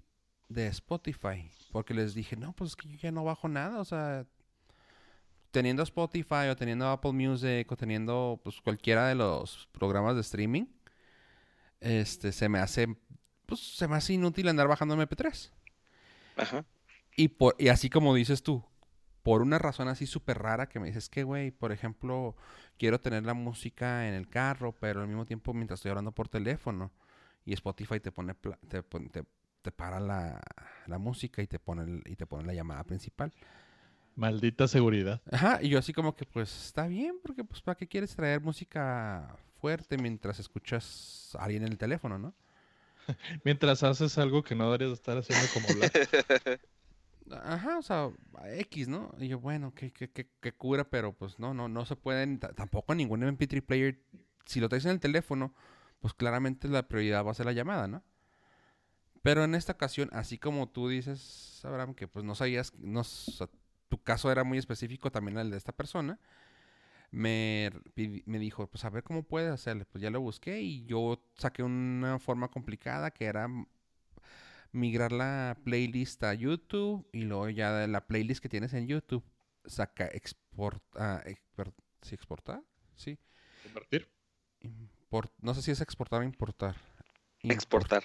de 0.49 0.67
Spotify, 0.67 1.49
porque 1.71 1.93
les 1.93 2.13
dije, 2.13 2.35
no, 2.35 2.53
pues 2.53 2.71
es 2.71 2.75
que 2.75 2.87
yo 2.87 2.97
ya 2.97 3.11
no 3.11 3.23
bajo 3.23 3.47
nada, 3.47 3.79
o 3.79 3.85
sea, 3.85 4.25
teniendo 5.51 5.83
Spotify 5.83 6.47
o 6.49 6.55
teniendo 6.55 6.87
Apple 6.87 7.13
Music 7.13 7.71
o 7.71 7.75
teniendo 7.75 8.39
pues 8.43 8.61
cualquiera 8.61 9.07
de 9.07 9.15
los 9.15 9.67
programas 9.71 10.15
de 10.15 10.21
streaming, 10.21 10.65
este 11.79 12.31
se 12.31 12.49
me 12.49 12.59
hace 12.59 12.95
pues 13.45 13.61
se 13.61 13.87
me 13.87 13.95
hace 13.95 14.13
inútil 14.13 14.47
andar 14.47 14.67
bajando 14.67 14.95
MP3. 14.95 15.51
Ajá. 16.37 16.65
Y 17.15 17.29
por 17.29 17.55
y 17.57 17.69
así 17.69 17.89
como 17.89 18.13
dices 18.13 18.43
tú, 18.43 18.63
por 19.23 19.41
una 19.41 19.59
razón 19.59 19.87
así 19.87 20.05
súper 20.05 20.39
rara 20.39 20.67
que 20.69 20.79
me 20.79 20.87
dices 20.87 21.09
que 21.09 21.23
güey, 21.23 21.51
por 21.51 21.71
ejemplo, 21.71 22.35
quiero 22.77 22.99
tener 23.01 23.23
la 23.23 23.33
música 23.33 24.07
en 24.07 24.13
el 24.13 24.29
carro, 24.29 24.73
pero 24.79 25.01
al 25.01 25.07
mismo 25.07 25.25
tiempo 25.25 25.53
mientras 25.53 25.79
estoy 25.79 25.89
hablando 25.89 26.11
por 26.13 26.29
teléfono 26.29 26.91
y 27.45 27.53
Spotify 27.53 27.99
te 27.99 28.11
pone 28.11 28.33
pla- 28.35 28.59
te, 28.67 28.81
te, 28.83 29.23
te 29.61 29.71
para 29.71 29.99
la, 29.99 30.41
la 30.85 30.97
música 30.97 31.41
y 31.41 31.47
te 31.47 31.59
pone 31.59 31.83
el- 31.83 32.03
y 32.05 32.15
te 32.15 32.25
pone 32.25 32.45
la 32.45 32.53
llamada 32.53 32.83
principal. 32.83 33.33
Maldita 34.15 34.67
seguridad. 34.67 35.21
Ajá, 35.31 35.59
y 35.61 35.69
yo 35.69 35.77
así 35.77 35.93
como 35.93 36.15
que 36.15 36.25
pues 36.25 36.65
está 36.65 36.87
bien, 36.87 37.17
porque 37.21 37.43
pues 37.43 37.61
para 37.61 37.75
qué 37.77 37.87
quieres 37.87 38.15
traer 38.15 38.41
música 38.41 39.35
fuerte 39.61 39.97
mientras 39.97 40.39
escuchas 40.39 41.35
a 41.39 41.43
alguien 41.43 41.63
en 41.63 41.71
el 41.73 41.77
teléfono, 41.77 42.17
¿no? 42.17 42.33
Mientras 43.43 43.83
haces 43.83 44.17
algo 44.17 44.43
que 44.43 44.55
no 44.55 44.65
deberías 44.65 44.91
estar 44.91 45.17
haciendo 45.17 45.45
como 45.53 45.69
hablar. 45.69 45.91
Ajá, 47.31 47.77
o 47.79 47.81
sea, 47.81 48.09
X, 48.59 48.87
¿no? 48.87 49.11
Y 49.19 49.27
yo, 49.27 49.39
bueno, 49.39 49.73
qué, 49.73 49.91
qué, 49.91 50.09
qué, 50.11 50.29
qué 50.39 50.53
cura, 50.53 50.89
pero 50.89 51.13
pues 51.13 51.39
no, 51.39 51.53
no, 51.53 51.67
no 51.67 51.85
se 51.85 51.95
pueden, 51.95 52.39
ta- 52.39 52.53
tampoco 52.53 52.95
ningún 52.95 53.23
MP3 53.23 53.63
player, 53.63 53.99
si 54.45 54.59
lo 54.61 54.69
traes 54.69 54.85
en 54.85 54.91
el 54.91 54.99
teléfono, 55.01 55.53
pues 55.99 56.13
claramente 56.13 56.67
la 56.69 56.87
prioridad 56.87 57.25
va 57.25 57.31
a 57.31 57.33
ser 57.33 57.45
la 57.45 57.51
llamada, 57.53 57.87
¿no? 57.87 58.03
Pero 59.21 59.43
en 59.43 59.55
esta 59.55 59.73
ocasión, 59.73 60.09
así 60.13 60.37
como 60.37 60.69
tú 60.69 60.87
dices, 60.87 61.59
Abraham, 61.65 61.93
que 61.95 62.07
pues 62.07 62.23
no 62.23 62.35
sabías, 62.35 62.73
no, 62.77 63.01
tu 63.89 64.01
caso 64.03 64.31
era 64.31 64.43
muy 64.43 64.57
específico 64.57 65.11
también 65.11 65.37
el 65.37 65.51
de 65.51 65.57
esta 65.57 65.73
persona, 65.73 66.19
me, 67.11 67.71
me 68.25 68.39
dijo, 68.39 68.67
pues 68.67 68.85
a 68.85 68.89
ver 68.89 69.03
cómo 69.03 69.23
puedes 69.23 69.51
hacerle. 69.51 69.85
Pues 69.85 70.01
ya 70.01 70.09
lo 70.11 70.21
busqué 70.21 70.61
y 70.61 70.85
yo 70.85 71.23
saqué 71.37 71.63
una 71.63 72.19
forma 72.19 72.49
complicada 72.49 73.11
que 73.11 73.25
era 73.25 73.47
migrar 74.71 75.11
la 75.11 75.57
playlist 75.63 76.23
a 76.23 76.33
YouTube 76.33 77.07
y 77.11 77.23
luego 77.23 77.49
ya 77.49 77.71
de 77.73 77.87
la 77.87 78.05
playlist 78.07 78.41
que 78.41 78.49
tienes 78.49 78.73
en 78.73 78.87
YouTube 78.87 79.23
saca 79.65 80.05
exporta 80.07 81.23
sí 82.01 82.15
exportar 82.15 82.61
sí. 82.95 83.17
Convertir. 83.63 84.09
Import- 84.61 85.33
no 85.39 85.53
sé 85.53 85.61
si 85.61 85.71
es 85.71 85.81
exportar 85.81 86.21
o 86.21 86.23
importar. 86.23 86.75
Import- 87.43 87.53
Exportar. 87.53 88.03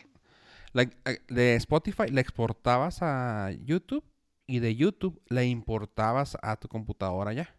la- 0.72 0.82
eh, 0.82 1.22
de 1.28 1.54
Spotify 1.56 2.08
la 2.10 2.20
exportabas 2.20 2.98
a 3.02 3.50
YouTube 3.64 4.04
y 4.46 4.58
de 4.58 4.74
YouTube 4.76 5.22
la 5.28 5.44
importabas 5.44 6.36
a 6.42 6.56
tu 6.56 6.68
computadora 6.68 7.32
ya. 7.32 7.54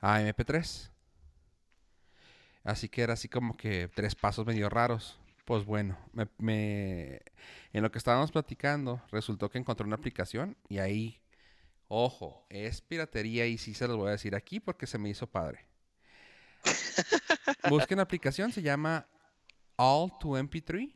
A 0.00 0.20
MP3 0.20 0.90
así 2.64 2.88
que 2.88 3.02
era 3.02 3.12
así 3.14 3.28
como 3.28 3.56
que 3.56 3.88
tres 3.88 4.14
pasos 4.14 4.46
medio 4.46 4.68
raros 4.68 5.18
pues 5.44 5.64
bueno 5.64 5.98
me, 6.12 6.28
me- 6.38 7.20
en 7.72 7.82
lo 7.82 7.90
que 7.90 7.98
estábamos 7.98 8.32
platicando 8.32 9.02
resultó 9.10 9.50
que 9.50 9.58
encontré 9.58 9.86
una 9.86 9.96
aplicación 9.96 10.56
y 10.68 10.78
ahí 10.78 11.20
ojo 11.88 12.46
es 12.50 12.80
piratería 12.82 13.46
y 13.46 13.58
sí 13.58 13.74
se 13.74 13.88
los 13.88 13.96
voy 13.96 14.08
a 14.08 14.12
decir 14.12 14.34
aquí 14.34 14.60
porque 14.60 14.86
se 14.86 14.98
me 14.98 15.10
hizo 15.10 15.26
padre 15.26 15.66
busquen 17.68 17.96
la 17.98 18.04
aplicación 18.04 18.52
se 18.52 18.62
llama 18.62 19.06
All 19.76 20.10
to 20.18 20.38
MP3 20.38 20.94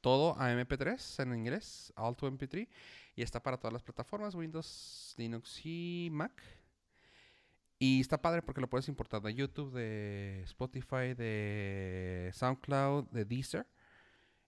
todo 0.00 0.36
a 0.38 0.52
MP3 0.52 1.18
en 1.20 1.34
inglés, 1.34 1.92
All 1.96 2.14
to 2.16 2.28
MP3, 2.28 2.68
y 3.16 3.22
está 3.22 3.42
para 3.42 3.56
todas 3.56 3.72
las 3.72 3.82
plataformas, 3.82 4.36
Windows, 4.36 5.14
Linux 5.16 5.60
y 5.64 6.08
Mac. 6.12 6.32
Y 7.78 8.00
está 8.00 8.22
padre 8.22 8.42
porque 8.42 8.60
lo 8.60 8.68
puedes 8.68 8.88
importar 8.88 9.20
de 9.22 9.34
YouTube, 9.34 9.72
de 9.72 10.42
Spotify, 10.44 11.14
de 11.14 12.30
SoundCloud, 12.32 13.10
de 13.10 13.24
Deezer. 13.24 13.66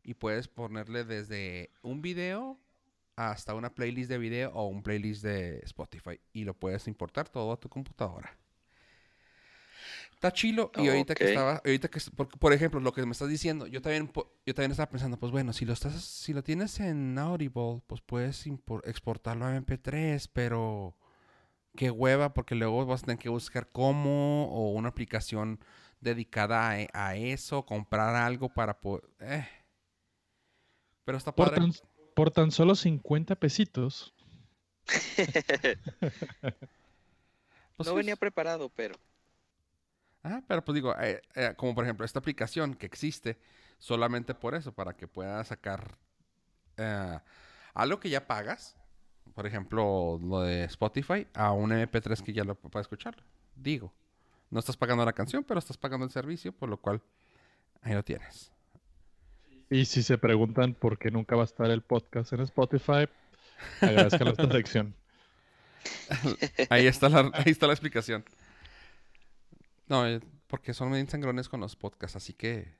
Y 0.02 0.14
puedes 0.14 0.48
ponerle 0.48 1.04
desde 1.04 1.70
un 1.82 2.00
video 2.00 2.58
hasta 3.16 3.54
una 3.54 3.74
playlist 3.74 4.08
de 4.08 4.16
video 4.16 4.50
o 4.54 4.66
un 4.66 4.82
playlist 4.82 5.22
de 5.22 5.58
Spotify. 5.64 6.20
Y 6.32 6.44
lo 6.44 6.54
puedes 6.54 6.88
importar 6.88 7.28
todo 7.28 7.52
a 7.52 7.60
tu 7.60 7.68
computadora. 7.68 8.38
Está 10.12 10.32
chilo. 10.32 10.72
Y 10.76 10.88
ahorita 10.88 11.14
que 11.14 11.28
estaba, 11.28 11.62
ahorita 11.64 11.88
que, 11.88 12.00
por, 12.16 12.28
por 12.28 12.52
ejemplo, 12.52 12.80
lo 12.80 12.92
que 12.92 13.04
me 13.04 13.12
estás 13.12 13.28
diciendo, 13.28 13.66
yo 13.66 13.80
también, 13.82 14.10
yo 14.46 14.54
también 14.54 14.72
estaba 14.72 14.90
pensando, 14.90 15.16
pues 15.16 15.30
bueno, 15.30 15.52
si 15.52 15.64
lo 15.64 15.72
estás, 15.72 16.02
si 16.02 16.32
lo 16.32 16.42
tienes 16.42 16.80
en 16.80 17.16
Audible, 17.18 17.82
pues 17.86 18.00
puedes 18.00 18.44
exportarlo 18.84 19.46
a 19.46 19.56
MP3, 19.56 20.28
pero 20.32 20.96
qué 21.76 21.90
hueva, 21.90 22.34
porque 22.34 22.54
luego 22.54 22.84
vas 22.86 23.02
a 23.02 23.06
tener 23.06 23.18
que 23.20 23.28
buscar 23.28 23.68
cómo 23.70 24.46
o 24.52 24.70
una 24.72 24.88
aplicación 24.90 25.60
dedicada 26.00 26.68
a, 26.70 26.80
e- 26.80 26.88
a 26.92 27.16
eso, 27.16 27.66
comprar 27.66 28.14
algo 28.16 28.48
para 28.50 28.80
poder. 28.80 29.04
eh. 29.20 29.46
Pero 31.04 31.18
está 31.18 31.34
Por 31.34 31.50
padre. 31.50 31.60
tan, 31.60 31.72
por 32.14 32.30
tan 32.30 32.50
solo 32.52 32.74
50 32.76 33.34
pesitos. 33.34 34.14
Pues 37.76 37.88
no 37.88 37.94
venía 37.94 38.14
es- 38.14 38.18
preparado, 38.18 38.68
pero. 38.70 38.94
Ajá, 40.22 40.42
pero 40.46 40.64
pues 40.64 40.74
digo, 40.74 40.94
eh, 41.00 41.22
eh, 41.34 41.54
como 41.56 41.74
por 41.74 41.84
ejemplo 41.84 42.04
esta 42.04 42.18
aplicación 42.18 42.74
que 42.74 42.86
existe 42.86 43.38
solamente 43.78 44.34
por 44.34 44.54
eso, 44.54 44.72
para 44.72 44.94
que 44.96 45.06
puedas 45.08 45.48
sacar 45.48 45.98
eh, 46.78 47.20
algo 47.74 48.00
que 48.00 48.10
ya 48.10 48.28
pagas, 48.28 48.77
por 49.38 49.46
ejemplo 49.46 50.18
lo 50.20 50.40
de 50.40 50.64
Spotify, 50.64 51.24
a 51.32 51.52
un 51.52 51.70
MP3 51.70 52.24
que 52.24 52.32
ya 52.32 52.42
lo 52.42 52.56
puedes 52.56 52.86
escuchar. 52.86 53.22
Digo, 53.54 53.94
no 54.50 54.58
estás 54.58 54.76
pagando 54.76 55.04
la 55.04 55.12
canción, 55.12 55.44
pero 55.44 55.60
estás 55.60 55.76
pagando 55.76 56.04
el 56.04 56.10
servicio, 56.10 56.50
por 56.50 56.68
lo 56.68 56.76
cual 56.76 57.00
ahí 57.82 57.94
lo 57.94 58.02
tienes. 58.02 58.50
Y 59.70 59.84
si 59.84 60.02
se 60.02 60.18
preguntan 60.18 60.74
por 60.74 60.98
qué 60.98 61.12
nunca 61.12 61.36
va 61.36 61.42
a 61.42 61.44
estar 61.44 61.70
el 61.70 61.82
podcast 61.82 62.32
en 62.32 62.40
Spotify, 62.40 63.08
agradezcan 63.80 64.26
esta 64.26 64.50
sección. 64.50 64.94
Ahí 66.68 66.88
está 66.88 67.08
la, 67.08 67.30
ahí 67.32 67.52
está 67.52 67.68
la 67.68 67.74
explicación. 67.74 68.24
No, 69.86 70.04
eh, 70.04 70.20
porque 70.48 70.74
son 70.74 70.90
bien 70.90 71.08
sangrones 71.08 71.48
con 71.48 71.60
los 71.60 71.76
podcasts, 71.76 72.16
así 72.16 72.32
que 72.32 72.74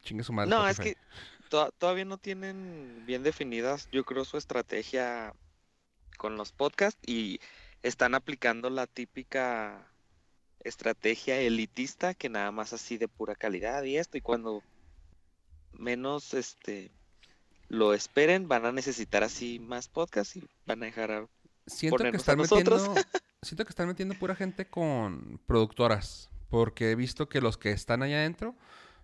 chingue 0.00 0.24
su 0.24 0.32
madre. 0.32 0.48
No, 0.48 0.66
es 0.66 0.78
Spotify. 0.78 0.94
que 0.94 1.00
to- 1.48 1.72
todavía 1.78 2.04
no 2.04 2.18
tienen 2.18 3.04
bien 3.06 3.22
definidas, 3.22 3.88
yo 3.92 4.04
creo, 4.04 4.24
su 4.24 4.36
estrategia 4.36 5.34
con 6.16 6.36
los 6.36 6.52
podcasts 6.52 7.00
y 7.06 7.40
están 7.82 8.14
aplicando 8.14 8.70
la 8.70 8.86
típica 8.86 9.86
estrategia 10.60 11.40
elitista 11.40 12.14
que 12.14 12.28
nada 12.28 12.50
más 12.50 12.72
así 12.72 12.98
de 12.98 13.08
pura 13.08 13.34
calidad 13.34 13.84
y 13.84 13.96
esto 13.96 14.18
y 14.18 14.20
cuando 14.20 14.62
menos 15.72 16.34
este 16.34 16.90
lo 17.68 17.92
esperen, 17.94 18.48
van 18.48 18.64
a 18.64 18.72
necesitar 18.72 19.22
así 19.22 19.58
más 19.58 19.88
podcasts 19.88 20.36
y 20.36 20.48
van 20.66 20.82
a 20.82 20.86
dejar 20.86 21.12
a... 21.12 21.26
Siento 21.66 21.98
que 21.98 22.16
están 22.16 22.38
metiendo. 22.38 22.78
siento 23.42 23.64
que 23.64 23.70
están 23.70 23.88
metiendo 23.88 24.14
pura 24.14 24.34
gente 24.34 24.66
con 24.66 25.38
productoras. 25.46 26.30
Porque 26.48 26.90
he 26.92 26.94
visto 26.94 27.28
que 27.28 27.42
los 27.42 27.58
que 27.58 27.72
están 27.72 28.02
allá 28.02 28.16
adentro 28.16 28.54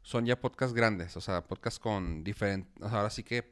son 0.05 0.27
ya 0.27 0.39
podcasts 0.41 0.75
grandes. 0.75 1.17
O 1.17 1.21
sea, 1.21 1.43
podcasts 1.45 1.81
con 1.81 2.23
diferentes. 2.23 2.71
ahora 2.83 3.11
sí 3.11 3.25
que 3.25 3.43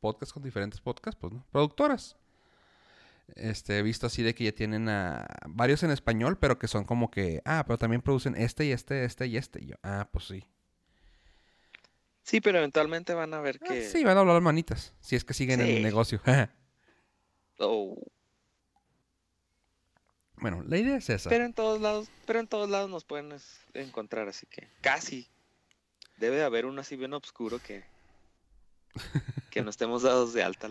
podcasts 0.00 0.32
con 0.32 0.42
diferentes 0.42 0.80
podcasts, 0.80 1.18
pues, 1.20 1.32
¿no? 1.32 1.46
Productoras. 1.52 2.16
Este, 3.36 3.78
he 3.78 3.82
visto 3.82 4.06
así 4.08 4.22
de 4.22 4.34
que 4.34 4.44
ya 4.44 4.52
tienen 4.52 4.88
a 4.88 5.26
varios 5.46 5.82
en 5.84 5.90
español, 5.90 6.38
pero 6.38 6.58
que 6.58 6.66
son 6.68 6.84
como 6.84 7.10
que, 7.10 7.40
ah, 7.44 7.62
pero 7.66 7.78
también 7.78 8.02
producen 8.02 8.34
este 8.34 8.64
y 8.64 8.72
este, 8.72 9.04
este 9.04 9.26
y 9.28 9.36
este. 9.36 9.62
Y 9.62 9.66
yo, 9.68 9.76
ah, 9.82 10.08
pues 10.12 10.24
sí. 10.26 10.44
Sí, 12.22 12.40
pero 12.40 12.58
eventualmente 12.58 13.14
van 13.14 13.34
a 13.34 13.40
ver 13.40 13.58
Ah, 13.62 13.66
que... 13.68 13.84
sí, 13.88 14.04
van 14.04 14.16
a 14.16 14.20
hablar 14.20 14.40
manitas. 14.40 14.94
Si 15.00 15.16
es 15.16 15.24
que 15.24 15.34
siguen 15.34 15.60
en 15.60 15.68
el 15.68 15.82
negocio. 15.82 16.20
Oh, 17.64 17.94
bueno, 20.36 20.64
la 20.66 20.76
idea 20.76 20.96
es 20.96 21.08
esa. 21.08 21.30
pero 21.30 21.44
en 21.44 21.52
todos 21.52 21.80
lados, 21.80 22.10
pero 22.26 22.40
en 22.40 22.48
todos 22.48 22.68
lados 22.68 22.90
nos 22.90 23.04
pueden 23.04 23.32
encontrar, 23.74 24.26
así 24.26 24.46
que 24.46 24.66
casi. 24.80 25.28
Debe 26.22 26.36
de 26.36 26.44
haber 26.44 26.66
uno 26.66 26.80
así 26.80 26.94
bien 26.94 27.14
oscuro 27.14 27.58
que... 27.58 27.82
que 29.50 29.60
no 29.60 29.70
estemos 29.70 30.04
dados 30.04 30.32
de 30.32 30.44
alta. 30.44 30.70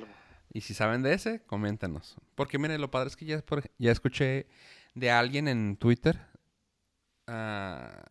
Y 0.53 0.61
si 0.61 0.73
saben 0.73 1.03
de 1.03 1.13
ese, 1.13 1.41
coméntanos. 1.41 2.15
Porque 2.35 2.57
miren, 2.57 2.79
lo 2.79 2.89
padre 2.89 3.09
es 3.09 3.17
que 3.17 3.25
ya, 3.25 3.43
ya 3.77 3.91
escuché 3.91 4.47
de 4.95 5.11
alguien 5.11 5.49
en 5.49 5.75
Twitter 5.75 6.25
ah, 7.27 8.01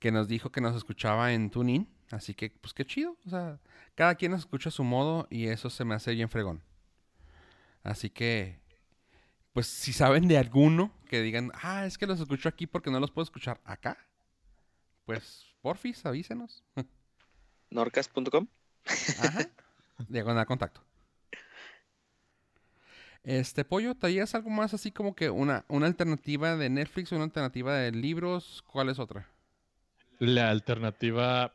que 0.00 0.10
nos 0.10 0.26
dijo 0.26 0.50
que 0.50 0.60
nos 0.60 0.74
escuchaba 0.74 1.32
en 1.32 1.50
TuneIn. 1.50 1.88
Así 2.10 2.34
que, 2.34 2.50
pues 2.50 2.74
qué 2.74 2.84
chido. 2.84 3.16
O 3.26 3.30
sea, 3.30 3.60
cada 3.94 4.16
quien 4.16 4.32
nos 4.32 4.40
escucha 4.40 4.70
a 4.70 4.72
su 4.72 4.82
modo 4.82 5.28
y 5.30 5.46
eso 5.46 5.70
se 5.70 5.84
me 5.84 5.94
hace 5.94 6.12
bien 6.14 6.30
fregón. 6.30 6.64
Así 7.84 8.10
que, 8.10 8.58
pues 9.52 9.68
si 9.68 9.92
saben 9.92 10.26
de 10.26 10.36
alguno 10.36 10.92
que 11.08 11.22
digan, 11.22 11.52
ah, 11.62 11.86
es 11.86 11.96
que 11.96 12.08
los 12.08 12.18
escucho 12.18 12.48
aquí 12.48 12.66
porque 12.66 12.90
no 12.90 12.98
los 12.98 13.12
puedo 13.12 13.22
escuchar 13.22 13.60
acá, 13.64 13.96
pues 15.04 15.51
porfis, 15.62 16.04
avísenos. 16.04 16.62
Norcas.com. 17.70 18.46
Ajá. 19.20 19.48
Diagonal 20.08 20.44
contacto. 20.46 20.82
Este 23.24 23.64
pollo, 23.64 23.94
¿traías 23.94 24.34
algo 24.34 24.50
más 24.50 24.74
así 24.74 24.90
como 24.90 25.14
que 25.14 25.30
una, 25.30 25.64
una 25.68 25.86
alternativa 25.86 26.56
de 26.56 26.68
Netflix, 26.68 27.12
una 27.12 27.24
alternativa 27.24 27.76
de 27.76 27.92
libros? 27.92 28.64
¿Cuál 28.66 28.88
es 28.88 28.98
otra? 28.98 29.28
La 30.18 30.50
alternativa 30.50 31.54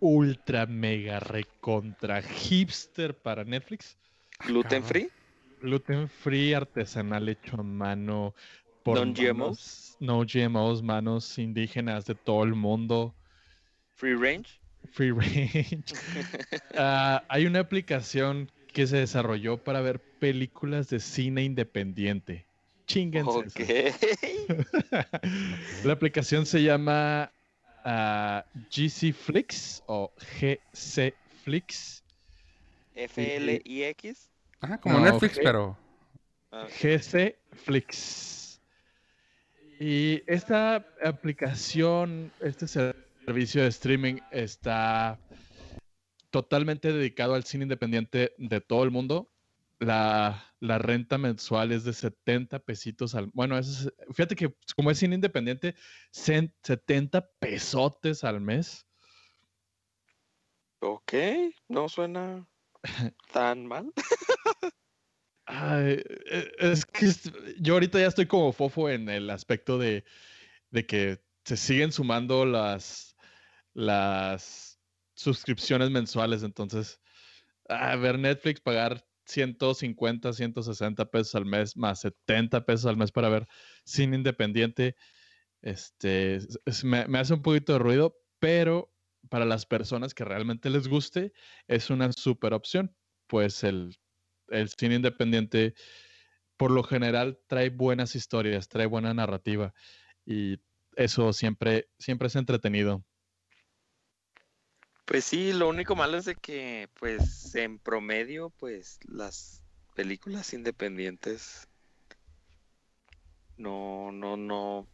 ultra 0.00 0.66
mega 0.66 1.20
recontra 1.20 2.22
hipster 2.22 3.16
para 3.16 3.44
Netflix. 3.44 3.96
Gluten 4.46 4.82
cabrón. 4.82 4.88
free. 4.88 5.08
Gluten 5.62 6.08
free, 6.08 6.54
artesanal, 6.54 7.28
hecho 7.28 7.60
a 7.60 7.62
mano. 7.62 8.34
Por 8.82 8.96
Non-GMOs. 8.98 9.36
manos- 9.36 9.96
No 10.00 10.24
GMOs, 10.24 10.82
manos 10.82 11.38
indígenas 11.38 12.06
de 12.06 12.14
todo 12.16 12.42
el 12.44 12.54
mundo. 12.54 13.14
Free 14.00 14.14
range. 14.14 14.58
Free 14.92 15.10
range. 15.10 15.84
Ah, 16.74 17.22
hay 17.28 17.44
una 17.44 17.60
aplicación 17.60 18.50
que 18.72 18.86
se 18.86 18.96
desarrolló 18.96 19.58
para 19.58 19.82
ver 19.82 20.00
películas 20.00 20.88
de 20.88 21.00
cine 21.00 21.42
independiente. 21.42 22.46
Chinguense. 22.86 23.30
eso. 23.56 23.98
Ok. 24.56 25.04
La 25.84 25.92
aplicación 25.92 26.46
se 26.46 26.62
llama 26.62 27.30
ah, 27.84 28.46
GC 28.70 29.12
Flix 29.12 29.82
o 29.86 30.10
GC 30.40 31.14
Flix. 31.44 32.02
F-L-I-X. 32.94 34.30
Ajá, 34.60 34.78
como 34.78 34.98
No, 34.98 35.04
Netflix, 35.04 35.38
pero... 35.42 35.76
Ah, 36.50 36.66
GC 36.80 37.36
Flix. 37.52 38.60
Y 39.78 40.22
esta 40.26 40.86
aplicación, 41.04 42.32
este 42.40 42.66
servicio 42.66 43.09
de 43.34 43.66
streaming 43.68 44.16
está 44.30 45.18
totalmente 46.30 46.92
dedicado 46.92 47.34
al 47.34 47.44
cine 47.44 47.64
independiente 47.64 48.34
de 48.38 48.60
todo 48.60 48.84
el 48.84 48.90
mundo. 48.90 49.32
La, 49.78 50.52
la 50.60 50.78
renta 50.78 51.16
mensual 51.16 51.72
es 51.72 51.84
de 51.84 51.92
70 51.92 52.58
pesitos 52.58 53.14
al... 53.14 53.26
Bueno, 53.32 53.56
eso 53.56 53.88
es- 53.88 54.14
fíjate 54.14 54.36
que 54.36 54.54
como 54.76 54.90
es 54.90 54.98
cine 54.98 55.14
independiente, 55.14 55.74
cen- 56.12 56.52
70 56.62 57.30
pesotes 57.38 58.24
al 58.24 58.40
mes. 58.40 58.86
ok. 60.80 61.12
No 61.68 61.88
suena 61.88 62.46
tan 63.32 63.66
mal. 63.66 63.92
Ay, 65.46 66.02
e- 66.30 66.52
es 66.58 66.84
que 66.86 67.06
yo 67.58 67.74
ahorita 67.74 67.98
ya 67.98 68.06
estoy 68.06 68.26
como 68.26 68.52
fofo 68.52 68.88
en 68.88 69.08
el 69.08 69.30
aspecto 69.30 69.78
de, 69.78 70.04
de 70.70 70.86
que 70.86 71.20
se 71.44 71.56
siguen 71.56 71.90
sumando 71.90 72.44
las, 72.44 73.09
las 73.74 74.80
suscripciones 75.14 75.90
mensuales. 75.90 76.42
Entonces, 76.42 77.00
a 77.68 77.96
ver 77.96 78.18
Netflix, 78.18 78.60
pagar 78.60 79.04
150, 79.26 80.32
160 80.32 81.10
pesos 81.10 81.34
al 81.36 81.46
mes, 81.46 81.76
más 81.76 82.00
70 82.00 82.64
pesos 82.66 82.86
al 82.86 82.96
mes 82.96 83.12
para 83.12 83.28
ver 83.28 83.46
cine 83.84 84.16
independiente, 84.16 84.96
este, 85.62 86.36
es- 86.36 86.58
es- 86.64 86.84
me, 86.84 87.06
me 87.08 87.18
hace 87.18 87.34
un 87.34 87.42
poquito 87.42 87.74
de 87.74 87.78
ruido, 87.80 88.16
pero 88.38 88.94
para 89.28 89.44
las 89.44 89.66
personas 89.66 90.14
que 90.14 90.24
realmente 90.24 90.70
les 90.70 90.88
guste, 90.88 91.32
es 91.68 91.90
una 91.90 92.12
super 92.12 92.54
opción. 92.54 92.96
Pues 93.26 93.64
el, 93.64 93.96
el 94.48 94.68
cine 94.70 94.96
independiente, 94.96 95.74
por 96.56 96.70
lo 96.70 96.82
general, 96.82 97.40
trae 97.48 97.70
buenas 97.70 98.14
historias, 98.16 98.68
trae 98.68 98.86
buena 98.86 99.14
narrativa 99.14 99.74
y 100.26 100.58
eso 100.96 101.32
siempre, 101.32 101.90
siempre 101.98 102.28
es 102.28 102.36
entretenido. 102.36 103.06
Pues 105.10 105.24
sí, 105.24 105.52
lo 105.52 105.68
único 105.68 105.96
malo 105.96 106.18
es 106.18 106.24
de 106.24 106.36
que, 106.36 106.88
pues, 107.00 107.52
en 107.56 107.80
promedio, 107.80 108.50
pues, 108.60 109.00
las 109.08 109.60
películas 109.96 110.54
independientes 110.54 111.66
no, 113.56 114.12
no, 114.12 114.36
no, 114.36 114.86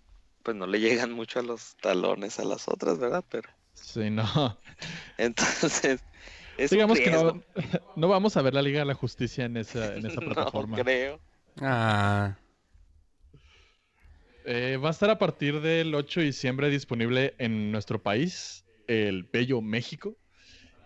pues 0.42 0.56
no 0.56 0.66
le 0.66 0.80
llegan 0.80 1.12
mucho 1.12 1.38
a 1.40 1.42
los 1.42 1.76
talones 1.82 2.38
a 2.40 2.44
las 2.44 2.66
otras, 2.66 2.98
¿verdad? 2.98 3.22
Pero 3.30 3.50
Sí, 3.74 4.08
no. 4.08 4.24
entonces, 5.18 6.00
es 6.56 6.70
Digamos 6.70 6.98
que 6.98 7.10
no, 7.10 7.42
no 7.96 8.08
vamos 8.08 8.38
a 8.38 8.42
ver 8.42 8.54
la 8.54 8.62
Liga 8.62 8.78
de 8.80 8.86
la 8.86 8.94
Justicia 8.94 9.44
en 9.44 9.58
esa, 9.58 9.94
en 9.96 10.06
esa 10.06 10.22
No 10.22 10.34
plataforma. 10.34 10.82
creo. 10.82 11.20
Ah, 11.60 12.36
Eh, 14.48 14.76
va 14.76 14.88
a 14.88 14.92
estar 14.92 15.10
a 15.10 15.18
partir 15.18 15.60
del 15.60 15.94
8 15.94 16.20
de 16.20 16.26
diciembre 16.26 16.70
disponible 16.70 17.34
en 17.38 17.72
nuestro 17.72 18.00
país, 18.00 18.64
el 18.86 19.24
bello 19.24 19.60
México, 19.60 20.16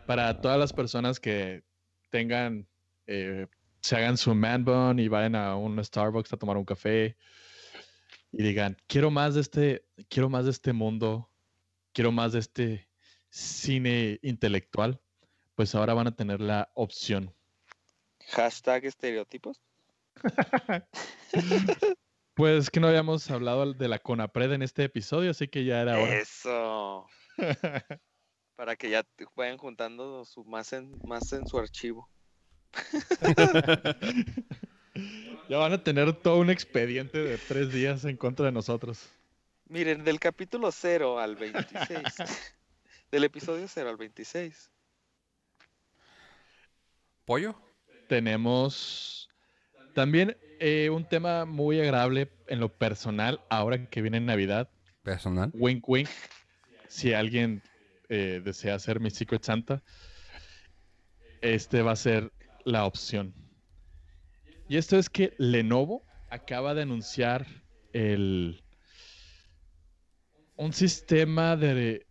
para 0.07 0.41
todas 0.41 0.59
las 0.59 0.73
personas 0.73 1.21
que 1.21 1.63
tengan, 2.11 2.67
eh, 3.07 3.47
se 3.81 3.97
hagan 3.97 4.17
su 4.17 4.35
man 4.35 4.65
bun 4.65 4.99
y 4.99 5.09
vayan 5.09 5.35
a 5.35 5.57
un 5.57 5.83
Starbucks 5.83 6.33
a 6.33 6.37
tomar 6.37 6.57
un 6.57 6.65
café 6.65 7.17
y 8.33 8.43
digan, 8.43 8.77
quiero 8.87 9.11
más 9.11 9.35
de 9.35 9.41
este, 9.41 9.85
quiero 10.09 10.29
más 10.29 10.45
de 10.45 10.53
este 10.53 10.73
mundo, 10.73 11.31
quiero 11.93 12.13
más 12.13 12.33
de 12.33 12.39
este 12.41 12.89
cine 13.29 14.19
intelectual, 14.23 15.01
pues 15.55 15.75
ahora 15.75 15.95
van 15.95 16.07
a 16.07 16.17
tener 16.17 16.41
la 16.41 16.71
opción. 16.75 17.35
Hashtag 18.29 18.85
estereotipos. 18.85 19.61
Pues 22.35 22.71
que 22.71 22.81
no 22.81 22.89
habíamos 22.89 23.31
hablado 23.31 23.75
de 23.75 23.87
la 23.87 23.99
CONAPRED 23.99 24.53
en 24.53 24.63
este 24.63 24.85
episodio, 24.85 25.33
así 25.33 25.49
que 25.49 25.65
ya 25.67 25.83
era 25.83 25.99
hora. 25.99 26.21
Eso. 26.21 27.07
Para 28.57 28.76
que 28.76 28.91
ya 28.91 29.03
te 29.03 29.26
vayan 29.34 29.59
juntando 29.59 30.24
su 30.24 30.45
más 30.45 30.72
en, 30.72 30.99
más 31.05 31.32
en 31.32 31.47
su 31.47 31.59
archivo. 31.59 32.09
Ya 35.49 35.59
van 35.59 35.72
a 35.72 35.82
tener 35.82 36.12
todo 36.12 36.38
un 36.38 36.51
expediente 36.51 37.18
de 37.18 37.36
tres 37.36 37.72
días 37.72 38.05
en 38.05 38.16
contra 38.16 38.47
de 38.47 38.53
nosotros. 38.53 39.11
Miren, 39.66 40.05
del 40.05 40.20
capítulo 40.20 40.70
0 40.70 41.18
al 41.18 41.36
26. 41.36 41.99
del 43.11 43.24
episodio 43.24 43.66
0 43.66 43.91
al 43.91 43.97
26. 43.97 44.70
¿Pollo? 47.24 47.61
Tenemos 48.09 49.28
también 49.95 50.36
eh, 50.61 50.91
un 50.91 51.09
tema 51.09 51.45
muy 51.45 51.80
agradable 51.80 52.30
en 52.47 52.61
lo 52.61 52.68
personal, 52.68 53.41
ahora 53.49 53.88
que 53.88 54.03
viene 54.03 54.20
Navidad. 54.20 54.68
Personal. 55.03 55.51
Wink, 55.55 55.88
wink. 55.88 56.09
Si 56.91 57.14
alguien 57.14 57.62
eh, 58.09 58.43
desea 58.45 58.76
ser 58.80 58.99
mi 58.99 59.11
Secret 59.11 59.45
Santa, 59.45 59.80
este 61.41 61.82
va 61.82 61.93
a 61.93 61.97
ser 61.97 62.32
la 62.64 62.84
opción. 62.84 63.32
Y 64.68 64.76
esto 64.76 64.99
es 64.99 65.09
que 65.09 65.32
Lenovo 65.38 66.03
acaba 66.30 66.74
de 66.74 66.82
anunciar 66.82 67.47
el, 67.93 68.64
un 70.57 70.72
sistema 70.72 71.57
de 71.57 72.09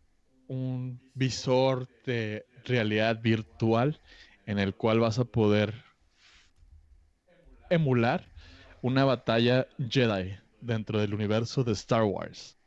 un 0.48 1.02
visor 1.14 1.90
de 2.06 2.46
realidad 2.64 3.22
virtual 3.22 4.00
en 4.46 4.60
el 4.60 4.74
cual 4.76 5.02
vas 5.02 5.20
a 5.20 5.26
poder 5.26 5.74
emular 7.70 8.32
una 8.82 9.04
batalla 9.04 9.68
Jedi 9.90 10.38
dentro 10.62 11.02
del 11.02 11.14
universo 11.14 11.66
de 11.66 11.74
Star 11.74 12.04
Wars. 12.04 12.58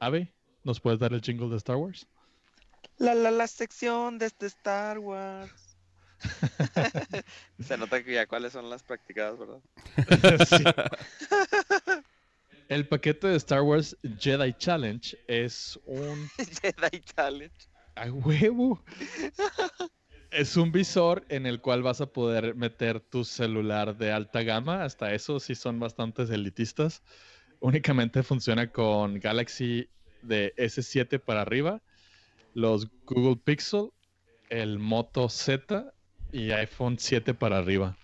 Ave, 0.00 0.34
¿nos 0.64 0.80
puedes 0.80 0.98
dar 0.98 1.12
el 1.12 1.20
jingle 1.20 1.48
de 1.50 1.56
Star 1.56 1.76
Wars? 1.76 2.06
La, 2.98 3.14
la, 3.14 3.30
la 3.30 3.46
sección 3.46 4.18
de 4.18 4.26
este 4.26 4.46
Star 4.46 4.98
Wars. 4.98 5.76
Se 7.60 7.76
nota 7.76 8.02
que 8.02 8.14
ya 8.14 8.26
cuáles 8.26 8.52
son 8.52 8.70
las 8.70 8.82
practicadas, 8.82 9.38
¿verdad? 9.38 9.60
Sí. 10.48 10.64
El 12.68 12.88
paquete 12.88 13.26
de 13.28 13.36
Star 13.36 13.60
Wars 13.60 13.94
Jedi 14.18 14.54
Challenge 14.54 15.16
es 15.26 15.78
un 15.84 16.30
Jedi 16.62 17.00
Challenge. 17.14 17.54
a 17.94 18.10
huevo. 18.10 18.82
Es 20.30 20.56
un 20.56 20.72
visor 20.72 21.26
en 21.28 21.44
el 21.44 21.60
cual 21.60 21.82
vas 21.82 22.00
a 22.00 22.06
poder 22.06 22.54
meter 22.54 23.00
tu 23.00 23.22
celular 23.24 23.96
de 23.98 24.12
alta 24.12 24.42
gama. 24.42 24.82
Hasta 24.82 25.12
eso 25.12 25.40
sí 25.40 25.54
son 25.54 25.78
bastantes 25.78 26.30
elitistas. 26.30 27.02
Únicamente 27.60 28.22
funciona 28.22 28.72
con 28.72 29.20
Galaxy 29.20 29.90
de 30.26 30.54
S7 30.56 31.18
para 31.18 31.42
arriba, 31.42 31.80
los 32.54 32.88
Google 33.06 33.40
Pixel, 33.42 33.90
el 34.48 34.78
Moto 34.78 35.28
Z 35.28 35.92
y 36.32 36.50
iPhone 36.52 36.98
7 36.98 37.34
para 37.34 37.58
arriba. 37.58 37.96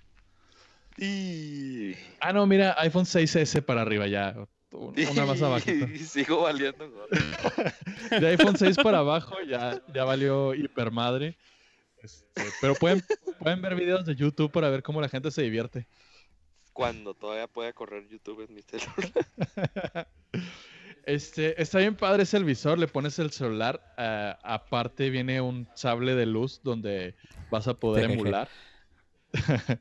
Y... 0.97 1.95
Ah, 2.21 2.33
no, 2.33 2.47
mira, 2.47 2.75
iPhone 2.79 3.05
6S 3.07 3.63
para 3.63 3.83
arriba 3.83 4.07
ya. 4.07 4.35
un- 4.73 4.95
Una 5.13 5.25
más 5.27 5.41
abajito. 5.43 5.87
Y 5.87 5.99
sigo 5.99 6.43
valiendo. 6.43 7.07
De 8.11 8.27
iPhone 8.29 8.57
6 8.57 8.77
para 8.77 8.99
abajo 8.99 9.37
ya, 9.49 9.81
ya 9.95 10.05
valió 10.05 10.55
hipermadre. 10.55 11.37
Este, 12.03 12.43
pero 12.61 12.75
pueden, 12.75 13.03
pueden 13.39 13.61
ver 13.63 13.75
videos 13.75 14.05
de 14.07 14.15
YouTube 14.15 14.51
para 14.51 14.69
ver 14.71 14.83
cómo 14.83 15.01
la 15.01 15.09
gente 15.09 15.31
se 15.31 15.43
divierte. 15.43 15.87
Cuando 16.73 17.15
todavía 17.15 17.47
pueda 17.47 17.73
correr 17.73 18.09
YouTube 18.09 18.47
en 18.49 18.55
mi 18.55 18.63
celular. 18.63 19.13
Este, 21.07 21.61
está 21.61 21.79
bien 21.79 21.97
padre 21.97 22.23
ese 22.25 22.37
el 22.37 22.45
visor, 22.45 22.79
le 22.79 22.87
pones 22.87 23.19
el 23.19 23.31
celular, 23.31 23.81
ah, 23.97 24.39
aparte 24.43 25.11
viene 25.11 25.41
un 25.41 25.67
sable 25.75 26.15
de 26.15 26.27
luz 26.27 26.61
donde 26.63 27.15
vas 27.51 27.67
a 27.69 27.75
poder 27.75 28.11
emular. 28.11 28.49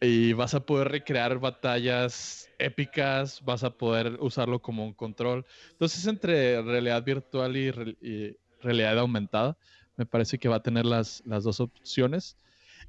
y 0.00 0.32
vas 0.32 0.54
a 0.54 0.66
poder 0.66 0.88
recrear 0.88 1.38
batallas 1.38 2.48
épicas, 2.58 3.40
vas 3.44 3.62
a 3.64 3.70
poder 3.70 4.16
usarlo 4.20 4.60
como 4.60 4.84
un 4.84 4.94
control. 4.94 5.44
Entonces, 5.72 6.06
entre 6.06 6.60
realidad 6.62 7.04
virtual 7.04 7.56
y, 7.56 7.70
re- 7.70 7.96
y 8.00 8.36
realidad 8.60 8.98
aumentada, 8.98 9.56
me 9.96 10.06
parece 10.06 10.38
que 10.38 10.48
va 10.48 10.56
a 10.56 10.62
tener 10.62 10.86
las, 10.86 11.22
las 11.24 11.44
dos 11.44 11.60
opciones. 11.60 12.36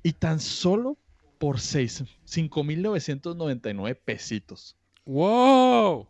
Y 0.01 0.13
tan 0.13 0.39
solo 0.39 0.97
por 1.37 1.59
6, 1.59 2.03
5.999 2.25 3.95
pesitos. 3.95 4.75
¡Wow! 5.05 6.07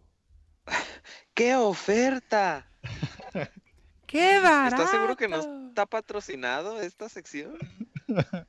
¡Qué 1.34 1.56
oferta! 1.56 2.68
¡Qué 4.06 4.40
barato! 4.40 4.76
¿Estás 4.84 4.92
seguro 4.92 5.16
que 5.16 5.28
no 5.28 5.68
está 5.70 5.86
patrocinado 5.86 6.82
esta 6.82 7.10
sección? 7.10 7.58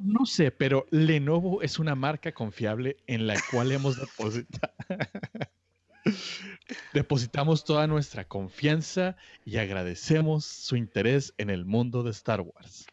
No 0.00 0.26
sé, 0.26 0.52
pero 0.52 0.86
Lenovo 0.92 1.60
es 1.60 1.80
una 1.80 1.96
marca 1.96 2.30
confiable 2.30 2.98
en 3.08 3.26
la 3.26 3.34
cual 3.50 3.72
hemos 3.72 3.98
depositado. 3.98 4.72
Depositamos 6.92 7.64
toda 7.64 7.88
nuestra 7.88 8.24
confianza 8.24 9.16
y 9.44 9.56
agradecemos 9.56 10.44
su 10.44 10.76
interés 10.76 11.34
en 11.36 11.50
el 11.50 11.64
mundo 11.64 12.04
de 12.04 12.12
Star 12.12 12.42
Wars. 12.42 12.86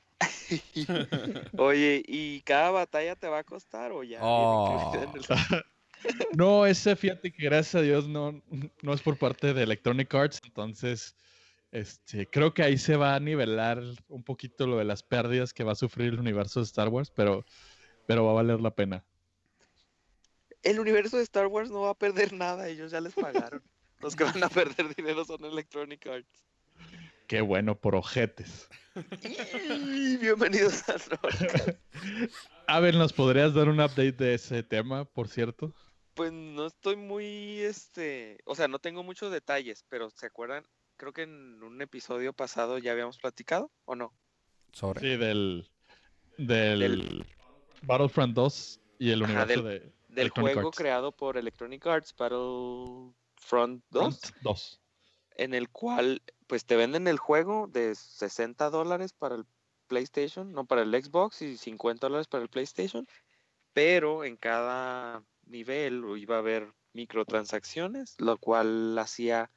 Oye, 1.57 2.03
¿y 2.07 2.41
cada 2.41 2.71
batalla 2.71 3.15
te 3.15 3.27
va 3.27 3.39
a 3.39 3.43
costar 3.43 3.91
o 3.91 4.03
ya? 4.03 4.19
el- 4.19 5.21
No, 6.35 6.65
ese 6.65 6.95
fíjate 6.95 7.31
que 7.31 7.43
gracias 7.43 7.75
a 7.75 7.81
Dios 7.81 8.07
no, 8.07 8.41
no 8.81 8.93
es 8.93 9.01
por 9.01 9.17
parte 9.17 9.53
de 9.53 9.63
Electronic 9.63 10.13
Arts, 10.13 10.41
entonces 10.43 11.15
este, 11.75 12.25
creo 12.27 12.53
que 12.53 12.63
ahí 12.63 12.77
se 12.77 12.95
va 12.95 13.15
a 13.15 13.19
nivelar 13.19 13.81
un 14.07 14.23
poquito 14.23 14.65
lo 14.65 14.77
de 14.77 14.85
las 14.85 15.03
pérdidas 15.03 15.53
que 15.53 15.65
va 15.65 15.73
a 15.73 15.75
sufrir 15.75 16.07
el 16.07 16.19
universo 16.19 16.61
de 16.61 16.65
Star 16.65 16.87
Wars, 16.87 17.11
pero, 17.11 17.45
pero 18.05 18.23
va 18.23 18.31
a 18.31 18.35
valer 18.35 18.61
la 18.61 18.71
pena. 18.71 19.03
El 20.63 20.79
universo 20.79 21.17
de 21.17 21.23
Star 21.23 21.47
Wars 21.47 21.69
no 21.69 21.81
va 21.81 21.89
a 21.89 21.97
perder 21.97 22.31
nada, 22.31 22.69
ellos 22.69 22.91
ya 22.91 23.01
les 23.01 23.13
pagaron. 23.13 23.61
Los 23.99 24.15
que 24.15 24.23
van 24.23 24.43
a 24.43 24.49
perder 24.49 24.95
dinero 24.95 25.25
son 25.25 25.43
Electronic 25.43 26.07
Arts. 26.07 26.45
Qué 27.27 27.41
bueno 27.41 27.75
por 27.75 27.95
ojetes. 27.95 28.69
Bienvenidos 30.21 30.87
a 30.87 30.93
Roll. 30.93 31.77
A 32.67 32.79
ver, 32.79 32.95
¿nos 32.95 33.11
podrías 33.11 33.53
dar 33.53 33.67
un 33.67 33.81
update 33.81 34.13
de 34.13 34.35
ese 34.35 34.63
tema, 34.63 35.05
por 35.05 35.27
cierto? 35.27 35.73
Pues 36.15 36.31
no 36.31 36.65
estoy 36.67 36.95
muy, 36.95 37.59
este, 37.59 38.39
o 38.45 38.55
sea, 38.55 38.67
no 38.69 38.79
tengo 38.79 39.03
muchos 39.03 39.31
detalles, 39.31 39.83
pero 39.89 40.09
¿se 40.09 40.25
acuerdan? 40.25 40.63
Creo 40.97 41.11
que 41.11 41.23
en 41.23 41.61
un 41.61 41.81
episodio 41.81 42.31
pasado 42.31 42.77
ya 42.77 42.93
habíamos 42.93 43.17
platicado, 43.17 43.69
¿o 43.83 43.95
no? 43.95 44.13
Sobre. 44.71 45.01
Sí, 45.01 45.17
del, 45.17 45.69
del, 46.37 46.79
Del- 46.79 47.25
Battlefront 47.81 48.33
2 48.33 48.79
y 48.97 49.11
el 49.11 49.23
Ajá, 49.23 49.33
universo 49.43 49.63
del- 49.63 49.79
de 49.79 49.79
Del 50.07 50.21
Electronic 50.21 50.53
juego 50.53 50.67
Arts. 50.69 50.77
creado 50.77 51.11
por 51.11 51.35
Electronic 51.37 51.85
Arts, 51.85 52.15
Battlefront 52.15 53.83
2, 53.89 54.19
Front 54.19 54.35
2. 54.41 54.81
en 55.35 55.53
el 55.53 55.69
cual, 55.69 56.21
pues 56.47 56.65
te 56.65 56.77
venden 56.77 57.09
el 57.09 57.17
juego 57.17 57.67
de 57.67 57.93
60 57.93 58.69
dólares 58.69 59.11
para 59.11 59.35
el 59.35 59.45
PlayStation, 59.87 60.53
no 60.53 60.63
para 60.65 60.83
el 60.83 60.91
Xbox 61.03 61.41
y 61.41 61.57
50 61.57 62.07
dólares 62.07 62.27
para 62.27 62.43
el 62.43 62.49
PlayStation, 62.49 63.05
pero 63.73 64.23
en 64.23 64.37
cada 64.37 65.21
nivel 65.45 66.03
iba 66.17 66.35
a 66.35 66.39
haber 66.39 66.73
microtransacciones, 66.93 68.15
lo 68.19 68.37
cual 68.37 68.97
hacía 68.97 69.51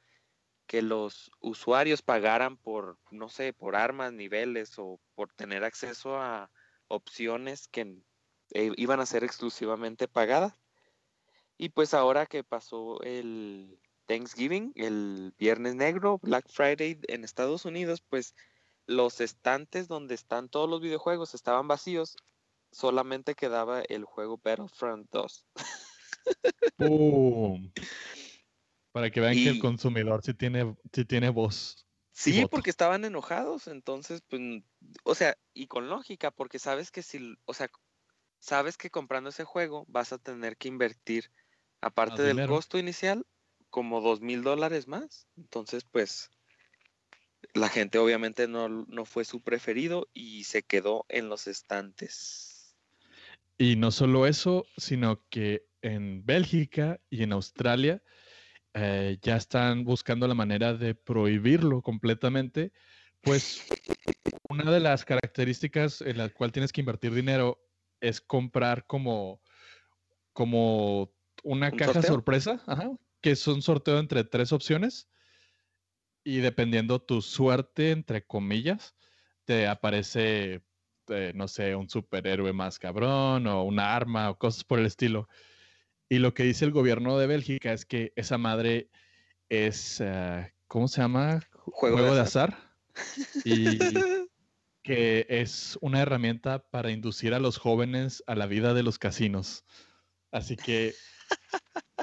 que 0.67 0.81
los 0.81 1.31
usuarios 1.39 2.01
pagaran 2.03 2.57
por, 2.57 2.99
no 3.09 3.29
sé, 3.29 3.53
por 3.53 3.75
armas, 3.75 4.13
niveles 4.13 4.77
o 4.77 4.99
por 5.15 5.33
tener 5.33 5.63
acceso 5.63 6.17
a 6.17 6.51
opciones 6.87 7.67
que 7.67 7.97
eh, 8.51 8.71
iban 8.77 8.99
a 8.99 9.05
ser 9.05 9.23
exclusivamente 9.23 10.07
pagadas. 10.07 10.53
Y 11.57 11.69
pues 11.69 11.93
ahora 11.93 12.25
que 12.25 12.43
pasó 12.43 13.01
el 13.01 13.79
Thanksgiving, 14.05 14.71
el 14.75 15.33
Viernes 15.37 15.75
Negro, 15.75 16.19
Black 16.21 16.47
Friday 16.49 16.99
en 17.07 17.23
Estados 17.23 17.65
Unidos, 17.65 18.01
pues 18.01 18.35
los 18.85 19.21
estantes 19.21 19.87
donde 19.87 20.15
están 20.15 20.49
todos 20.49 20.69
los 20.69 20.81
videojuegos 20.81 21.33
estaban 21.33 21.67
vacíos, 21.67 22.15
solamente 22.71 23.35
quedaba 23.35 23.81
el 23.81 24.03
juego 24.03 24.39
Battlefront 24.43 25.09
2. 25.11 25.45
¡Pum! 26.77 27.71
Para 28.91 29.11
que 29.11 29.21
vean 29.21 29.35
que 29.35 29.49
el 29.49 29.59
consumidor 29.59 30.21
sí 30.23 30.33
tiene, 30.33 30.75
sí 30.93 31.05
tiene 31.05 31.29
voz. 31.29 31.85
Sí, 32.11 32.45
porque 32.49 32.69
estaban 32.69 33.05
enojados, 33.05 33.67
entonces, 33.67 34.21
pues, 34.27 34.41
o 35.03 35.15
sea, 35.15 35.37
y 35.53 35.67
con 35.67 35.89
lógica, 35.89 36.31
porque 36.31 36.59
sabes 36.59 36.91
que 36.91 37.01
si, 37.01 37.37
o 37.45 37.53
sea, 37.53 37.69
sabes 38.39 38.77
que 38.77 38.89
comprando 38.89 39.29
ese 39.29 39.45
juego 39.45 39.85
vas 39.87 40.11
a 40.11 40.17
tener 40.17 40.57
que 40.57 40.67
invertir, 40.67 41.31
aparte 41.79 42.21
del 42.21 42.45
costo 42.45 42.77
inicial, 42.77 43.25
como 43.69 44.01
dos 44.01 44.19
mil 44.19 44.43
dólares 44.43 44.87
más. 44.87 45.27
Entonces, 45.37 45.85
pues, 45.89 46.29
la 47.53 47.69
gente 47.69 47.99
obviamente 47.99 48.47
no, 48.47 48.67
no 48.67 49.05
fue 49.05 49.23
su 49.23 49.41
preferido 49.41 50.09
y 50.13 50.43
se 50.43 50.63
quedó 50.63 51.05
en 51.07 51.29
los 51.29 51.47
estantes. 51.47 52.75
Y 53.57 53.75
no 53.75 53.91
solo 53.91 54.25
eso, 54.25 54.65
sino 54.77 55.23
que 55.29 55.68
en 55.81 56.25
Bélgica 56.25 56.99
y 57.09 57.23
en 57.23 57.33
Australia 57.33 58.01
eh, 58.73 59.17
ya 59.21 59.35
están 59.35 59.83
buscando 59.83 60.27
la 60.27 60.35
manera 60.35 60.73
de 60.73 60.95
prohibirlo 60.95 61.81
completamente, 61.81 62.71
pues 63.21 63.63
una 64.49 64.71
de 64.71 64.79
las 64.79 65.05
características 65.05 66.01
en 66.01 66.17
la 66.17 66.29
cual 66.29 66.51
tienes 66.51 66.71
que 66.71 66.81
invertir 66.81 67.13
dinero 67.13 67.59
es 67.99 68.21
comprar 68.21 68.85
como, 68.85 69.41
como 70.33 71.13
una 71.43 71.71
¿Un 71.71 71.77
caja 71.77 71.93
sorteo? 71.93 72.11
sorpresa, 72.13 72.61
ajá, 72.67 72.91
que 73.21 73.31
es 73.31 73.47
un 73.47 73.61
sorteo 73.61 73.99
entre 73.99 74.23
tres 74.23 74.51
opciones 74.51 75.09
y 76.23 76.37
dependiendo 76.37 77.01
tu 77.01 77.21
suerte, 77.21 77.91
entre 77.91 78.25
comillas, 78.25 78.95
te 79.45 79.67
aparece, 79.67 80.63
eh, 81.07 81.31
no 81.35 81.47
sé, 81.47 81.75
un 81.75 81.89
superhéroe 81.89 82.53
más 82.53 82.77
cabrón 82.77 83.47
o 83.47 83.63
una 83.63 83.95
arma 83.95 84.29
o 84.29 84.37
cosas 84.37 84.63
por 84.63 84.79
el 84.79 84.85
estilo. 84.85 85.27
Y 86.09 86.19
lo 86.19 86.33
que 86.33 86.43
dice 86.43 86.65
el 86.65 86.71
gobierno 86.71 87.17
de 87.17 87.27
Bélgica 87.27 87.71
es 87.71 87.85
que 87.85 88.13
esa 88.15 88.37
madre 88.37 88.89
es, 89.47 90.01
ah, 90.01 90.51
¿cómo 90.67 90.87
se 90.87 91.01
llama? 91.01 91.39
Juego 91.53 92.15
de 92.15 92.21
azar. 92.21 92.57
Y 93.45 93.77
que 94.81 95.27
es 95.29 95.77
una 95.81 96.01
herramienta 96.01 96.59
para 96.69 96.89
inducir 96.91 97.33
a 97.33 97.39
los 97.39 97.57
jóvenes 97.57 98.23
a 98.25 98.35
la 98.35 98.47
vida 98.47 98.73
de 98.73 98.81
los 98.83 98.97
casinos. 98.97 99.65
Así 100.31 100.55
que 100.55 100.95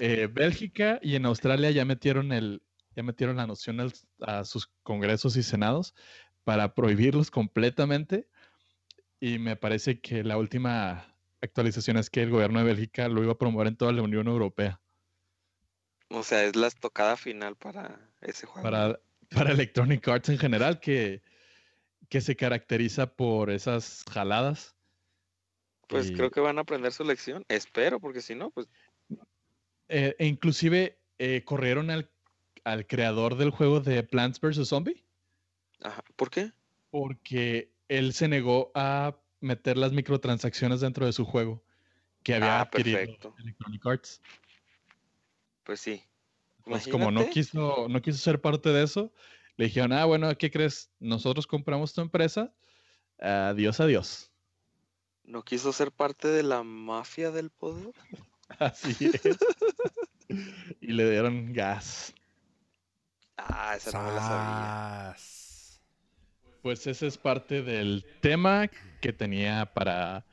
eh, 0.00 0.28
Bélgica 0.32 1.00
y 1.02 1.16
en 1.16 1.26
Australia 1.26 1.70
ya 1.70 1.84
metieron 1.84 2.32
el, 2.32 2.62
ya 2.94 3.02
metieron 3.02 3.36
la 3.36 3.46
noción 3.46 3.80
al- 3.80 3.92
a 4.20 4.44
sus 4.44 4.70
congresos 4.82 5.36
y 5.36 5.42
senados 5.42 5.94
para 6.44 6.74
prohibirlos 6.74 7.30
completamente. 7.30 8.28
Y 9.18 9.38
me 9.38 9.56
parece 9.56 10.00
que 10.00 10.22
la 10.22 10.36
última 10.36 11.15
actualización 11.46 11.96
es 11.96 12.10
que 12.10 12.22
el 12.22 12.30
gobierno 12.30 12.58
de 12.60 12.66
Bélgica 12.66 13.08
lo 13.08 13.22
iba 13.22 13.32
a 13.32 13.38
promover 13.38 13.66
en 13.68 13.76
toda 13.76 13.92
la 13.92 14.02
Unión 14.02 14.26
Europea 14.28 14.80
O 16.10 16.22
sea, 16.22 16.44
es 16.44 16.54
la 16.54 16.68
estocada 16.68 17.16
final 17.16 17.56
para 17.56 18.10
ese 18.20 18.46
juego. 18.46 18.62
para, 18.68 19.00
para 19.30 19.50
Electronic 19.52 20.06
Arts 20.06 20.28
en 20.28 20.38
general, 20.38 20.78
que, 20.80 21.22
que 22.08 22.20
se 22.20 22.36
caracteriza 22.36 23.14
por 23.14 23.50
esas 23.50 24.04
jaladas. 24.10 24.76
Pues 25.88 26.10
y- 26.10 26.14
creo 26.14 26.30
que 26.30 26.40
van 26.40 26.58
a 26.58 26.62
aprender 26.62 26.92
su 26.92 27.04
lección. 27.04 27.44
Espero, 27.48 28.00
porque 28.00 28.20
si 28.20 28.34
no, 28.34 28.50
pues 28.50 28.68
eh, 29.88 30.16
e 30.18 30.26
inclusive 30.26 30.98
eh, 31.18 31.42
corrieron 31.44 31.90
al, 31.90 32.10
al 32.64 32.86
creador 32.86 33.36
del 33.36 33.50
juego 33.50 33.80
de 33.80 34.02
Plants 34.02 34.40
vs. 34.40 34.68
Zombie 34.68 35.04
ajá. 35.80 36.02
¿Por 36.16 36.30
qué? 36.30 36.52
porque 36.90 37.72
él 37.88 38.12
se 38.12 38.28
negó 38.28 38.72
a 38.74 39.16
meter 39.46 39.76
las 39.76 39.92
microtransacciones 39.92 40.80
dentro 40.80 41.06
de 41.06 41.12
su 41.12 41.24
juego 41.24 41.62
que 42.22 42.34
había 42.34 42.58
Ah, 42.58 42.62
adquirido 42.62 42.98
perfecto. 42.98 43.34
Electronic 43.38 43.86
Arts. 43.86 44.20
Pues 45.62 45.80
sí. 45.80 46.02
Pues 46.64 46.88
como 46.88 47.10
no 47.12 47.28
quiso, 47.30 47.86
no 47.88 48.02
quiso 48.02 48.18
ser 48.18 48.40
parte 48.40 48.70
de 48.70 48.82
eso, 48.82 49.12
le 49.56 49.66
dijeron, 49.66 49.92
ah, 49.92 50.04
bueno, 50.04 50.36
¿qué 50.36 50.50
crees? 50.50 50.90
Nosotros 50.98 51.46
compramos 51.46 51.94
tu 51.94 52.00
empresa. 52.00 52.52
Adiós, 53.18 53.78
adiós. 53.80 54.32
¿No 55.22 55.42
quiso 55.42 55.72
ser 55.72 55.92
parte 55.92 56.28
de 56.28 56.42
la 56.42 56.62
mafia 56.62 57.30
del 57.30 57.50
poder? 57.50 57.94
Así 58.58 59.10
es. 59.12 59.38
y 60.80 60.92
le 60.92 61.10
dieron 61.10 61.52
gas. 61.52 62.14
Ah, 63.36 63.74
esa 63.76 63.92
no 63.92 64.08
me 64.08 64.12
la 64.12 64.20
sabía. 64.20 65.16
Pues 66.66 66.84
ese 66.88 67.06
es 67.06 67.16
parte 67.16 67.62
del 67.62 68.04
tema 68.20 68.68
que 69.00 69.12
tenía 69.12 69.66
para 69.72 70.24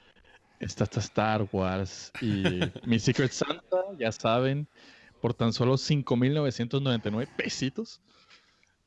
esta 0.60 0.86
Star 1.00 1.48
Wars 1.52 2.12
y 2.22 2.44
mi 2.88 2.98
Secret 2.98 3.32
Santa, 3.32 3.78
ya 4.00 4.12
saben, 4.12 4.68
por 5.22 5.36
tan 5.36 5.54
solo 5.54 5.76
5.999 5.76 7.28
pesitos. 7.38 8.02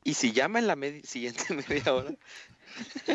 Y 0.03 0.15
si 0.15 0.33
llama 0.33 0.59
en 0.59 0.67
la 0.67 0.75
medi- 0.75 1.05
siguiente 1.05 1.41
media 1.69 1.93
hora, 1.93 2.11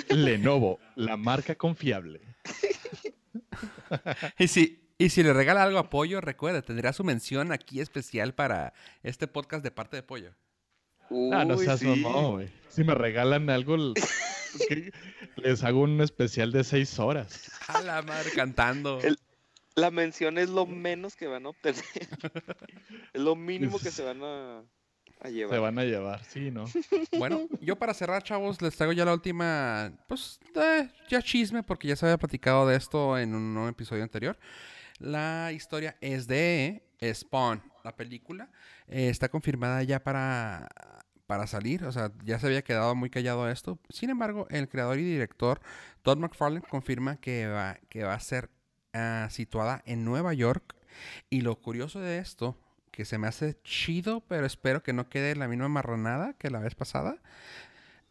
Lenovo, 0.09 0.80
la 0.97 1.18
marca 1.18 1.55
confiable. 1.55 2.22
Y 4.39 4.49
si, 4.49 4.80
y 4.97 5.11
si 5.11 5.22
le 5.22 5.35
regala 5.35 5.62
algo 5.62 5.78
a 5.78 5.91
Pollo, 5.91 6.22
recuerda, 6.22 6.62
tendrá 6.62 6.95
su 6.95 7.05
mención 7.05 7.53
aquí 7.53 7.80
especial 7.80 8.33
para 8.33 8.72
este 9.03 9.28
podcast 9.28 9.62
de 9.62 9.70
parte 9.70 9.99
de 9.99 10.03
Pollo. 10.03 10.33
Ah, 11.33 11.45
no 11.45 11.57
Uy, 11.57 11.65
seas 11.65 11.81
sí. 11.81 11.87
mamón, 11.87 12.33
güey. 12.33 12.49
Si 12.69 12.85
me 12.85 12.95
regalan 12.95 13.51
algo, 13.51 13.77
que- 14.69 14.93
les 15.37 15.63
hago 15.65 15.81
un 15.81 16.01
especial 16.01 16.53
de 16.53 16.65
6 16.65 16.99
horas. 16.99 17.51
A 17.69 17.81
la 17.83 18.03
madre 18.03 18.31
cantando. 18.35 19.01
El- 19.01 19.19
La 19.75 19.91
mención 19.91 20.37
es 20.39 20.51
lo 20.51 20.67
menos 20.67 21.17
que 21.17 21.27
van 21.27 21.47
a 21.47 21.51
obtener. 21.51 21.83
es 23.13 23.21
lo 23.21 23.35
mínimo 23.37 23.79
que 23.79 23.91
se 23.91 24.03
van 24.03 24.23
a, 24.23 24.59
a 25.21 25.29
Se 25.29 25.33
llevar. 25.33 25.61
van 25.61 25.79
a 25.79 25.85
llevar, 25.85 26.23
sí, 26.25 26.51
¿no? 26.51 26.65
Bueno, 27.19 27.49
yo 27.61 27.77
para 27.77 27.95
cerrar, 27.95 28.23
chavos, 28.23 28.61
les 28.61 28.77
traigo 28.77 28.93
ya 28.93 29.05
la 29.07 29.15
última, 29.15 29.93
pues, 30.09 30.39
eh, 30.55 30.89
ya 31.09 31.23
chisme, 31.23 31.63
porque 31.63 31.89
ya 31.89 31.97
se 31.97 32.05
había 32.07 32.19
platicado 32.19 32.67
de 32.67 32.77
esto 32.77 33.17
en 33.19 33.35
un, 33.35 33.57
un 33.57 33.69
episodio 33.69 34.03
anterior. 34.03 34.39
La 34.99 35.51
historia 35.53 35.97
es 36.03 36.27
de 36.27 36.83
Spawn, 37.13 37.63
la 37.85 37.95
película. 37.97 38.49
eh, 38.89 39.09
está 39.09 39.29
confirmada 39.29 39.83
ya 39.83 40.03
para, 40.03 40.69
para 41.27 41.47
salir, 41.47 41.85
o 41.85 41.93
sea, 41.93 42.13
ya 42.25 42.39
se 42.39 42.47
había 42.47 42.63
quedado 42.63 42.95
muy 42.95 43.11
callado 43.11 43.49
esto. 43.51 43.79
Sin 43.89 44.11
embargo, 44.11 44.47
el 44.51 44.69
creador 44.69 44.99
y 44.99 45.05
director 45.05 45.61
Todd 46.03 46.19
McFarlane 46.19 46.63
confirma 46.69 47.17
que 47.17 47.47
va, 47.47 47.79
que 47.89 48.05
va 48.05 48.15
a 48.15 48.21
ser 48.21 48.51
ah, 48.93 49.29
situada 49.31 49.83
en 49.87 50.05
Nueva 50.05 50.35
York. 50.35 50.75
Y 51.31 51.41
lo 51.41 51.57
curioso 51.57 52.01
de 52.01 52.19
esto, 52.19 52.57
que 52.91 53.05
se 53.07 53.17
me 53.19 53.27
hace 53.27 53.57
chido, 53.65 54.21
pero 54.29 54.45
espero 54.47 54.83
que 54.83 54.93
no 54.93 55.09
quede 55.09 55.35
la 55.35 55.49
misma 55.49 55.69
marranada 55.69 56.35
que 56.35 56.51
la 56.51 56.59
vez 56.59 56.75
pasada, 56.75 57.17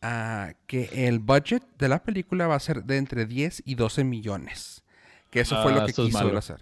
ah, 0.01 0.53
que 0.67 1.07
el 1.07 1.19
budget 1.19 1.63
de 1.77 1.87
la 1.89 2.03
película 2.03 2.47
va 2.47 2.55
a 2.55 2.59
ser 2.59 2.83
de 2.83 2.97
entre 2.97 3.25
10 3.25 3.63
y 3.65 3.75
12 3.75 4.03
millones. 4.03 4.83
Que 5.29 5.41
eso 5.41 5.61
fue 5.61 5.71
Ah, 5.71 5.75
lo 5.75 5.85
que 5.85 5.91
eso 5.91 6.03
es 6.03 6.07
quiso 6.07 6.37
hacer. 6.37 6.61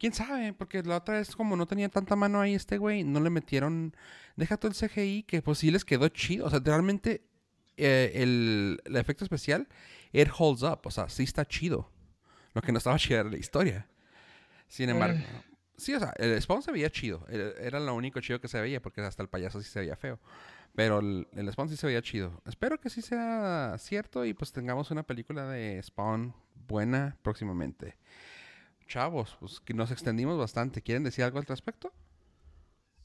¿Quién 0.00 0.14
sabe? 0.14 0.54
Porque 0.54 0.82
la 0.82 0.96
otra 0.96 1.18
vez, 1.18 1.36
como 1.36 1.56
no 1.56 1.66
tenía 1.66 1.90
tanta 1.90 2.16
mano 2.16 2.40
ahí 2.40 2.54
este 2.54 2.78
güey, 2.78 3.04
no 3.04 3.20
le 3.20 3.28
metieron... 3.28 3.94
Deja 4.34 4.56
todo 4.56 4.72
el 4.72 4.74
CGI, 4.74 5.24
que 5.24 5.42
pues 5.42 5.58
sí 5.58 5.70
les 5.70 5.84
quedó 5.84 6.08
chido. 6.08 6.46
O 6.46 6.50
sea, 6.50 6.58
realmente 6.64 7.22
eh, 7.76 8.12
el, 8.14 8.80
el 8.86 8.96
efecto 8.96 9.24
especial, 9.24 9.68
it 10.12 10.28
holds 10.34 10.62
up. 10.62 10.80
O 10.84 10.90
sea, 10.90 11.10
sí 11.10 11.24
está 11.24 11.46
chido. 11.46 11.92
Lo 12.54 12.62
que 12.62 12.72
no 12.72 12.78
estaba 12.78 12.96
chido 12.98 13.20
era 13.20 13.28
la 13.28 13.36
historia. 13.36 13.88
Sin 14.68 14.88
embargo... 14.88 15.18
Eh. 15.18 15.42
Sí, 15.76 15.94
o 15.94 15.98
sea, 15.98 16.14
el 16.16 16.40
Spawn 16.40 16.62
se 16.62 16.72
veía 16.72 16.90
chido. 16.90 17.26
Era 17.28 17.78
lo 17.78 17.94
único 17.94 18.20
chido 18.20 18.40
que 18.40 18.48
se 18.48 18.60
veía, 18.60 18.80
porque 18.80 19.02
hasta 19.02 19.22
el 19.22 19.28
payaso 19.28 19.60
sí 19.60 19.68
se 19.68 19.80
veía 19.80 19.96
feo. 19.96 20.18
Pero 20.74 21.00
el, 21.00 21.28
el 21.32 21.52
Spawn 21.52 21.68
sí 21.68 21.76
se 21.76 21.86
veía 21.86 22.00
chido. 22.00 22.42
Espero 22.46 22.80
que 22.80 22.88
sí 22.88 23.02
sea 23.02 23.76
cierto 23.78 24.24
y 24.24 24.32
pues 24.32 24.52
tengamos 24.52 24.90
una 24.90 25.02
película 25.02 25.46
de 25.46 25.82
Spawn 25.82 26.34
buena 26.68 27.18
próximamente. 27.22 27.96
Chavos, 28.90 29.36
pues 29.38 29.60
que 29.60 29.72
nos 29.72 29.92
extendimos 29.92 30.36
bastante. 30.36 30.82
¿Quieren 30.82 31.04
decir 31.04 31.22
algo 31.22 31.38
al 31.38 31.46
respecto? 31.46 31.92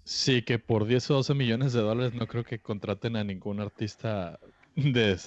Sí, 0.03 0.41
que 0.41 0.57
por 0.57 0.85
10 0.85 1.11
o 1.11 1.13
12 1.13 1.35
millones 1.35 1.73
de 1.73 1.81
dólares 1.81 2.15
no 2.15 2.25
creo 2.25 2.43
que 2.43 2.57
contraten 2.57 3.15
a 3.15 3.23
ningún 3.23 3.59
artista 3.59 4.39
de, 4.75 5.19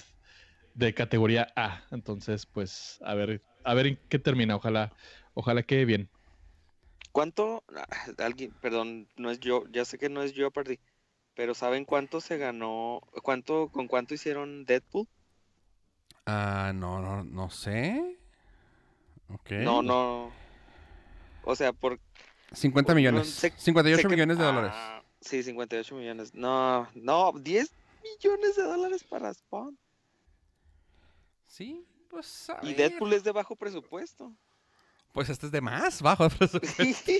de 0.75 0.93
categoría 0.93 1.47
A. 1.55 1.83
Entonces, 1.91 2.45
pues, 2.45 2.99
a 3.05 3.15
ver, 3.15 3.41
a 3.63 3.73
ver 3.73 3.87
en 3.87 3.99
qué 4.09 4.19
termina. 4.19 4.57
Ojalá, 4.57 4.91
ojalá 5.33 5.63
quede 5.63 5.85
bien. 5.85 6.09
¿Cuánto? 7.13 7.63
ah, 7.73 7.87
Alguien, 8.17 8.51
perdón, 8.61 9.07
no 9.15 9.31
es 9.31 9.39
yo, 9.39 9.63
ya 9.71 9.85
sé 9.85 9.97
que 9.97 10.09
no 10.09 10.23
es 10.23 10.33
Jeopardy, 10.33 10.77
pero 11.35 11.55
¿saben 11.55 11.85
cuánto 11.85 12.19
se 12.19 12.37
ganó? 12.37 12.99
¿Cuánto, 13.23 13.69
con 13.69 13.87
cuánto 13.87 14.13
hicieron 14.13 14.65
Deadpool? 14.65 15.07
Ah, 16.25 16.73
no, 16.75 16.99
no, 16.99 17.23
no 17.23 17.49
sé. 17.49 18.19
Ok. 19.29 19.51
No, 19.51 19.81
no. 19.81 20.48
O 21.43 21.55
sea, 21.55 21.73
por 21.73 21.99
50 22.53 22.93
no, 22.93 22.95
millones. 22.95 23.29
sé- 23.29 23.53
58 23.57 23.97
sé 23.97 24.01
que- 24.07 24.13
millones 24.15 24.37
de 24.37 24.43
dólares. 24.43 24.71
ah, 24.73 25.03
sí, 25.21 25.41
58 25.43 25.95
millones. 25.95 26.33
No, 26.33 26.87
no, 26.95 27.33
10 27.39 27.71
millones 28.03 28.55
de 28.55 28.63
dólares 28.63 29.03
para 29.03 29.33
Spawn. 29.33 29.77
Sí, 31.47 31.85
pues 32.09 32.49
a 32.49 32.59
Y 32.63 32.67
ver. 32.73 32.77
Deadpool 32.91 33.13
es 33.13 33.23
de 33.23 33.31
bajo 33.31 33.55
presupuesto. 33.55 34.33
Pues 35.13 35.29
este 35.29 35.47
es 35.47 35.51
de 35.51 35.61
más 35.61 36.01
bajo 36.01 36.29
presupuesto. 36.29 37.11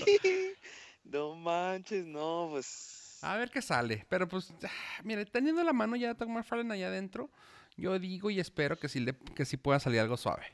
no 1.04 1.34
manches, 1.34 2.06
no, 2.06 2.48
pues. 2.50 3.18
A 3.22 3.36
ver 3.36 3.50
qué 3.50 3.60
sale. 3.60 4.06
Pero 4.08 4.28
pues, 4.28 4.52
ah, 4.64 5.00
mire, 5.04 5.26
teniendo 5.26 5.62
la 5.64 5.72
mano 5.72 5.96
ya 5.96 6.08
de 6.08 6.14
Tom 6.14 6.32
McFarlane 6.32 6.72
allá 6.74 6.86
adentro, 6.86 7.30
yo 7.76 7.98
digo 7.98 8.30
y 8.30 8.40
espero 8.40 8.78
que 8.78 8.88
sí, 8.88 9.00
le, 9.00 9.14
que 9.34 9.44
sí 9.44 9.56
pueda 9.56 9.78
salir 9.80 10.00
algo 10.00 10.16
suave. 10.16 10.46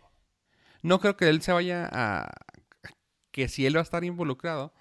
No 0.83 0.99
creo 1.01 1.17
que 1.17 1.29
él 1.29 1.43
se 1.43 1.53
vaya 1.53 1.89
a... 1.93 2.31
Que 3.37 3.49
si 3.49 3.67
él 3.67 3.77
va 3.77 3.81
a 3.81 3.83
estar 3.83 4.03
involucrado, 4.03 4.73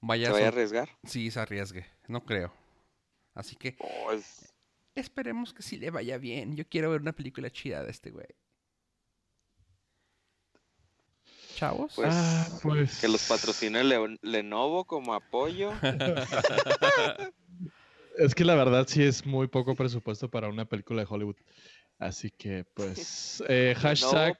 vaya 0.00 0.28
se 0.28 0.30
a... 0.30 0.32
vaya 0.32 0.46
a 0.46 0.48
arriesgar. 0.48 0.88
Sí, 1.04 1.30
se 1.30 1.38
arriesgue. 1.38 1.84
No 2.08 2.24
creo. 2.24 2.50
Así 3.34 3.56
que 3.56 3.76
Oh, 3.78 4.10
es- 4.12 4.54
esperemos 4.94 5.52
que 5.52 5.60
sí 5.62 5.76
le 5.76 5.90
vaya 5.90 6.16
bien. 6.16 6.56
Yo 6.56 6.66
quiero 6.66 6.90
ver 6.90 7.02
una 7.02 7.12
película 7.12 7.50
chida 7.50 7.84
de 7.84 7.90
este 7.90 8.10
güey. 8.10 8.26
Chavos. 11.56 11.92
Pues, 11.94 12.08
Ah, 12.10 12.48
pues. 12.62 13.00
Que 13.02 13.08
los 13.08 13.22
patrocine 13.28 13.84
Lenovo 14.22 14.86
como 14.86 15.12
apoyo. 15.12 15.70
Es 18.16 18.34
que 18.34 18.44
la 18.44 18.54
verdad 18.54 18.86
sí 18.88 19.02
es 19.02 19.24
muy 19.26 19.46
poco 19.46 19.74
presupuesto 19.74 20.30
para 20.30 20.48
una 20.48 20.64
película 20.64 21.02
de 21.02 21.06
Hollywood. 21.08 21.36
Así 21.98 22.30
que, 22.30 22.64
pues, 22.74 23.42
eh, 23.48 23.74
hashtag 23.78 24.38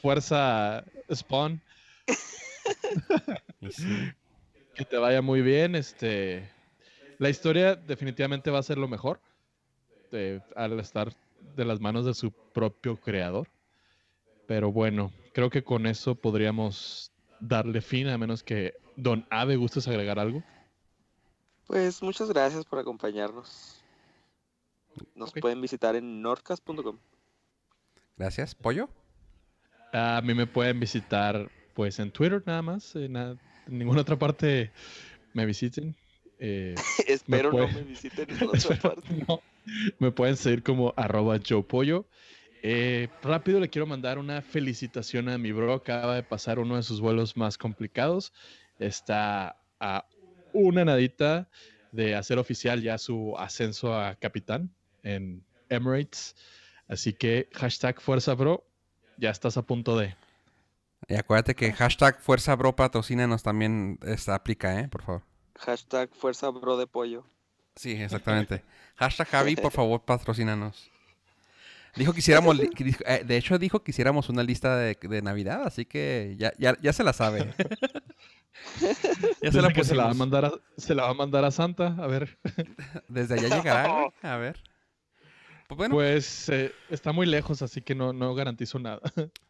fuerza 0.00 0.84
Spawn. 1.12 1.60
Y 3.60 3.70
sí. 3.70 4.12
Que 4.74 4.84
te 4.84 4.96
vaya 4.98 5.22
muy 5.22 5.40
bien. 5.40 5.74
Este, 5.74 6.48
la 7.18 7.30
historia 7.30 7.76
definitivamente 7.76 8.50
va 8.50 8.58
a 8.58 8.62
ser 8.62 8.78
lo 8.78 8.88
mejor 8.88 9.20
eh, 10.12 10.40
al 10.54 10.78
estar 10.78 11.14
de 11.56 11.64
las 11.64 11.80
manos 11.80 12.04
de 12.04 12.14
su 12.14 12.30
propio 12.30 12.96
creador. 13.00 13.48
Pero 14.46 14.70
bueno, 14.70 15.12
creo 15.32 15.50
que 15.50 15.64
con 15.64 15.86
eso 15.86 16.14
podríamos 16.14 17.10
darle 17.40 17.80
fin, 17.80 18.08
a 18.08 18.18
menos 18.18 18.42
que 18.42 18.74
Don 18.96 19.26
Ave 19.30 19.56
gustes 19.56 19.88
agregar 19.88 20.18
algo. 20.18 20.42
Pues 21.66 22.02
muchas 22.02 22.28
gracias 22.28 22.64
por 22.64 22.78
acompañarnos. 22.78 23.82
Nos 25.14 25.32
pueden 25.32 25.60
visitar 25.60 25.96
en 25.96 26.22
nordcast.com. 26.22 26.98
Gracias. 28.16 28.54
¿Pollo? 28.54 28.88
A 29.92 30.20
mí 30.22 30.34
me 30.34 30.46
pueden 30.46 30.80
visitar 30.80 31.50
pues 31.76 31.98
en 32.00 32.10
Twitter 32.10 32.42
nada 32.46 32.62
más. 32.62 32.96
En, 32.96 33.12
na- 33.12 33.36
en 33.68 33.78
ninguna 33.78 34.00
otra 34.00 34.18
parte 34.18 34.72
me 35.34 35.46
visiten. 35.46 35.94
Eh, 36.38 36.74
Espero 37.06 37.50
no 37.52 37.58
puede- 37.68 37.72
me 37.74 37.82
visiten 37.82 38.26
en 38.30 38.42
otra 38.48 38.76
parte. 38.76 39.02
no, 39.28 39.40
me 40.00 40.10
pueden 40.10 40.36
seguir 40.36 40.62
como 40.64 40.92
arroba 40.96 41.38
Pollo 41.68 42.06
Eh, 42.62 43.08
rápido 43.22 43.60
le 43.60 43.68
quiero 43.68 43.86
mandar 43.86 44.18
una 44.18 44.40
felicitación 44.42 45.28
a 45.28 45.38
mi 45.38 45.52
bro. 45.52 45.74
Acaba 45.74 46.16
de 46.16 46.22
pasar 46.22 46.58
uno 46.58 46.76
de 46.76 46.82
sus 46.82 47.00
vuelos 47.00 47.36
más 47.36 47.58
complicados. 47.58 48.32
Está 48.78 49.56
a 49.78 50.06
una 50.52 50.84
nadita 50.84 51.48
de 51.92 52.14
hacer 52.14 52.38
oficial 52.38 52.82
ya 52.82 52.96
su 52.98 53.34
ascenso 53.38 53.94
a 53.94 54.14
capitán 54.16 54.70
en 55.02 55.44
Emirates. 55.68 56.34
Así 56.88 57.12
que 57.12 57.48
hashtag 57.52 58.00
fuerza 58.00 58.34
bro, 58.34 58.64
ya 59.18 59.30
estás 59.30 59.56
a 59.56 59.62
punto 59.62 59.98
de. 59.98 60.14
Y 61.08 61.14
acuérdate 61.14 61.54
que 61.54 61.72
hashtag 61.72 62.20
Fuerza 62.20 62.54
Bro 62.56 62.74
patrocínanos 62.74 63.42
también 63.42 63.98
esta 64.02 64.34
aplica, 64.34 64.80
¿eh? 64.80 64.88
Por 64.88 65.02
favor. 65.02 65.22
Hashtag 65.58 66.10
fuerza 66.14 66.50
bro 66.50 66.76
de 66.76 66.86
pollo. 66.86 67.24
Sí, 67.74 67.92
exactamente. 67.92 68.62
hashtag 68.96 69.28
Javi, 69.28 69.56
por 69.56 69.72
favor, 69.72 70.02
patrocínanos. 70.02 70.90
Dijo 71.94 72.12
que 72.12 72.18
hiciéramos, 72.18 72.58
eh, 72.60 73.24
de 73.24 73.36
hecho 73.38 73.58
dijo 73.58 73.82
que 73.82 73.90
hiciéramos 73.90 74.28
una 74.28 74.42
lista 74.42 74.76
de, 74.76 74.98
de 75.00 75.22
Navidad, 75.22 75.62
así 75.64 75.86
que 75.86 76.34
ya, 76.38 76.52
ya, 76.58 76.76
ya 76.82 76.92
se 76.92 77.02
la 77.02 77.14
sabe. 77.14 77.54
ya 79.42 79.50
se 79.50 79.62
la 79.62 79.72
que 79.72 79.82
se 79.82 79.94
la, 79.94 80.04
va 80.04 80.10
a 80.10 80.14
mandar 80.14 80.44
a, 80.44 80.52
se 80.76 80.94
la 80.94 81.04
va 81.04 81.10
a 81.10 81.14
mandar 81.14 81.46
a 81.46 81.50
Santa. 81.50 81.96
A 81.98 82.06
ver. 82.06 82.38
Desde 83.08 83.34
allá 83.34 83.56
llegará, 83.56 83.88
güey. 83.88 84.10
A 84.20 84.36
ver. 84.36 84.62
Pues 85.68 85.78
bueno, 85.78 85.94
Pues 85.94 86.50
eh, 86.50 86.70
está 86.90 87.12
muy 87.12 87.26
lejos, 87.26 87.62
así 87.62 87.80
que 87.80 87.94
no, 87.94 88.12
no 88.12 88.34
garantizo 88.34 88.78
nada. 88.78 89.00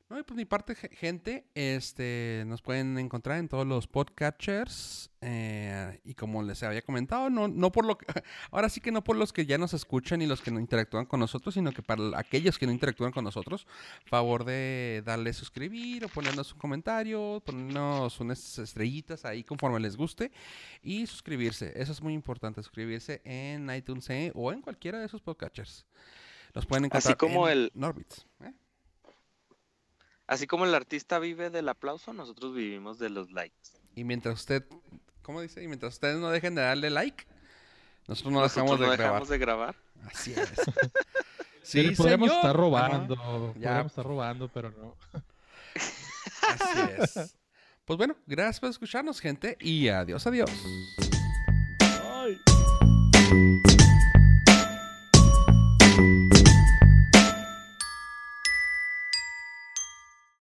No, 0.09 0.21
y 0.21 0.23
por 0.23 0.37
mi 0.37 0.45
parte, 0.45 0.77
ge- 0.77 0.89
gente, 0.95 1.49
este, 1.57 2.45
nos 2.47 2.63
pueden 2.63 2.97
encontrar 2.97 3.39
en 3.39 3.49
todos 3.49 3.67
los 3.67 3.89
podcatchers. 3.89 5.11
eh, 5.21 6.01
y 6.05 6.15
como 6.15 6.45
les 6.45 6.63
había 6.63 6.81
comentado, 6.83 7.29
no, 7.29 7.49
no 7.49 7.73
por 7.73 7.85
lo 7.85 7.99
que, 7.99 8.07
ahora 8.53 8.69
sí 8.69 8.81
que 8.81 8.93
no 8.93 9.03
por 9.03 9.17
los 9.17 9.33
que 9.33 9.47
ya 9.47 9.59
nos 9.59 9.75
escuchan 9.75 10.23
y 10.23 10.27
los 10.27 10.41
que 10.43 10.53
no 10.53 10.61
interactúan 10.61 11.07
con 11.07 11.19
nosotros, 11.19 11.55
sino 11.55 11.73
que 11.73 11.83
para 11.83 12.17
aquellos 12.17 12.57
que 12.57 12.67
no 12.67 12.73
interactúan 12.73 13.11
con 13.11 13.25
nosotros, 13.25 13.67
favor 14.05 14.45
de 14.45 15.03
darle 15.05 15.33
suscribir 15.33 16.05
o 16.05 16.09
ponernos 16.09 16.53
un 16.53 16.61
comentario, 16.61 17.43
ponernos 17.45 18.21
unas 18.21 18.59
estrellitas 18.61 19.25
ahí 19.25 19.43
conforme 19.43 19.81
les 19.81 19.97
guste 19.97 20.31
y 20.83 21.05
suscribirse. 21.09 21.73
Eso 21.75 21.91
es 21.91 22.01
muy 22.01 22.15
importante, 22.15 22.63
suscribirse 22.63 23.23
en 23.25 23.69
iTunes 23.75 24.09
eh, 24.11 24.31
o 24.37 24.53
en 24.53 24.61
cualquiera 24.63 25.01
de 25.01 25.07
esos 25.07 25.21
podcatchers. 25.21 25.85
Los 26.55 26.65
pueden 26.65 26.85
encontrar 26.85 27.13
Así 27.15 27.19
como 27.19 27.49
en 27.49 27.59
el- 27.59 27.73
Norbits. 27.75 28.25
¿eh? 28.45 28.53
Así 30.27 30.47
como 30.47 30.65
el 30.65 30.75
artista 30.75 31.19
vive 31.19 31.51
del 31.51 31.69
aplauso, 31.69 32.13
nosotros 32.13 32.55
vivimos 32.55 32.99
de 32.99 33.11
los 33.11 33.31
likes. 33.31 33.71
Y 33.95 34.05
mientras 34.05 34.35
usted, 34.41 34.65
¿cómo 35.23 35.41
dice? 35.41 35.63
Y 35.63 35.69
mientras 35.69 35.95
ustedes 35.95 36.19
no 36.19 36.31
dejen 36.31 36.55
de 36.55 36.63
darle 36.63 36.91
like, 36.91 37.25
nosotros 38.09 38.33
no 38.33 38.41
nosotros 38.41 38.55
dejamos 38.65 38.81
de 38.81 38.87
no 38.87 38.93
grabar. 38.93 39.13
dejamos 39.13 39.29
de 39.29 39.39
grabar. 39.39 39.77
Así 40.13 40.33
es. 40.33 40.51
Sí, 41.63 41.91
podríamos 41.97 42.29
señor. 42.29 42.45
estar 42.45 42.57
robando. 42.57 43.17
Ya. 43.17 43.53
Podríamos 43.55 43.93
estar 43.93 44.05
robando, 44.07 44.49
pero 44.49 44.71
no. 44.71 44.97
Así 46.43 46.81
es. 46.97 47.37
Pues 47.85 47.97
bueno, 47.97 48.17
gracias 48.25 48.61
por 48.61 48.71
escucharnos, 48.71 49.19
gente, 49.21 49.57
y 49.61 49.89
adiós, 49.89 50.25
adiós. 50.29 50.49